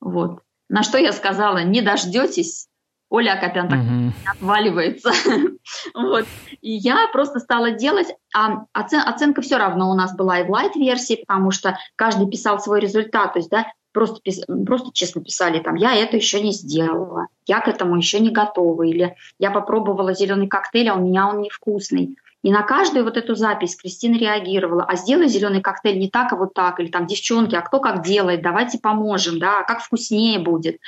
Вот. 0.00 0.40
На 0.68 0.82
что 0.82 0.98
я 0.98 1.12
сказала, 1.12 1.62
не 1.62 1.80
дождетесь, 1.80 2.66
Оля 3.08 3.34
Акопян 3.34 3.68
так 3.68 3.78
mm 3.78 4.10
отваливается. 4.26 5.12
вот. 5.94 6.26
И 6.60 6.72
я 6.72 7.08
просто 7.12 7.38
стала 7.38 7.70
делать, 7.70 8.08
а 8.34 8.64
оцен, 8.72 9.00
оценка 9.06 9.42
все 9.42 9.56
равно 9.56 9.90
у 9.90 9.94
нас 9.94 10.14
была 10.16 10.40
и 10.40 10.44
в 10.44 10.50
лайт-версии, 10.50 11.24
потому 11.26 11.50
что 11.50 11.78
каждый 11.94 12.28
писал 12.28 12.58
свой 12.58 12.80
результат, 12.80 13.34
то 13.34 13.38
есть, 13.38 13.50
да, 13.50 13.66
просто, 13.92 14.20
просто 14.66 14.90
честно 14.92 15.22
писали, 15.22 15.60
там, 15.60 15.76
я 15.76 15.94
это 15.94 16.16
еще 16.16 16.40
не 16.40 16.52
сделала, 16.52 17.28
я 17.46 17.60
к 17.60 17.68
этому 17.68 17.96
еще 17.96 18.20
не 18.20 18.30
готова, 18.30 18.82
или 18.82 19.14
я 19.38 19.50
попробовала 19.50 20.12
зеленый 20.12 20.48
коктейль, 20.48 20.90
а 20.90 20.94
у 20.94 21.00
меня 21.00 21.28
он 21.28 21.40
невкусный. 21.40 22.16
И 22.42 22.52
на 22.52 22.62
каждую 22.62 23.04
вот 23.04 23.16
эту 23.16 23.34
запись 23.34 23.74
Кристина 23.74 24.16
реагировала, 24.18 24.84
а 24.84 24.94
сделай 24.96 25.26
зеленый 25.28 25.62
коктейль 25.62 25.98
не 25.98 26.10
так, 26.10 26.32
а 26.32 26.36
вот 26.36 26.54
так, 26.54 26.78
или 26.78 26.88
там, 26.88 27.06
девчонки, 27.06 27.54
а 27.56 27.62
кто 27.62 27.80
как 27.80 28.04
делает, 28.04 28.42
давайте 28.42 28.78
поможем, 28.78 29.38
да, 29.38 29.60
а 29.60 29.64
как 29.64 29.80
вкуснее 29.80 30.38
будет 30.38 30.78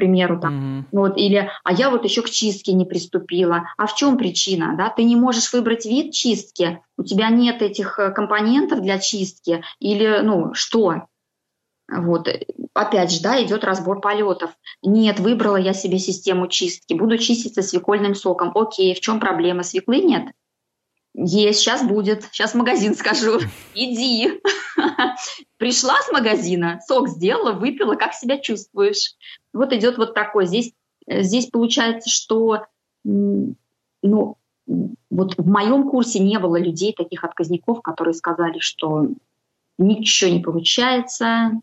примеру, 0.00 0.40
там, 0.40 0.54
mm-hmm. 0.54 0.84
вот, 0.92 1.16
или, 1.18 1.50
а 1.62 1.72
я 1.72 1.90
вот 1.90 2.04
еще 2.04 2.22
к 2.22 2.30
чистке 2.30 2.72
не 2.72 2.86
приступила. 2.86 3.64
А 3.76 3.86
в 3.86 3.94
чем 3.94 4.16
причина, 4.16 4.74
да? 4.76 4.88
Ты 4.88 5.04
не 5.04 5.14
можешь 5.14 5.52
выбрать 5.52 5.84
вид 5.84 6.12
чистки, 6.12 6.80
у 6.96 7.04
тебя 7.04 7.28
нет 7.28 7.60
этих 7.60 7.98
э, 7.98 8.10
компонентов 8.10 8.80
для 8.80 8.98
чистки, 8.98 9.62
или, 9.78 10.20
ну, 10.22 10.54
что? 10.54 11.02
Вот, 11.92 12.28
опять 12.72 13.10
же, 13.10 13.20
да, 13.20 13.42
идет 13.42 13.64
разбор 13.64 14.00
полетов. 14.00 14.50
Нет, 14.82 15.18
выбрала 15.18 15.56
я 15.56 15.74
себе 15.74 15.98
систему 15.98 16.46
чистки, 16.46 16.94
буду 16.94 17.18
чиститься 17.18 17.62
свекольным 17.62 18.14
соком. 18.14 18.52
Окей, 18.54 18.94
в 18.94 19.00
чем 19.00 19.20
проблема? 19.20 19.64
Свеклы 19.64 20.00
нет? 20.00 20.32
Есть, 21.14 21.60
сейчас 21.60 21.82
будет. 21.82 22.24
Сейчас 22.32 22.52
в 22.52 22.56
магазин 22.56 22.94
скажу. 22.94 23.40
Иди. 23.74 24.40
Пришла 25.56 26.00
с 26.00 26.12
магазина, 26.12 26.80
сок 26.86 27.08
сделала, 27.08 27.52
выпила, 27.52 27.94
как 27.94 28.14
себя 28.14 28.38
чувствуешь? 28.38 29.14
Вот 29.52 29.72
идет 29.72 29.98
вот 29.98 30.14
такой. 30.14 30.46
Здесь, 30.46 30.72
здесь 31.06 31.46
получается, 31.46 32.08
что 32.08 32.64
ну, 33.04 34.36
вот 35.10 35.34
в 35.36 35.46
моем 35.46 35.88
курсе 35.88 36.20
не 36.20 36.38
было 36.38 36.60
людей, 36.60 36.94
таких 36.96 37.24
отказников, 37.24 37.82
которые 37.82 38.14
сказали, 38.14 38.58
что 38.58 39.08
ничего 39.78 40.30
не 40.30 40.40
получается, 40.40 41.60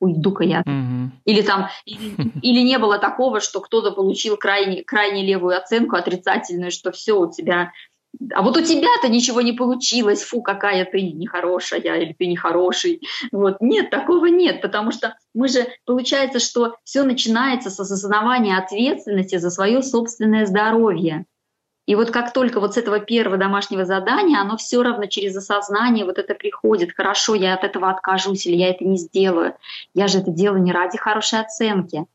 уйду-ка 0.00 0.44
я. 0.44 0.60
Угу. 0.60 1.12
Или 1.24 1.42
там, 1.42 1.68
или, 1.84 2.14
или 2.42 2.60
не 2.60 2.78
было 2.78 2.98
такого, 2.98 3.40
что 3.40 3.60
кто-то 3.60 3.92
получил 3.92 4.36
крайне, 4.36 4.82
крайне 4.82 5.24
левую 5.24 5.56
оценку 5.56 5.96
отрицательную, 5.96 6.70
что 6.70 6.92
все 6.92 7.18
у 7.18 7.30
тебя 7.30 7.72
а 8.34 8.42
вот 8.42 8.56
у 8.56 8.62
тебя-то 8.62 9.08
ничего 9.08 9.40
не 9.40 9.52
получилось, 9.52 10.22
фу, 10.22 10.42
какая 10.42 10.84
ты 10.84 11.00
нехорошая 11.00 11.80
или 11.80 12.12
ты 12.12 12.26
нехороший. 12.26 13.00
Вот. 13.30 13.56
Нет, 13.60 13.90
такого 13.90 14.26
нет, 14.26 14.60
потому 14.60 14.92
что 14.92 15.16
мы 15.34 15.48
же, 15.48 15.66
получается, 15.84 16.38
что 16.38 16.76
все 16.84 17.02
начинается 17.02 17.70
с 17.70 17.80
осознавания 17.80 18.58
ответственности 18.58 19.36
за 19.36 19.50
свое 19.50 19.82
собственное 19.82 20.46
здоровье. 20.46 21.26
И 21.86 21.96
вот 21.96 22.10
как 22.10 22.32
только 22.32 22.60
вот 22.60 22.74
с 22.74 22.76
этого 22.76 23.00
первого 23.00 23.36
домашнего 23.36 23.84
задания, 23.84 24.40
оно 24.40 24.56
все 24.56 24.82
равно 24.82 25.06
через 25.06 25.36
осознание 25.36 26.04
вот 26.04 26.18
это 26.18 26.34
приходит. 26.34 26.92
Хорошо, 26.94 27.34
я 27.34 27.54
от 27.54 27.64
этого 27.64 27.90
откажусь 27.90 28.46
или 28.46 28.54
я 28.54 28.70
это 28.70 28.84
не 28.84 28.96
сделаю. 28.96 29.56
Я 29.92 30.06
же 30.06 30.18
это 30.18 30.30
делаю 30.30 30.62
не 30.62 30.72
ради 30.72 30.96
хорошей 30.96 31.40
оценки. 31.40 32.06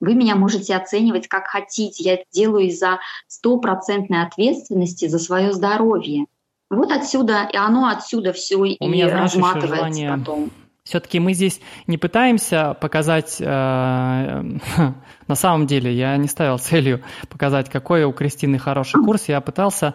Вы 0.00 0.14
меня 0.14 0.36
можете 0.36 0.76
оценивать 0.76 1.28
как 1.28 1.46
хотите. 1.46 2.04
Я 2.04 2.14
это 2.14 2.24
делаю 2.32 2.66
из-за 2.66 2.98
стопроцентной 3.28 4.22
ответственности 4.22 5.08
за 5.08 5.18
свое 5.18 5.52
здоровье. 5.52 6.26
Вот 6.68 6.90
отсюда, 6.90 7.48
и 7.52 7.56
оно 7.56 7.88
отсюда 7.88 8.32
все 8.32 8.62
и 8.64 8.76
меня, 8.86 9.08
разматывается 9.08 9.76
желание... 9.76 10.18
потом. 10.18 10.50
все-таки 10.82 11.20
мы 11.20 11.32
здесь 11.32 11.60
не 11.86 11.96
пытаемся 11.96 12.76
показать, 12.80 13.36
э, 13.40 13.44
на 15.28 15.34
самом 15.34 15.66
деле 15.68 15.94
я 15.94 16.16
не 16.16 16.26
ставил 16.26 16.58
целью 16.58 17.02
показать, 17.28 17.70
какой 17.70 18.04
у 18.04 18.12
Кристины 18.12 18.58
хороший 18.58 19.02
курс, 19.02 19.28
я 19.28 19.40
пытался 19.40 19.94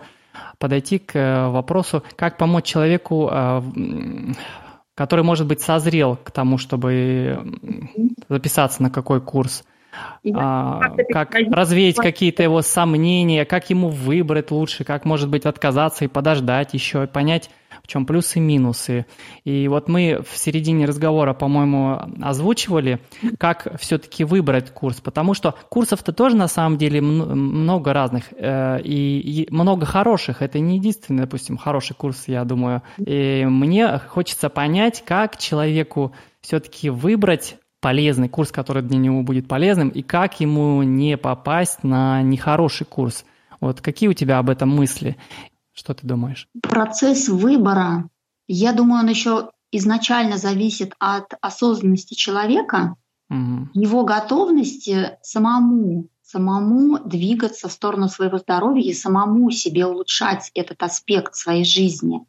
подойти 0.60 0.98
к 0.98 1.16
э, 1.16 1.50
вопросу, 1.50 2.04
как 2.16 2.38
помочь 2.38 2.66
человеку, 2.66 3.30
э, 3.30 3.62
который, 4.96 5.26
может 5.26 5.48
быть, 5.48 5.60
созрел 5.60 6.16
к 6.16 6.32
тому, 6.32 6.58
чтобы 6.58 7.60
записаться 8.30 8.82
на 8.82 8.90
какой 8.90 9.20
курс. 9.20 9.66
А, 10.34 10.96
как 11.12 11.34
развеять 11.52 11.98
какие-то 11.98 12.44
его 12.44 12.62
сомнения, 12.62 13.46
как 13.46 13.70
ему 13.70 13.90
выбрать 13.90 14.52
лучше, 14.52 14.84
как, 14.84 15.06
может 15.06 15.30
быть, 15.30 15.46
отказаться 15.46 16.06
и 16.06 16.08
подождать 16.08 16.74
еще, 16.74 17.04
и 17.04 17.08
понять, 17.08 17.50
в 17.84 17.88
чем 17.88 18.06
плюсы 18.06 18.40
и 18.40 18.42
минусы. 18.42 19.06
И 19.44 19.68
вот 19.68 19.90
мы 19.90 20.24
в 20.28 20.38
середине 20.38 20.86
разговора, 20.86 21.34
по-моему, 21.34 22.00
озвучивали, 22.22 23.00
как 23.38 23.80
все-таки 23.80 24.24
выбрать 24.24 24.72
курс, 24.72 25.02
потому 25.02 25.34
что 25.34 25.56
курсов-то 25.70 26.14
тоже 26.14 26.36
на 26.36 26.48
самом 26.48 26.78
деле 26.78 27.02
много 27.02 27.94
разных 27.94 28.26
э, 28.34 28.82
и 28.84 29.48
много 29.50 29.86
хороших. 29.86 30.42
Это 30.42 30.60
не 30.60 30.78
единственный, 30.78 31.22
допустим, 31.22 31.58
хороший 31.58 31.96
курс, 31.96 32.28
я 32.28 32.44
думаю. 32.44 32.84
И 32.98 33.46
мне 33.46 33.98
хочется 33.98 34.50
понять, 34.50 35.04
как 35.06 35.38
человеку 35.38 36.14
все-таки 36.42 36.90
выбрать 36.90 37.58
полезный 37.82 38.30
курс, 38.30 38.52
который 38.52 38.84
для 38.84 38.98
него 38.98 39.24
будет 39.24 39.48
полезным, 39.48 39.90
и 39.90 40.02
как 40.02 40.40
ему 40.40 40.84
не 40.84 41.18
попасть 41.18 41.84
на 41.84 42.22
нехороший 42.22 42.86
курс. 42.86 43.26
Вот 43.60 43.82
какие 43.82 44.08
у 44.08 44.14
тебя 44.14 44.38
об 44.38 44.50
этом 44.50 44.70
мысли? 44.70 45.18
Что 45.74 45.94
ты 45.94 46.06
думаешь? 46.08 46.48
Процесс 46.62 47.28
выбора, 47.28 48.10
я 48.48 48.74
думаю, 48.74 49.04
он 49.04 49.10
еще 49.10 49.52
изначально 49.72 50.38
зависит 50.38 50.94
от 51.00 51.34
осознанности 51.42 52.14
человека, 52.14 52.96
угу. 53.30 53.70
его 53.74 54.04
готовности 54.04 55.18
самому 55.22 56.08
самому 56.32 56.98
двигаться 57.00 57.68
в 57.68 57.74
сторону 57.74 58.08
своего 58.08 58.38
здоровья 58.38 58.84
и 58.84 58.94
самому 58.94 59.52
себе 59.52 59.86
улучшать 59.86 60.50
этот 60.54 60.82
аспект 60.82 61.36
своей 61.36 61.66
жизни. 61.66 62.22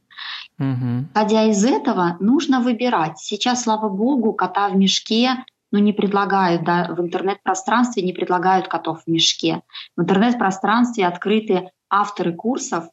Угу. 0.59 1.07
Ходя 1.15 1.45
из 1.45 1.65
этого, 1.65 2.17
нужно 2.21 2.61
выбирать. 2.61 3.19
Сейчас, 3.19 3.63
слава 3.63 3.89
богу, 3.89 4.33
кота 4.33 4.69
в 4.69 4.77
мешке 4.77 5.45
ну, 5.73 5.79
не 5.79 5.93
предлагают, 5.93 6.65
да, 6.65 6.95
в 6.95 7.01
интернет-пространстве 7.01 8.03
не 8.03 8.13
предлагают 8.13 8.69
котов 8.69 9.03
в 9.05 9.11
мешке. 9.11 9.63
В 9.97 10.03
интернет-пространстве 10.03 11.07
открыты 11.07 11.71
авторы 11.89 12.35
курсов, 12.35 12.85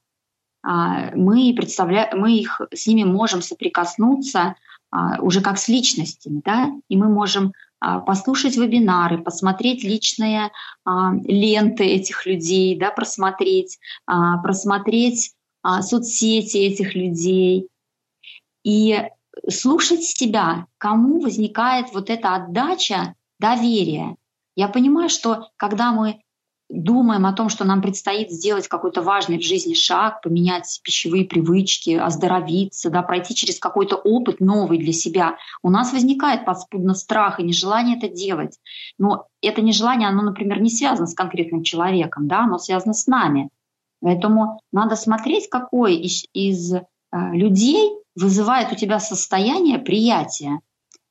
а, 0.64 1.12
мы, 1.16 1.53
представля... 1.55 2.10
мы 2.16 2.34
их, 2.34 2.62
с 2.74 2.88
ними 2.88 3.03
можем 3.03 3.41
соприкоснуться 3.41 4.55
а, 4.91 5.22
уже 5.22 5.41
как 5.41 5.57
с 5.57 5.68
личностями, 5.68 6.41
да, 6.43 6.72
и 6.88 6.97
мы 6.97 7.10
можем 7.10 7.53
а, 7.80 7.99
послушать 7.99 8.57
вебинары, 8.57 9.20
посмотреть 9.20 9.84
личные 9.84 10.51
ленты 10.86 11.84
этих 11.84 12.26
людей, 12.26 12.78
да, 12.78 12.91
просмотреть, 12.91 13.80
просмотреть 14.05 15.34
соцсети 15.82 16.57
этих 16.57 16.95
людей 16.95 17.68
и 18.64 19.03
слушать 19.49 20.03
себя, 20.03 20.68
кому 20.78 21.20
возникает 21.20 21.88
вот 21.93 22.10
эта 22.10 22.36
отдача 22.36 23.16
доверия. 23.39 24.16
Я 24.55 24.68
понимаю, 24.68 25.10
что 25.10 25.49
когда 25.57 25.91
мы 25.91 26.22
думаем 26.70 27.26
о 27.26 27.34
том, 27.34 27.49
что 27.49 27.66
нам 27.66 27.82
предстоит 27.82 28.30
сделать 28.30 28.68
какой-то 28.68 29.01
важный 29.01 29.39
в 29.39 29.43
жизни 29.43 29.74
шаг, 29.74 30.22
поменять 30.22 30.80
пищевые 30.84 31.26
привычки, 31.26 31.91
оздоровиться, 31.91 32.91
да, 32.91 33.01
пройти 33.01 33.34
через 33.34 33.60
какой-то 33.60 33.95
опыт 33.95 34.39
новый 34.39 34.78
для 34.78 34.93
себя, 34.93 35.38
у 35.64 35.72
нас 35.72 35.91
возникает 35.91 36.45
подспудно 36.45 36.93
страх 36.93 37.39
и 37.39 37.43
нежелание 37.43 37.97
это 37.97 38.07
делать. 38.07 38.60
Но 38.99 39.28
это 39.41 39.62
нежелание, 39.62 40.10
оно, 40.10 40.22
например, 40.22 40.62
не 40.62 40.70
связано 40.70 41.07
с 41.07 41.16
конкретным 41.16 41.64
человеком, 41.64 42.28
да, 42.28 42.43
оно 42.43 42.60
связано 42.60 42.93
с 42.93 43.07
нами. 43.07 43.49
Поэтому 44.01 44.61
надо 44.71 44.95
смотреть, 44.95 45.49
какой 45.49 45.95
из, 45.95 46.25
из 46.33 46.73
э, 46.73 46.81
людей 47.11 47.91
вызывает 48.15 48.71
у 48.71 48.75
тебя 48.75 48.99
состояние 48.99 49.79
приятия. 49.79 50.61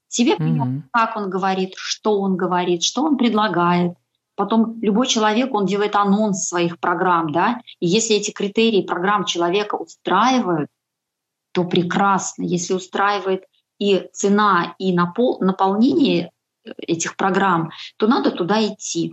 Тебе 0.09 0.37
mm-hmm. 0.37 0.83
как 0.93 1.17
он 1.17 1.29
говорит, 1.29 1.75
что 1.77 2.19
он 2.21 2.37
говорит, 2.37 2.83
что 2.83 3.03
он 3.03 3.17
предлагает– 3.17 3.95
Потом 4.39 4.81
любой 4.81 5.09
человек, 5.09 5.53
он 5.53 5.67
делает 5.67 5.97
анонс 5.97 6.47
своих 6.47 6.79
программ, 6.79 7.33
да, 7.33 7.61
и 7.81 7.89
если 7.89 8.15
эти 8.15 8.31
критерии 8.31 8.83
программ 8.83 9.25
человека 9.25 9.75
устраивают, 9.75 10.71
то 11.51 11.65
прекрасно. 11.65 12.45
Если 12.45 12.73
устраивает 12.73 13.43
и 13.81 14.09
цена, 14.13 14.77
и 14.79 14.97
напол- 14.97 15.39
наполнение 15.41 16.31
этих 16.65 17.17
программ, 17.17 17.73
то 17.97 18.07
надо 18.07 18.31
туда 18.31 18.65
идти. 18.65 19.13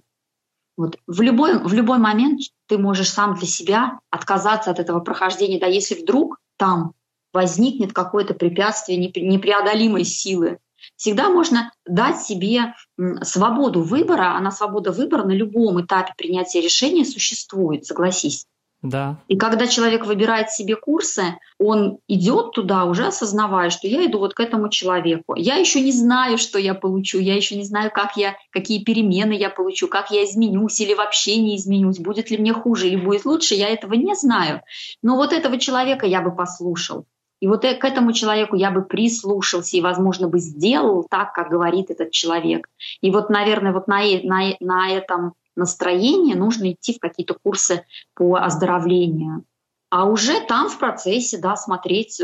Вот. 0.78 0.98
В, 1.08 1.22
любой, 1.22 1.64
в 1.64 1.74
любой 1.74 2.00
момент 2.00 2.42
ты 2.68 2.78
можешь 2.78 3.10
сам 3.10 3.36
для 3.36 3.48
себя 3.48 4.00
отказаться 4.10 4.72
от 4.72 4.80
этого 4.80 5.00
прохождения. 5.00 5.60
Да, 5.60 5.68
если 5.68 5.96
вдруг 5.96 6.40
там 6.58 6.94
возникнет 7.34 7.94
какое-то 7.94 8.34
препятствие 8.34 8.98
непреодолимой 8.98 10.04
силы, 10.04 10.60
Всегда 10.96 11.30
можно 11.30 11.72
дать 11.86 12.22
себе 12.22 12.74
свободу 13.22 13.82
выбора, 13.82 14.36
она 14.36 14.52
свобода 14.52 14.92
выбора 14.92 15.24
на 15.24 15.32
любом 15.32 15.84
этапе 15.84 16.14
принятия 16.18 16.62
решения 16.62 17.06
существует, 17.06 17.86
согласись. 17.86 18.46
Да. 18.86 19.18
И 19.28 19.36
когда 19.36 19.66
человек 19.66 20.06
выбирает 20.06 20.52
себе 20.52 20.76
курсы, 20.76 21.38
он 21.58 21.98
идет 22.08 22.52
туда, 22.52 22.86
уже 22.86 23.08
осознавая, 23.08 23.72
что 23.72 23.88
я 23.88 24.06
иду 24.06 24.20
вот 24.20 24.36
к 24.36 24.40
этому 24.40 24.70
человеку. 24.70 25.34
Я 25.36 25.56
еще 25.56 25.82
не 25.82 25.92
знаю, 25.92 26.38
что 26.38 26.60
я 26.60 26.76
получу, 26.76 27.20
я 27.20 27.36
еще 27.36 27.56
не 27.56 27.64
знаю, 27.64 27.90
как 27.92 28.16
я, 28.16 28.36
какие 28.52 28.84
перемены 28.84 29.34
я 29.34 29.50
получу, 29.50 29.88
как 29.88 30.12
я 30.12 30.24
изменюсь 30.24 30.80
или 30.80 30.94
вообще 30.94 31.38
не 31.38 31.58
изменюсь, 31.58 31.98
будет 31.98 32.30
ли 32.30 32.38
мне 32.38 32.54
хуже 32.54 32.88
или 32.88 32.98
будет 32.98 33.26
лучше, 33.26 33.56
я 33.56 33.70
этого 33.70 33.96
не 33.96 34.16
знаю. 34.16 34.62
Но 35.02 35.16
вот 35.16 35.34
этого 35.34 35.58
человека 35.58 36.06
я 36.06 36.22
бы 36.22 36.36
послушал. 36.36 37.06
И 37.40 37.48
вот 37.48 37.66
э, 37.66 37.76
к 37.76 37.84
этому 37.84 38.14
человеку 38.14 38.56
я 38.56 38.72
бы 38.72 38.84
прислушался 38.84 39.78
и, 39.78 39.82
возможно, 39.82 40.28
бы 40.28 40.40
сделал 40.40 41.06
так, 41.10 41.34
как 41.34 41.50
говорит 41.50 41.90
этот 41.90 42.12
человек. 42.12 42.70
И 43.02 43.12
вот, 43.12 43.30
наверное, 43.30 43.74
вот 43.74 43.88
на, 43.88 44.02
на, 44.24 44.56
на 44.60 44.92
этом 44.92 45.34
настроении 45.56 46.34
нужно 46.34 46.72
идти 46.72 46.94
в 46.94 47.00
какие-то 47.00 47.36
курсы 47.42 47.86
по 48.14 48.36
оздоровлению. 48.36 49.46
А 49.90 50.06
уже 50.06 50.42
там 50.42 50.70
в 50.70 50.78
процессе, 50.78 51.38
да, 51.38 51.56
смотреть, 51.56 52.22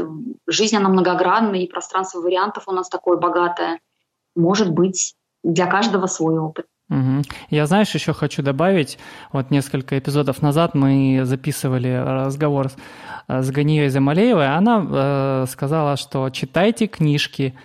жизнь 0.48 0.76
она 0.76 0.90
многогранная, 0.90 1.60
и 1.62 1.68
пространство 1.68 2.20
вариантов 2.20 2.64
у 2.68 2.72
нас 2.72 2.90
такое 2.90 3.18
богатое. 3.18 3.80
Может 4.36 4.72
быть, 4.72 5.16
для 5.44 5.68
каждого 5.68 6.08
свой 6.08 6.38
опыт. 6.38 6.66
Угу. 6.90 7.24
Я, 7.50 7.68
знаешь, 7.68 7.94
еще 7.96 8.12
хочу 8.12 8.44
добавить, 8.44 8.98
вот 9.32 9.50
несколько 9.50 9.98
эпизодов 9.98 10.42
назад 10.42 10.76
мы 10.76 11.22
записывали 11.24 11.88
разговор 11.88 12.70
с, 12.70 12.76
с 13.30 13.50
Ганией 13.50 13.88
Замалеевой, 13.88 14.54
она 14.54 14.86
э, 14.86 15.46
сказала, 15.50 15.96
что 15.96 16.30
читайте 16.32 16.88
книжки, 16.88 17.56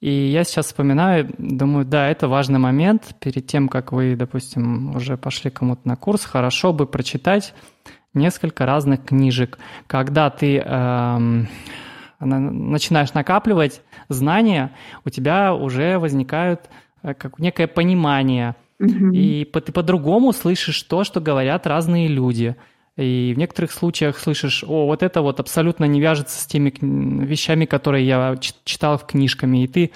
и 0.00 0.10
я 0.10 0.44
сейчас 0.44 0.66
вспоминаю, 0.66 1.32
думаю, 1.38 1.84
да, 1.84 2.08
это 2.08 2.28
важный 2.28 2.58
момент, 2.58 3.14
перед 3.20 3.46
тем, 3.46 3.68
как 3.68 3.92
вы, 3.92 4.16
допустим, 4.16 4.94
уже 4.94 5.16
пошли 5.16 5.50
кому-то 5.50 5.86
на 5.88 5.96
курс, 5.96 6.24
хорошо 6.24 6.72
бы 6.72 6.86
прочитать 6.86 7.54
несколько 8.14 8.66
разных 8.66 9.04
книжек. 9.04 9.58
Когда 9.86 10.30
ты 10.30 10.58
э, 10.58 11.44
начинаешь 12.20 13.14
накапливать 13.14 13.82
знания, 14.08 14.72
у 15.04 15.10
тебя 15.10 15.54
уже 15.54 15.98
возникают 15.98 16.68
э, 17.02 17.14
как 17.14 17.38
некое 17.38 17.66
понимание– 17.66 18.56
и 18.78 19.48
по, 19.50 19.60
ты 19.60 19.72
по-другому 19.72 20.32
слышишь 20.32 20.82
то, 20.82 21.04
что 21.04 21.20
говорят 21.20 21.66
разные 21.66 22.08
люди. 22.08 22.56
И 22.96 23.32
в 23.34 23.38
некоторых 23.38 23.72
случаях 23.72 24.18
слышишь, 24.18 24.64
о, 24.66 24.86
вот 24.86 25.02
это 25.02 25.20
вот 25.20 25.38
абсолютно 25.38 25.84
не 25.84 26.00
вяжется 26.00 26.40
с 26.40 26.46
теми 26.46 26.72
вещами, 26.80 27.66
которые 27.66 28.06
я 28.06 28.36
читал 28.64 28.96
в 28.96 29.06
книжками. 29.06 29.64
И 29.64 29.66
ты 29.66 29.90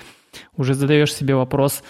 уже 0.56 0.74
задаешь 0.74 1.14
себе 1.14 1.34
вопрос, 1.34 1.82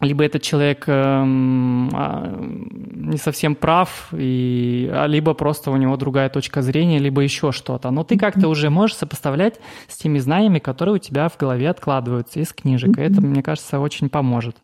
либо 0.00 0.24
этот 0.24 0.42
человек 0.42 0.84
эм, 0.86 1.90
а, 1.92 2.34
не 2.38 3.18
совсем 3.18 3.54
прав, 3.54 4.08
и, 4.12 4.90
а 4.92 5.06
либо 5.06 5.34
просто 5.34 5.70
у 5.70 5.76
него 5.76 5.96
другая 5.96 6.30
точка 6.30 6.62
зрения, 6.62 6.98
либо 6.98 7.20
еще 7.20 7.52
что-то. 7.52 7.90
Но 7.90 8.02
ты 8.02 8.18
как-то 8.18 8.48
уже 8.48 8.70
можешь 8.70 8.96
сопоставлять 8.96 9.60
с 9.88 9.96
теми 9.96 10.18
знаниями, 10.18 10.58
которые 10.58 10.94
у 10.94 10.98
тебя 10.98 11.28
в 11.28 11.36
голове 11.36 11.68
откладываются 11.68 12.40
из 12.40 12.52
книжек. 12.52 12.98
И 12.98 13.02
это, 13.02 13.20
мне 13.20 13.42
кажется, 13.42 13.78
очень 13.78 14.08
поможет. 14.08 14.56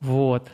Вот. 0.00 0.48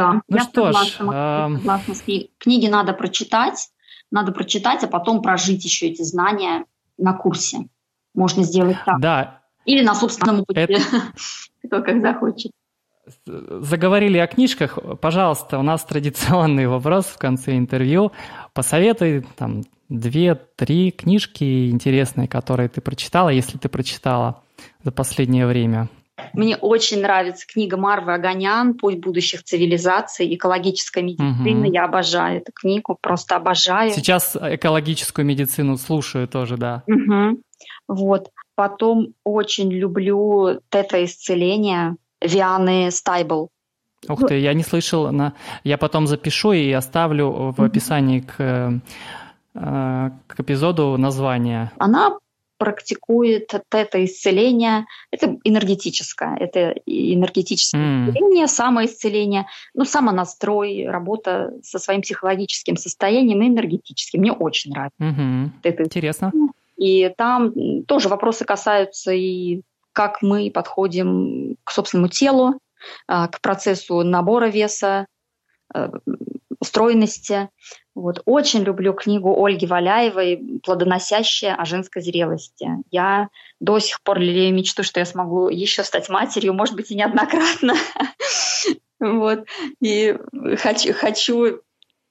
Да, 0.00 0.22
ну 0.28 0.36
я 0.36 0.42
что 0.44 0.72
согласна, 0.72 1.52
ж, 1.52 1.58
согласна 1.58 1.94
книгой. 1.94 2.30
Книги 2.38 2.66
надо 2.68 2.92
прочитать, 2.94 3.68
надо 4.10 4.32
прочитать, 4.32 4.82
а 4.82 4.86
потом 4.86 5.20
прожить 5.20 5.64
еще 5.64 5.88
эти 5.88 6.02
знания 6.02 6.64
на 6.96 7.12
курсе. 7.12 7.68
Можно 8.14 8.42
сделать 8.44 8.78
так. 8.86 8.98
Да. 9.00 9.42
Или 9.66 9.84
на 9.84 9.94
собственном 9.94 10.40
опыте, 10.40 10.62
Это... 10.62 10.82
кто 11.66 11.82
как 11.82 12.00
захочет. 12.00 12.52
Заговорили 13.26 14.18
о 14.18 14.26
книжках. 14.26 14.78
Пожалуйста, 15.00 15.58
у 15.58 15.62
нас 15.62 15.84
традиционный 15.84 16.66
вопрос 16.66 17.06
в 17.06 17.18
конце 17.18 17.58
интервью. 17.58 18.12
Посоветуй 18.54 19.26
там 19.36 19.64
две-три 19.88 20.92
книжки 20.92 21.70
интересные, 21.70 22.28
которые 22.28 22.68
ты 22.68 22.80
прочитала, 22.80 23.28
если 23.28 23.58
ты 23.58 23.68
прочитала. 23.68 24.42
за 24.82 24.92
последнее 24.92 25.46
время? 25.46 25.88
Мне 26.32 26.56
очень 26.56 27.02
нравится 27.02 27.46
книга 27.46 27.76
Марвы 27.76 28.14
Аганян 28.14 28.74
«Путь 28.74 28.98
будущих 28.98 29.42
цивилизаций. 29.44 30.34
Экологическая 30.34 31.02
медицина». 31.02 31.60
Угу. 31.60 31.72
Я 31.72 31.84
обожаю 31.84 32.38
эту 32.38 32.52
книгу, 32.52 32.96
просто 33.00 33.36
обожаю. 33.36 33.90
Сейчас 33.90 34.36
экологическую 34.36 35.24
медицину 35.24 35.76
слушаю 35.76 36.28
тоже, 36.28 36.56
да. 36.56 36.82
Угу. 36.86 37.40
Вот. 37.88 38.30
Потом 38.54 39.14
очень 39.24 39.72
люблю 39.72 40.60
тета-исцеление 40.68 41.96
Вианы 42.20 42.90
Стайбл. 42.90 43.48
Ух 44.08 44.26
ты, 44.26 44.38
я 44.38 44.54
не 44.54 44.62
слышал. 44.62 45.10
На... 45.12 45.34
Я 45.64 45.78
потом 45.78 46.06
запишу 46.06 46.52
и 46.52 46.70
оставлю 46.72 47.52
в 47.56 47.62
описании 47.62 48.20
к, 48.20 48.80
э, 49.54 50.10
к 50.26 50.40
эпизоду 50.40 50.96
название. 50.96 51.70
Она 51.78 52.16
практикует 52.60 53.54
это 53.70 54.04
исцеление, 54.04 54.84
это 55.10 55.38
энергетическое, 55.44 56.36
это 56.36 56.74
энергетическое 56.84 57.80
mm. 57.80 58.10
исцеление, 58.10 58.46
самоисцеление, 58.46 59.46
ну, 59.72 59.86
самонастрой, 59.86 60.86
работа 60.86 61.54
со 61.62 61.78
своим 61.78 62.02
психологическим 62.02 62.76
состоянием 62.76 63.40
и 63.40 63.48
энергетическим. 63.48 64.20
Мне 64.20 64.32
очень 64.32 64.72
нравится. 64.72 64.94
Mm-hmm. 65.00 65.48
Это 65.62 65.82
Интересно. 65.84 66.32
И 66.76 67.10
там 67.16 67.82
тоже 67.84 68.10
вопросы 68.10 68.44
касаются 68.44 69.10
и 69.10 69.62
как 69.94 70.20
мы 70.20 70.50
подходим 70.50 71.56
к 71.64 71.70
собственному 71.70 72.08
телу, 72.08 72.58
а, 73.06 73.28
к 73.28 73.40
процессу 73.40 74.02
набора 74.02 74.48
веса, 74.48 75.06
стройности. 76.62 77.48
Вот. 77.94 78.22
Очень 78.24 78.62
люблю 78.62 78.92
книгу 78.92 79.44
Ольги 79.44 79.66
Валяевой 79.66 80.60
«Плодоносящая 80.62 81.54
о 81.54 81.64
женской 81.64 82.02
зрелости». 82.02 82.68
Я 82.90 83.28
до 83.60 83.78
сих 83.78 84.02
пор 84.02 84.18
лелею 84.18 84.54
мечту, 84.54 84.82
что 84.82 85.00
я 85.00 85.06
смогу 85.06 85.48
еще 85.48 85.82
стать 85.84 86.08
матерью, 86.08 86.54
может 86.54 86.76
быть, 86.76 86.90
и 86.90 86.94
неоднократно. 86.94 87.74
Вот. 89.02 89.46
И 89.80 90.14
хочу, 90.58 90.92
хочу, 90.92 91.62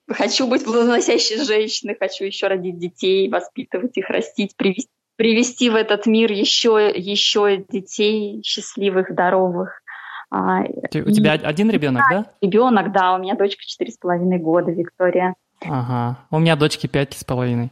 хочу 0.09 0.47
быть 0.47 0.65
плодоносящей 0.65 1.38
женщиной, 1.45 1.95
хочу 1.99 2.23
еще 2.23 2.47
родить 2.47 2.80
детей, 2.80 3.30
воспитывать 3.30 3.95
их, 3.95 4.09
растить, 4.09 4.55
привести, 4.55 4.89
привести 5.15 5.69
в 5.69 5.76
этот 5.76 6.07
мир 6.07 6.31
еще, 6.31 6.91
еще 6.95 7.57
детей 7.69 8.41
счастливых, 8.43 9.11
здоровых. 9.11 9.84
А, 10.31 10.61
у 10.61 11.11
тебя 11.11 11.34
один 11.34 11.69
ребенок, 11.72 12.03
да? 12.10 12.26
Ребенок, 12.41 12.91
да, 12.91 13.15
у 13.15 13.18
меня 13.18 13.35
дочка 13.35 13.64
четыре 13.65 13.91
с 13.91 13.97
половиной 13.97 14.38
года, 14.38 14.72
Виктория. 14.72 15.35
Ага, 15.65 16.19
у 16.31 16.39
меня 16.39 16.56
дочки 16.56 16.88
пять 16.88 17.14
с 17.14 17.23
половиной. 17.23 17.72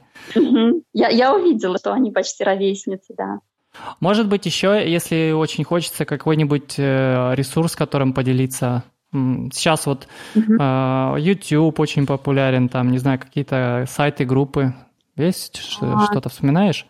Я, 0.93 1.09
я 1.09 1.33
увидела, 1.33 1.77
что 1.77 1.93
они 1.93 2.11
почти 2.11 2.43
ровесницы, 2.43 3.13
да. 3.15 3.39
Может 3.99 4.27
быть, 4.27 4.45
еще, 4.45 4.83
если 4.89 5.31
очень 5.31 5.63
хочется, 5.63 6.05
какой-нибудь 6.05 6.75
э, 6.79 7.35
ресурс, 7.35 7.75
которым 7.75 8.13
поделиться. 8.13 8.83
Сейчас 9.11 9.85
вот 9.85 10.07
uh 10.35 11.19
YouTube 11.19 11.79
очень 11.79 12.05
популярен, 12.05 12.67
там, 12.67 12.91
не 12.91 12.97
знаю, 12.97 13.19
какие-то 13.19 13.85
сайты, 13.87 14.25
группы. 14.25 14.73
Есть 15.15 15.77
а... 15.81 16.05
что-то 16.09 16.29
вспоминаешь? 16.29 16.87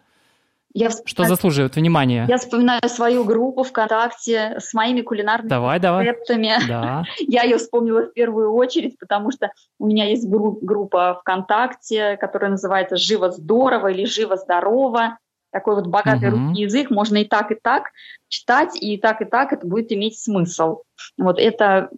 Я 0.77 0.91
Что 0.91 1.23
заслуживает 1.23 1.75
внимания? 1.75 2.27
Я 2.29 2.37
вспоминаю 2.37 2.81
свою 2.85 3.23
группу 3.23 3.63
ВКонтакте 3.63 4.57
с 4.59 4.75
моими 4.75 5.01
кулинарными 5.01 5.49
давай, 5.49 5.79
давай. 5.79 6.05
рецептами. 6.05 6.53
Да. 6.67 7.03
Я 7.17 7.43
ее 7.43 7.57
вспомнила 7.57 8.01
в 8.01 8.13
первую 8.13 8.53
очередь, 8.53 8.99
потому 8.99 9.31
что 9.31 9.51
у 9.79 9.87
меня 9.87 10.05
есть 10.05 10.29
гру- 10.29 10.59
группа 10.61 11.17
ВКонтакте, 11.21 12.15
которая 12.17 12.51
называется 12.51 12.95
«Живо 12.95 13.31
здорово» 13.31 13.87
или 13.87 14.05
«Живо 14.05 14.37
здорово». 14.37 15.17
Такой 15.51 15.75
вот 15.75 15.87
богатый 15.87 16.29
угу. 16.29 16.37
русский 16.37 16.61
язык, 16.63 16.91
можно 16.91 17.17
и 17.17 17.25
так, 17.25 17.51
и 17.51 17.55
так 17.55 17.85
читать, 18.27 18.75
и 18.79 18.97
так, 18.97 19.21
и 19.21 19.25
так 19.25 19.53
это 19.53 19.65
будет 19.65 19.91
иметь 19.91 20.19
смысл. 20.19 20.81
Вот 21.17 21.39
это 21.39 21.89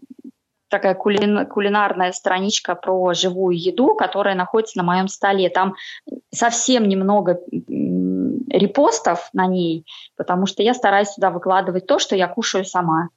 такая 0.69 0.93
кулин, 0.93 1.45
кулинарная 1.47 2.11
страничка 2.11 2.75
про 2.75 3.13
живую 3.13 3.57
еду, 3.57 3.95
которая 3.95 4.35
находится 4.35 4.77
на 4.77 4.83
моем 4.83 5.07
столе. 5.07 5.49
Там 5.49 5.75
совсем 6.31 6.87
немного 6.87 7.39
репостов 8.49 9.29
на 9.33 9.45
ней, 9.45 9.85
потому 10.15 10.45
что 10.45 10.63
я 10.63 10.73
стараюсь 10.73 11.09
сюда 11.09 11.29
выкладывать 11.29 11.87
то, 11.87 11.99
что 11.99 12.15
я 12.15 12.27
кушаю 12.27 12.65
сама. 12.65 13.09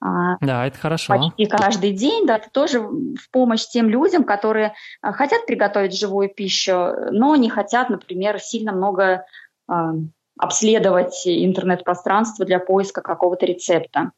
А, 0.00 0.36
да, 0.40 0.66
это 0.66 0.78
хорошо. 0.78 1.14
Почти 1.14 1.46
каждый 1.46 1.92
день, 1.92 2.26
да, 2.26 2.36
это 2.36 2.50
тоже 2.50 2.80
в 2.80 3.30
помощь 3.30 3.66
тем 3.66 3.88
людям, 3.88 4.24
которые 4.24 4.74
а, 5.00 5.12
хотят 5.12 5.46
приготовить 5.46 5.98
живую 5.98 6.28
пищу, 6.28 6.92
но 7.10 7.34
не 7.36 7.48
хотят, 7.48 7.88
например, 7.88 8.38
сильно 8.40 8.72
много 8.72 9.24
а, 9.66 9.92
обследовать 10.38 11.22
интернет-пространство 11.26 12.44
для 12.44 12.58
поиска 12.58 13.00
какого-то 13.00 13.46
рецепта. 13.46 14.12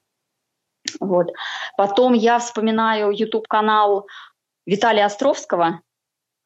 Вот. 1.01 1.33
Потом 1.77 2.13
я 2.13 2.39
вспоминаю 2.39 3.11
YouTube-канал 3.11 4.07
Виталия 4.67 5.05
Островского, 5.05 5.81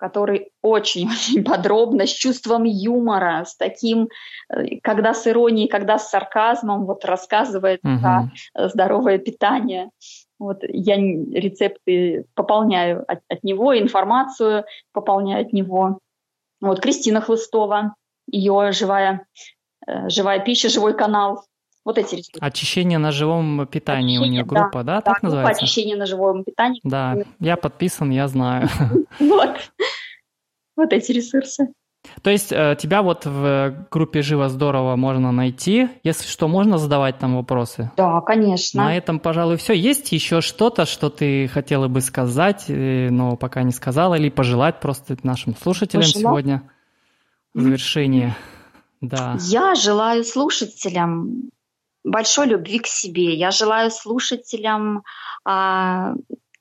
который 0.01 0.51
очень-очень 0.63 1.45
подробно, 1.51 2.07
с 2.07 2.11
чувством 2.11 2.65
юмора, 2.65 3.45
с 3.45 3.55
таким, 3.57 4.09
э, 4.49 4.79
когда 4.83 5.15
с 5.15 5.27
иронией, 5.27 5.69
когда 5.69 5.99
с 5.99 6.09
сарказмом, 6.09 6.87
вот 6.87 7.05
рассказывает 7.05 7.81
угу. 7.85 8.01
про 8.01 8.31
здоровое 8.69 9.19
питание. 9.19 9.91
Вот 10.39 10.63
я 10.63 10.97
рецепты 10.97 12.25
пополняю 12.35 13.05
от, 13.07 13.21
от 13.29 13.45
него, 13.45 13.79
информацию 13.79 14.65
пополняю 14.93 15.47
от 15.47 15.53
него. 15.53 15.99
Вот 16.63 16.81
Кристина 16.81 17.21
Хлыстова, 17.21 17.95
ее 18.27 18.73
живая, 18.73 19.27
э, 19.87 20.09
живая 20.09 20.41
пища, 20.41 20.71
живой 20.71 20.97
канал. 20.97 21.45
Вот 21.85 21.97
эти 21.99 22.17
рецепты. 22.17 22.41
Очищение 22.41 22.99
на 22.99 23.11
живом 23.11 23.67
питании 23.67 24.17
очищение, 24.17 24.29
у 24.29 24.33
нее 24.33 24.45
группа, 24.45 24.85
да, 24.85 24.97
да 24.97 25.01
так 25.01 25.19
да, 25.23 25.29
называется? 25.29 25.65
очищение 25.65 25.97
на 25.97 26.07
живом 26.07 26.45
питании. 26.45 26.81
Да, 26.85 27.17
я 27.39 27.57
подписан, 27.57 28.11
я 28.11 28.29
знаю. 28.29 28.69
Вот, 29.19 29.57
вот 30.77 30.93
эти 30.93 31.13
ресурсы. 31.13 31.73
То 32.23 32.31
есть 32.31 32.53
э, 32.53 32.77
тебя 32.79 33.03
вот 33.03 33.27
в 33.27 33.87
группе 33.91 34.23
«Живо 34.23 34.49
здорово» 34.49 34.97
можно 34.97 35.33
найти. 35.33 35.89
Если 36.03 36.27
что, 36.27 36.49
можно 36.49 36.79
задавать 36.79 37.19
там 37.19 37.37
вопросы? 37.37 37.91
Да, 37.97 38.21
конечно. 38.23 38.85
На 38.85 38.97
этом, 38.97 39.21
пожалуй, 39.21 39.57
все. 39.57 39.75
Есть 39.75 40.13
еще 40.13 40.41
что-то, 40.41 40.87
что 40.87 41.11
ты 41.11 41.49
хотела 41.49 41.89
бы 41.89 42.01
сказать, 42.01 42.65
э, 42.69 43.09
но 43.11 43.37
пока 43.37 43.63
не 43.63 43.73
сказала, 43.73 44.15
или 44.15 44.31
пожелать 44.31 44.81
просто 44.81 45.17
нашим 45.23 45.55
слушателям 45.57 46.03
Пожелать? 46.03 46.23
сегодня 46.23 46.71
в 47.55 47.61
завершение? 47.61 48.35
Да. 49.01 49.37
Я 49.41 49.75
желаю 49.75 50.25
слушателям 50.25 51.51
большой 52.05 52.47
любви 52.47 52.79
к 52.79 52.87
себе. 52.87 53.35
Я 53.35 53.51
желаю 53.51 53.91
слушателям 53.91 55.03
а, 55.45 56.15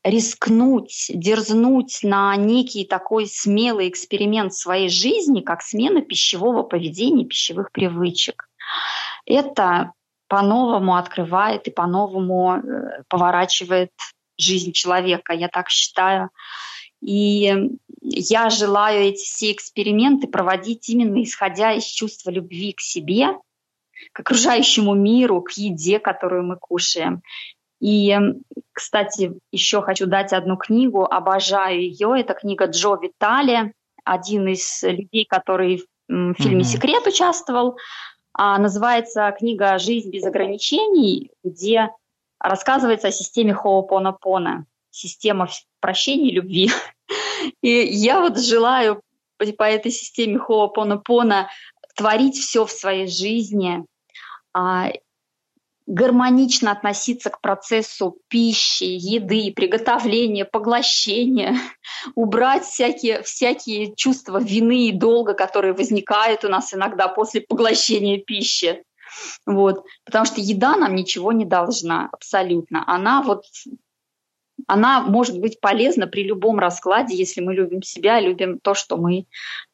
рискнуть, 0.04 1.08
дерзнуть 1.10 2.00
на 2.04 2.36
некий 2.36 2.86
такой 2.86 3.28
смелый 3.28 3.90
эксперимент 3.90 4.54
своей 4.54 4.90
жизни, 4.90 5.42
как 5.42 5.62
смена 5.62 6.02
пищевого 6.02 6.64
поведения, 6.64 7.26
пищевых 7.26 7.72
привычек. 7.72 8.50
Это 9.26 9.94
по-новому 10.28 10.96
открывает 10.96 11.68
и 11.68 11.72
по-новому 11.72 12.58
э, 12.58 13.04
поворачивает 13.10 13.92
жизнь 14.38 14.72
человека, 14.72 15.34
я 15.34 15.50
так 15.50 15.70
считаю. 15.70 16.30
И 17.02 17.54
я 18.02 18.50
желаю 18.50 19.02
эти 19.02 19.24
все 19.24 19.52
эксперименты 19.52 20.28
проводить 20.28 20.88
именно 20.90 21.24
исходя 21.24 21.74
из 21.74 21.86
чувства 21.86 22.30
любви 22.30 22.74
к 22.74 22.82
себе, 22.82 23.38
к 24.14 24.20
окружающему 24.20 24.94
миру, 24.94 25.42
к 25.42 25.52
еде, 25.52 26.00
которую 26.00 26.44
мы 26.44 26.58
кушаем. 26.58 27.22
И, 27.80 28.18
кстати, 28.74 29.34
еще 29.52 29.82
хочу 29.82 30.06
дать 30.06 30.34
одну 30.34 30.58
книгу, 30.58 31.06
обожаю 31.06 31.82
ее. 31.82 32.14
Это 32.20 32.34
книга 32.34 32.66
Джо 32.66 32.98
Витали, 33.02 33.74
один 34.04 34.48
из 34.48 34.84
людей, 34.84 35.26
который 35.26 35.86
в 36.08 36.34
фильме 36.34 36.64
«Секрет» 36.64 37.06
участвовал. 37.08 37.78
А, 38.34 38.58
называется 38.58 39.34
книга 39.38 39.78
«Жизнь 39.78 40.10
без 40.10 40.26
ограничений», 40.26 41.32
где 41.44 41.90
рассказывается 42.40 43.10
о 43.10 43.12
системе 43.12 43.54
Хоопонопона, 43.54 44.66
система 44.90 45.50
прощения 45.80 46.30
и 46.30 46.36
любви. 46.36 46.72
И 47.62 47.70
я 47.70 48.20
вот 48.20 48.40
желаю 48.40 49.02
по 49.38 49.64
этой 49.64 49.92
системе 49.92 50.38
Хоопонопона 50.38 51.50
творить 52.00 52.38
все 52.38 52.66
в 52.66 52.72
своей 52.72 53.08
жизни, 53.08 53.84
а, 54.54 54.90
гармонично 55.86 56.72
относиться 56.72 57.30
к 57.30 57.42
процессу 57.42 58.18
пищи, 58.30 58.86
еды, 58.86 59.52
приготовления, 59.54 60.46
поглощения, 60.46 61.58
убрать 62.16 62.64
всякие, 62.64 63.22
всякие 63.24 63.94
чувства 63.96 64.42
вины 64.42 64.88
и 64.88 64.94
долга, 64.94 65.34
которые 65.34 65.74
возникают 65.74 66.46
у 66.46 66.48
нас 66.48 66.74
иногда 66.74 67.10
после 67.10 67.42
поглощения 67.42 68.18
пищи. 68.18 68.82
Вот. 69.46 69.84
Потому 70.06 70.24
что 70.24 70.40
еда 70.40 70.78
нам 70.78 70.96
ничего 70.96 71.34
не 71.34 71.44
должна 71.44 72.08
абсолютно. 72.14 72.86
Она 72.88 73.22
вот 73.24 73.44
она 74.68 75.02
может 75.02 75.40
быть 75.40 75.60
полезна 75.60 76.08
при 76.08 76.24
любом 76.24 76.60
раскладе, 76.60 77.16
если 77.16 77.42
мы 77.42 77.54
любим 77.54 77.82
себя, 77.82 78.22
любим 78.22 78.60
то, 78.60 78.74
что 78.74 78.96
мы 78.96 79.26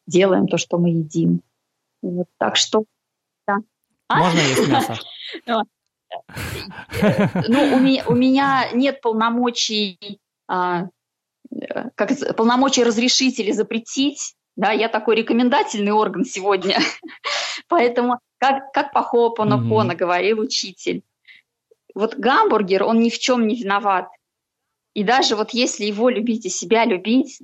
делаем, 0.07 0.47
то, 0.47 0.57
что 0.57 0.79
мы 0.79 0.89
едим. 0.89 1.41
Вот. 2.05 2.27
Так 2.37 2.55
что, 2.55 2.83
да. 3.47 3.57
А? 4.07 4.19
Можно 4.19 4.39
есть 4.39 4.67
мясо. 4.67 4.97
Ну, 7.49 7.75
у 7.75 7.79
меня, 7.79 8.03
у 8.07 8.13
меня 8.13 8.69
нет 8.71 9.01
полномочий, 9.01 10.21
а, 10.47 10.85
как 11.95 12.11
полномочий 12.37 12.83
разрешить 12.83 13.39
или 13.39 13.51
запретить. 13.51 14.35
Да, 14.55 14.71
я 14.71 14.87
такой 14.87 15.15
рекомендательный 15.15 15.91
орган 15.91 16.23
сегодня. 16.23 16.77
Поэтому, 17.67 18.19
как, 18.37 18.71
как 18.71 18.93
по 18.93 19.01
Хоопонопоно 19.01 19.91
mm-hmm. 19.91 19.97
говорил 19.97 20.39
учитель, 20.39 21.01
вот 21.95 22.15
гамбургер, 22.15 22.83
он 22.83 22.99
ни 22.99 23.09
в 23.09 23.19
чем 23.19 23.47
не 23.47 23.55
виноват. 23.55 24.07
И 24.93 25.03
даже 25.03 25.35
вот 25.35 25.51
если 25.51 25.83
его 25.85 26.07
любить 26.09 26.45
и 26.45 26.49
себя 26.49 26.85
любить, 26.85 27.41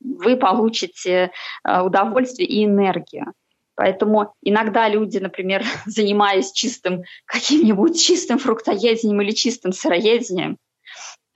вы 0.00 0.36
получите 0.36 1.30
э, 1.64 1.80
удовольствие 1.82 2.48
и 2.48 2.64
энергию. 2.64 3.34
Поэтому 3.80 4.34
иногда 4.42 4.90
люди, 4.90 5.16
например, 5.16 5.64
занимаясь 5.86 6.52
чистым 6.52 7.04
каким-нибудь 7.24 7.98
чистым 7.98 8.38
фруктоедением 8.38 9.22
или 9.22 9.30
чистым 9.30 9.72
сыроедением, 9.72 10.58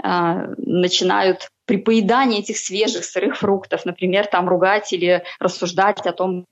э, 0.03 0.55
начинают 0.59 1.49
при 1.65 1.79
поедании 1.79 2.41
этих 2.41 2.59
свежих 2.59 3.07
сырых 3.07 3.39
фруктов, 3.39 3.87
например, 3.87 4.27
там 4.27 4.47
ругать 4.47 4.93
или 4.93 5.25
рассуждать 5.41 6.01
о 6.07 6.13
том, 6.13 6.45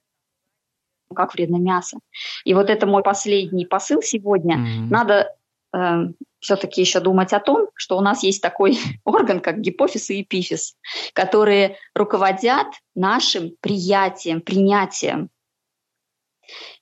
как 1.15 1.35
вредно 1.35 1.57
мясо. 1.57 1.99
И 2.47 2.55
вот 2.55 2.71
это 2.71 2.87
мой 2.87 3.03
последний 3.03 3.67
посыл 3.67 4.01
сегодня. 4.01 4.57
Mm-hmm. 4.57 4.89
Надо 4.89 5.37
э, 5.75 6.07
все-таки 6.41 6.81
еще 6.81 7.01
думать 7.01 7.35
о 7.35 7.41
том, 7.41 7.69
что 7.75 7.99
у 7.99 8.01
нас 8.01 8.23
есть 8.23 8.41
такой 8.41 8.79
орган, 9.05 9.41
как 9.41 9.61
гипофиз 9.61 10.09
и 10.09 10.23
эпифиз, 10.23 10.75
которые 11.13 11.77
руководят 11.95 12.69
нашим 12.95 13.53
приятием, 13.61 14.41
принятием. 14.41 15.29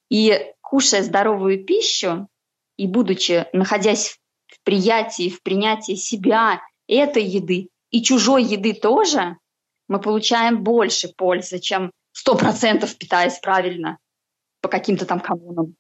И 0.09 0.53
кушая 0.61 1.03
здоровую 1.03 1.65
пищу 1.65 2.29
и 2.77 2.87
будучи, 2.87 3.47
находясь 3.53 4.19
в 4.47 4.63
приятии, 4.65 5.31
в 5.31 5.43
принятии 5.43 5.95
себя, 5.95 6.61
этой 6.89 7.25
еды 7.25 7.69
и 7.91 8.03
чужой 8.03 8.43
еды 8.45 8.73
тоже, 8.73 9.37
мы 9.89 10.01
получаем 10.01 10.63
больше 10.63 11.09
пользы, 11.09 11.59
чем 11.59 11.93
100% 12.27 12.89
питаясь 12.97 13.39
правильно 13.39 13.99
по 14.61 14.69
каким-то 14.69 15.07
там 15.07 15.21
коммунам. 15.21 15.75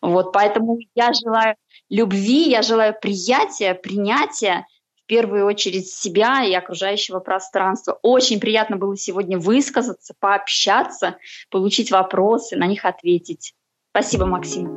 Вот, 0.00 0.32
поэтому 0.32 0.78
я 0.94 1.12
желаю 1.12 1.56
любви, 1.88 2.48
я 2.48 2.62
желаю 2.62 2.94
приятия, 3.00 3.74
принятия, 3.74 4.66
в 5.06 5.08
первую 5.08 5.46
очередь 5.46 5.86
себя 5.88 6.44
и 6.44 6.52
окружающего 6.52 7.20
пространства. 7.20 7.96
Очень 8.02 8.40
приятно 8.40 8.76
было 8.76 8.96
сегодня 8.96 9.38
высказаться, 9.38 10.14
пообщаться, 10.18 11.14
получить 11.48 11.92
вопросы, 11.92 12.56
на 12.56 12.66
них 12.66 12.84
ответить. 12.84 13.54
Спасибо, 13.92 14.26
Максим. 14.26 14.76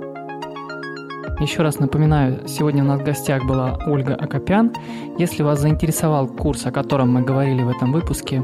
Еще 1.40 1.64
раз 1.64 1.80
напоминаю, 1.80 2.48
сегодня 2.48 2.84
у 2.84 2.86
нас 2.86 3.02
в 3.02 3.04
гостях 3.04 3.44
была 3.46 3.80
Ольга 3.88 4.14
Акопян. 4.14 4.72
Если 5.18 5.42
вас 5.42 5.62
заинтересовал 5.62 6.28
курс, 6.28 6.64
о 6.68 6.72
котором 6.72 7.12
мы 7.12 7.24
говорили 7.24 7.64
в 7.64 7.70
этом 7.70 7.92
выпуске, 7.92 8.44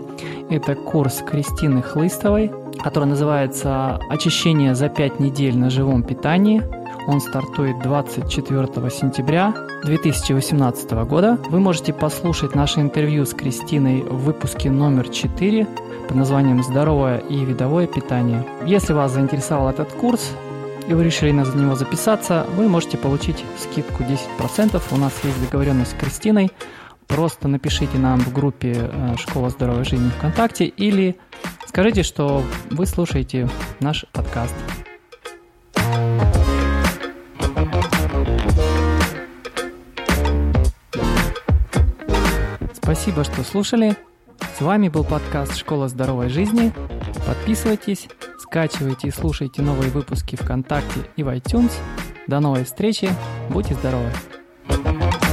это 0.49 0.73
курс 0.73 1.21
Кристины 1.21 1.83
Хлыстовой, 1.83 2.51
который 2.83 3.05
называется 3.05 3.99
«Очищение 4.09 4.73
за 4.73 4.89
5 4.89 5.19
недель 5.19 5.55
на 5.55 5.69
живом 5.69 6.01
питании». 6.01 6.63
Он 7.07 7.21
стартует 7.21 7.79
24 7.79 8.89
сентября 8.89 9.53
2018 9.83 10.91
года. 11.07 11.37
Вы 11.49 11.59
можете 11.59 11.93
послушать 11.93 12.55
наше 12.55 12.81
интервью 12.81 13.25
с 13.25 13.33
Кристиной 13.33 14.01
в 14.01 14.23
выпуске 14.23 14.71
номер 14.71 15.09
4 15.09 15.67
под 16.07 16.15
названием 16.15 16.63
«Здоровое 16.63 17.19
и 17.19 17.45
видовое 17.45 17.85
питание». 17.85 18.43
Если 18.65 18.93
вас 18.93 19.11
заинтересовал 19.11 19.69
этот 19.69 19.91
курс, 19.91 20.31
и 20.87 20.93
вы 20.93 21.03
решили 21.03 21.31
на 21.31 21.43
него 21.43 21.75
записаться, 21.75 22.45
вы 22.55 22.67
можете 22.67 22.97
получить 22.97 23.43
скидку 23.59 24.03
10%. 24.03 24.81
У 24.91 24.97
нас 24.97 25.13
есть 25.23 25.41
договоренность 25.43 25.91
с 25.91 25.99
Кристиной. 25.99 26.51
Просто 27.07 27.47
напишите 27.47 27.99
нам 27.99 28.19
в 28.19 28.33
группе 28.33 28.73
э, 28.75 29.15
«Школа 29.17 29.49
здоровой 29.49 29.85
жизни» 29.85 30.09
ВКонтакте 30.17 30.65
или 30.65 31.17
скажите, 31.67 32.01
что 32.01 32.43
вы 32.71 32.87
слушаете 32.87 33.47
наш 33.79 34.05
подкаст. 34.11 34.55
Спасибо, 43.05 43.23
что 43.23 43.43
слушали. 43.43 43.95
С 44.57 44.61
вами 44.61 44.89
был 44.89 45.03
подкаст 45.03 45.55
«Школа 45.57 45.87
здоровой 45.87 46.27
жизни». 46.27 46.73
Подписывайтесь, 47.27 48.07
скачивайте 48.39 49.09
и 49.09 49.11
слушайте 49.11 49.61
новые 49.61 49.91
выпуски 49.91 50.35
ВКонтакте 50.35 51.01
и 51.15 51.21
в 51.21 51.27
iTunes. 51.27 51.71
До 52.25 52.39
новой 52.39 52.63
встречи. 52.63 53.07
Будьте 53.51 53.75
здоровы! 53.75 54.09
thank 54.67 55.13
you 55.13 55.24